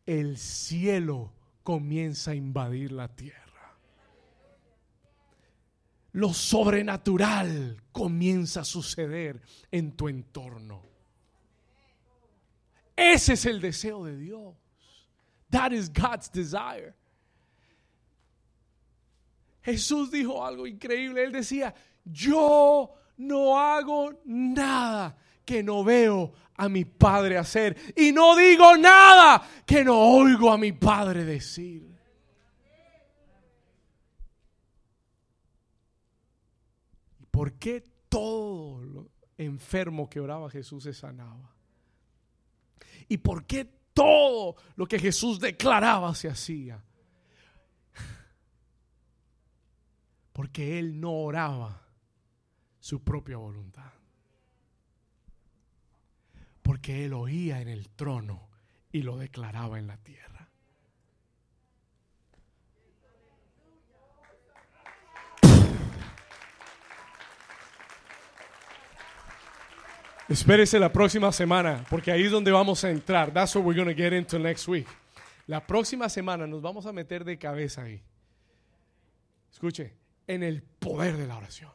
El 0.05 0.37
cielo 0.37 1.33
comienza 1.63 2.33
a 2.33 2.35
invadir 2.35 2.93
la 2.93 3.09
tierra. 3.09 3.44
Lo 6.15 6.33
sobrenatural 6.33 7.77
comienza 7.91 8.61
a 8.61 8.65
suceder 8.65 9.43
en 9.71 9.97
tu 9.97 10.09
entorno. 10.09 10.83
Ese 12.95 13.33
es 13.33 13.45
el 13.47 13.61
deseo 13.61 14.05
de 14.05 14.17
Dios. 14.17 14.55
That 15.51 15.73
is 15.73 15.93
God's 15.93 16.31
desire. 16.31 16.95
Jesús 19.63 20.13
dijo 20.13 20.45
algo 20.45 20.69
increíble. 20.69 21.25
Él 21.25 21.33
decía, 21.33 21.75
yo 22.05 22.95
no 23.17 23.59
hago 23.59 24.21
nada 24.25 25.17
que 25.45 25.65
no 25.65 25.83
veo 25.83 26.33
a 26.55 26.69
mi 26.69 26.85
Padre 26.85 27.39
hacer. 27.39 27.77
Y 27.97 28.13
no 28.13 28.37
digo 28.37 28.77
nada 28.77 29.43
que 29.67 29.83
no 29.83 29.99
oigo 29.99 30.53
a 30.53 30.59
mi 30.59 30.71
Padre 30.71 31.25
decir. 31.25 31.94
¿Por 37.35 37.55
qué 37.55 37.83
todo 38.09 38.81
lo 38.85 39.11
enfermo 39.37 40.09
que 40.09 40.21
oraba 40.21 40.49
Jesús 40.49 40.85
se 40.85 40.95
sanaba? 40.95 41.53
¿Y 43.09 43.17
por 43.17 43.45
qué 43.45 43.69
todo 43.95 44.57
lo 44.77 44.87
que 44.87 44.99
Jesús 44.99 45.41
declaraba 45.41 46.15
se 46.15 46.29
hacía. 46.29 46.85
Porque 50.33 50.79
él 50.79 51.01
no 51.01 51.13
oraba 51.13 51.81
su 52.81 53.03
propia 53.03 53.37
voluntad. 53.37 53.93
Porque 56.61 57.05
él 57.05 57.13
oía 57.13 57.61
en 57.61 57.69
el 57.69 57.89
trono 57.91 58.49
y 58.91 59.03
lo 59.03 59.17
declaraba 59.17 59.79
en 59.79 59.87
la 59.87 59.97
tierra. 59.97 60.34
Espérese 70.29 70.79
la 70.79 70.91
próxima 70.91 71.31
semana, 71.33 71.85
porque 71.91 72.11
ahí 72.11 72.25
es 72.25 72.31
donde 72.31 72.51
vamos 72.51 72.83
a 72.83 72.91
entrar. 72.91 73.31
That's 73.31 73.55
what 73.55 73.65
we're 73.65 73.77
going 73.77 73.95
to 73.95 74.03
get 74.03 74.15
into 74.15 74.39
next 74.39 74.67
week. 74.67 74.87
La 75.47 75.61
próxima 75.61 76.09
semana 76.09 76.47
nos 76.47 76.63
vamos 76.63 76.87
a 76.87 76.93
meter 76.93 77.25
de 77.25 77.39
cabeza 77.39 77.83
ahí. 77.83 78.03
Escuche, 79.53 79.93
en 80.27 80.43
el 80.43 80.63
poder 80.63 81.19
de 81.19 81.27
la 81.27 81.37
oración. 81.37 81.71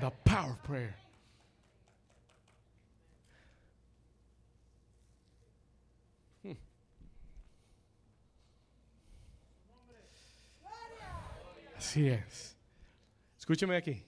The 0.00 0.10
power 0.24 0.50
of 0.50 0.58
prayer. 0.62 0.96
Hmm. 6.42 6.56
Así 11.78 12.08
es. 12.08 12.56
Escúcheme 13.38 13.76
aquí. 13.76 14.04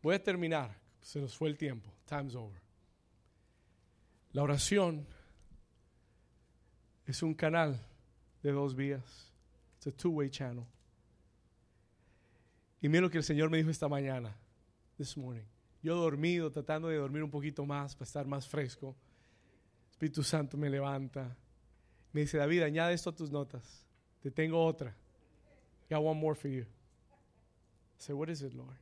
Voy 0.00 0.14
a 0.14 0.22
terminar. 0.22 0.70
Se 1.00 1.20
nos 1.20 1.36
fue 1.36 1.48
el 1.48 1.58
tiempo. 1.58 1.92
Time's 2.06 2.36
over. 2.36 2.65
La 4.36 4.42
oración 4.42 5.06
es 7.06 7.22
un 7.22 7.32
canal 7.32 7.80
de 8.42 8.52
dos 8.52 8.76
vías. 8.76 9.32
It's 9.78 9.86
a 9.86 9.92
two-way 9.92 10.28
channel. 10.28 10.66
Y 12.82 12.88
mira 12.90 13.00
lo 13.00 13.10
que 13.10 13.16
el 13.16 13.24
Señor 13.24 13.48
me 13.48 13.56
dijo 13.56 13.70
esta 13.70 13.88
mañana, 13.88 14.36
this 14.98 15.16
morning. 15.16 15.46
Yo 15.82 15.96
dormido, 15.96 16.50
tratando 16.50 16.88
de 16.88 16.98
dormir 16.98 17.22
un 17.22 17.30
poquito 17.30 17.64
más 17.64 17.94
para 17.94 18.04
estar 18.04 18.26
más 18.26 18.46
fresco. 18.46 18.94
Espíritu 19.90 20.22
Santo 20.22 20.58
me 20.58 20.68
levanta. 20.68 21.34
Me 22.12 22.20
dice, 22.20 22.36
David, 22.36 22.60
añade 22.60 22.92
esto 22.92 23.08
a 23.08 23.16
tus 23.16 23.30
notas. 23.30 23.86
Te 24.20 24.30
tengo 24.30 24.62
otra. 24.62 24.94
Got 25.88 26.00
one 26.00 26.20
more 26.20 26.34
for 26.34 26.50
you. 26.50 26.64
I 26.64 26.66
said, 27.96 28.14
what 28.14 28.28
is 28.28 28.42
it, 28.42 28.52
Lord? 28.52 28.76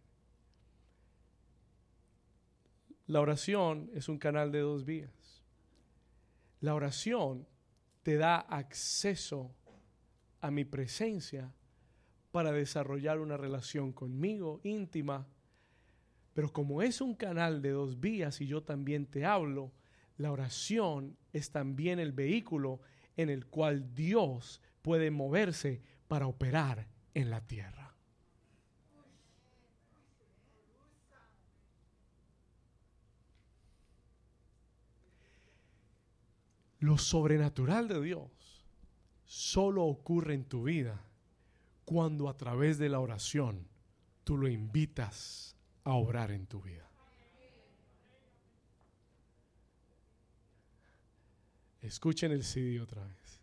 La 3.07 3.21
oración 3.21 3.89
es 3.95 4.09
un 4.09 4.19
canal 4.19 4.51
de 4.51 4.59
dos 4.59 4.85
vías. 4.85 5.24
La 6.65 6.75
oración 6.75 7.47
te 8.03 8.17
da 8.17 8.39
acceso 8.39 9.55
a 10.41 10.51
mi 10.51 10.65
presencia 10.65 11.53
para 12.33 12.53
desarrollar 12.53 13.21
una 13.21 13.37
relación 13.37 13.93
conmigo 13.93 14.63
íntima. 14.65 15.27
Pero 16.33 16.55
como 16.55 16.81
es 16.81 17.03
un 17.03 17.17
canal 17.17 17.61
de 17.61 17.69
dos 17.69 18.01
vías 18.01 18.41
y 18.41 18.47
yo 18.47 18.63
también 18.63 19.05
te 19.05 19.27
hablo, 19.27 19.75
la 20.17 20.33
oración 20.33 21.19
es 21.35 21.51
también 21.51 21.99
el 21.99 22.13
vehículo 22.13 22.81
en 23.19 23.29
el 23.29 23.45
cual 23.45 23.95
Dios 23.95 24.63
puede 24.81 25.11
moverse 25.11 25.83
para 26.09 26.27
operar 26.29 26.89
en 27.13 27.29
la 27.29 27.47
tierra. 27.47 27.94
Lo 36.85 36.99
sobrenatural 36.99 37.89
de 37.89 37.99
Dios 37.99 38.63
solo 39.25 39.85
ocurre 39.85 40.35
en 40.35 40.45
tu 40.45 40.65
vida 40.65 41.03
cuando 41.87 42.29
a 42.29 42.37
través 42.37 42.77
de 42.77 42.91
la 42.91 43.01
oración 43.01 43.67
tú 44.23 44.37
lo 44.37 44.49
invitas 44.49 45.57
a 45.85 45.95
orar 45.95 46.31
en 46.31 46.47
tu 46.47 46.61
vida. 46.61 46.87
Escuchen 51.81 52.33
el 52.33 52.45
CD 52.45 52.79
otra 52.83 53.03
vez. 53.03 53.41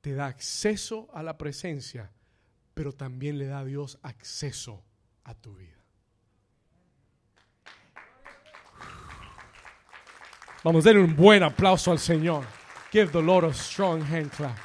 Te 0.00 0.14
da 0.14 0.26
acceso 0.26 1.08
a 1.14 1.22
la 1.22 1.38
presencia, 1.38 2.10
pero 2.74 2.92
también 2.92 3.38
le 3.38 3.46
da 3.46 3.60
a 3.60 3.64
Dios 3.64 3.96
acceso 4.02 4.82
a 5.22 5.36
tu 5.36 5.54
vida. 5.54 5.83
Vamos 10.64 10.86
a 10.86 10.88
darle 10.88 11.02
un 11.02 11.14
buen 11.14 11.42
aplauso 11.42 11.92
al 11.92 11.98
Señor. 11.98 12.42
Give 12.90 13.12
the 13.12 13.20
Lord 13.20 13.44
a 13.44 13.52
strong 13.52 14.02
hand 14.02 14.30
clap. 14.30 14.56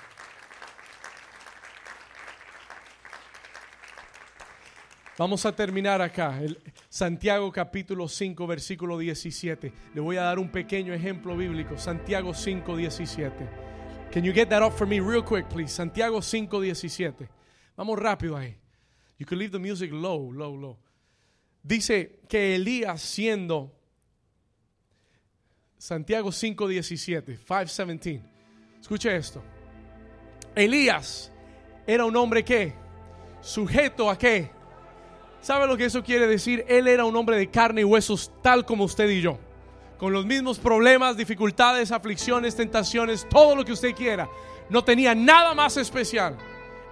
Vamos 5.18 5.46
a 5.46 5.54
terminar 5.54 6.02
acá. 6.02 6.40
Santiago 6.88 7.52
capítulo 7.52 8.08
5, 8.08 8.48
versículo 8.48 8.98
17. 8.98 9.74
Le 9.94 10.00
voy 10.00 10.16
a 10.16 10.22
dar 10.22 10.40
un 10.40 10.50
pequeño 10.50 10.94
ejemplo 10.94 11.36
bíblico. 11.36 11.78
Santiago 11.78 12.34
5, 12.34 12.78
17. 12.78 13.50
Can 14.10 14.24
you 14.24 14.32
get 14.32 14.48
that 14.48 14.64
up 14.64 14.72
for 14.72 14.88
me 14.88 15.02
real 15.02 15.22
quick, 15.22 15.50
please? 15.50 15.74
Santiago 15.74 16.22
5, 16.22 16.62
17. 16.62 17.28
Vamos 17.76 18.00
rápido 18.00 18.38
ahí. 18.38 18.56
You 19.18 19.26
can 19.26 19.38
leave 19.38 19.52
the 19.52 19.60
music 19.60 19.92
low, 19.92 20.32
low, 20.32 20.56
low. 20.56 20.78
Dice 21.62 22.22
que 22.30 22.56
Elías 22.56 23.02
siendo 23.02 23.79
Santiago 25.80 26.30
5:17, 26.30 27.38
5:17. 27.38 28.22
Escuche 28.82 29.16
esto. 29.16 29.42
Elías 30.54 31.32
era 31.88 32.04
un 32.04 32.16
hombre 32.18 32.44
que 32.44 32.74
sujeto 33.40 34.10
a 34.10 34.18
qué? 34.18 34.52
¿Sabe 35.42 35.68
lo 35.68 35.78
que 35.78 35.86
eso 35.86 36.04
quiere 36.04 36.28
decir? 36.28 36.66
Él 36.68 36.90
era 36.90 37.06
un 37.06 37.16
hombre 37.16 37.38
de 37.38 37.50
carne 37.50 37.82
y 37.82 37.84
huesos 37.86 38.30
tal 38.44 38.66
como 38.66 38.84
usted 38.84 39.10
y 39.10 39.22
yo. 39.22 39.40
Con 39.98 40.12
los 40.12 40.26
mismos 40.26 40.60
problemas, 40.60 41.16
dificultades, 41.16 41.94
aflicciones, 41.94 42.58
tentaciones, 42.58 43.26
todo 43.30 43.56
lo 43.56 43.64
que 43.64 43.72
usted 43.72 43.96
quiera. 43.96 44.28
No 44.70 44.84
tenía 44.84 45.16
nada 45.16 45.54
más 45.54 45.78
especial. 45.78 46.38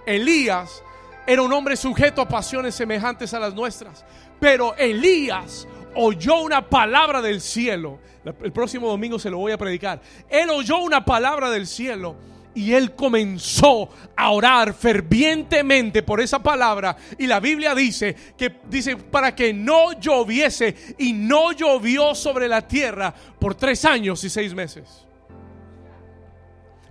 Elías 0.06 0.82
era 1.26 1.42
un 1.42 1.52
hombre 1.52 1.76
sujeto 1.76 2.22
a 2.22 2.28
pasiones 2.28 2.74
semejantes 2.74 3.34
a 3.34 3.38
las 3.38 3.54
nuestras. 3.54 4.02
Pero 4.40 4.74
Elías 4.76 5.68
oyó 5.98 6.40
una 6.40 6.68
palabra 6.68 7.20
del 7.20 7.40
cielo. 7.40 7.98
El 8.42 8.52
próximo 8.52 8.88
domingo 8.88 9.18
se 9.18 9.30
lo 9.30 9.38
voy 9.38 9.52
a 9.52 9.58
predicar. 9.58 10.00
Él 10.28 10.48
oyó 10.50 10.78
una 10.78 11.04
palabra 11.04 11.50
del 11.50 11.66
cielo 11.66 12.14
y 12.54 12.72
él 12.72 12.94
comenzó 12.94 13.88
a 14.16 14.30
orar 14.30 14.74
fervientemente 14.74 16.04
por 16.04 16.20
esa 16.20 16.40
palabra. 16.40 16.96
Y 17.18 17.26
la 17.26 17.40
Biblia 17.40 17.74
dice 17.74 18.14
que 18.36 18.60
dice 18.70 18.96
para 18.96 19.34
que 19.34 19.52
no 19.52 19.98
lloviese 19.98 20.94
y 20.98 21.12
no 21.12 21.50
llovió 21.52 22.14
sobre 22.14 22.46
la 22.46 22.66
tierra 22.66 23.12
por 23.38 23.56
tres 23.56 23.84
años 23.84 24.22
y 24.22 24.30
seis 24.30 24.54
meses. 24.54 25.04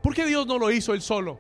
¿Por 0.02 0.14
qué 0.14 0.26
Dios 0.26 0.46
no 0.48 0.58
lo 0.58 0.70
hizo 0.70 0.94
él 0.94 1.02
solo? 1.02 1.40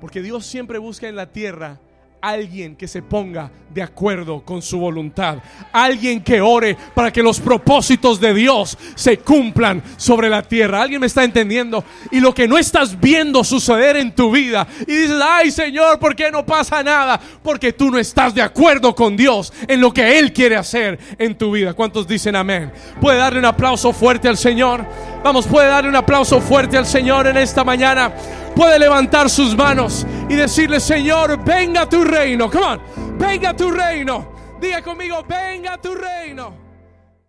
Porque 0.00 0.20
Dios 0.20 0.46
siempre 0.46 0.78
busca 0.78 1.08
en 1.08 1.16
la 1.16 1.30
tierra 1.30 1.80
alguien 2.20 2.76
que 2.76 2.88
se 2.88 3.02
ponga 3.02 3.50
de 3.72 3.82
acuerdo 3.82 4.40
con 4.40 4.62
su 4.62 4.78
voluntad. 4.78 5.38
Alguien 5.72 6.22
que 6.22 6.40
ore 6.40 6.76
para 6.94 7.12
que 7.12 7.22
los 7.22 7.38
propósitos 7.38 8.20
de 8.20 8.34
Dios 8.34 8.76
se 8.94 9.18
cumplan 9.18 9.82
sobre 9.96 10.28
la 10.28 10.42
tierra. 10.42 10.82
¿Alguien 10.82 11.00
me 11.00 11.06
está 11.06 11.24
entendiendo? 11.24 11.84
Y 12.10 12.20
lo 12.20 12.34
que 12.34 12.48
no 12.48 12.58
estás 12.58 12.98
viendo 12.98 13.44
suceder 13.44 13.96
en 13.96 14.14
tu 14.14 14.30
vida 14.30 14.66
y 14.86 14.92
dices, 14.92 15.20
ay 15.22 15.50
Señor, 15.50 15.98
¿por 15.98 16.16
qué 16.16 16.30
no 16.30 16.44
pasa 16.44 16.82
nada? 16.82 17.20
Porque 17.42 17.72
tú 17.72 17.90
no 17.90 17.98
estás 17.98 18.34
de 18.34 18.42
acuerdo 18.42 18.94
con 18.94 19.16
Dios 19.16 19.52
en 19.66 19.80
lo 19.80 19.92
que 19.92 20.18
Él 20.18 20.32
quiere 20.32 20.56
hacer 20.56 20.98
en 21.18 21.36
tu 21.36 21.52
vida. 21.52 21.74
¿Cuántos 21.74 22.06
dicen 22.08 22.36
amén? 22.36 22.72
¿Puede 23.00 23.18
darle 23.18 23.38
un 23.38 23.44
aplauso 23.44 23.92
fuerte 23.92 24.28
al 24.28 24.36
Señor? 24.36 24.84
Vamos, 25.22 25.46
puede 25.46 25.68
darle 25.68 25.90
un 25.90 25.96
aplauso 25.96 26.40
fuerte 26.40 26.76
al 26.76 26.86
Señor 26.86 27.26
en 27.26 27.36
esta 27.36 27.64
mañana 27.64 28.12
puede 28.58 28.76
levantar 28.80 29.30
sus 29.30 29.56
manos 29.56 30.04
y 30.28 30.34
decirle, 30.34 30.80
Señor, 30.80 31.42
venga 31.44 31.88
tu 31.88 32.04
reino. 32.04 32.50
Come 32.50 32.64
on, 32.64 33.18
venga 33.18 33.54
tu 33.54 33.70
reino. 33.70 34.26
Diga 34.60 34.82
conmigo, 34.82 35.24
venga 35.26 35.78
tu 35.78 35.94
reino. 35.94 36.67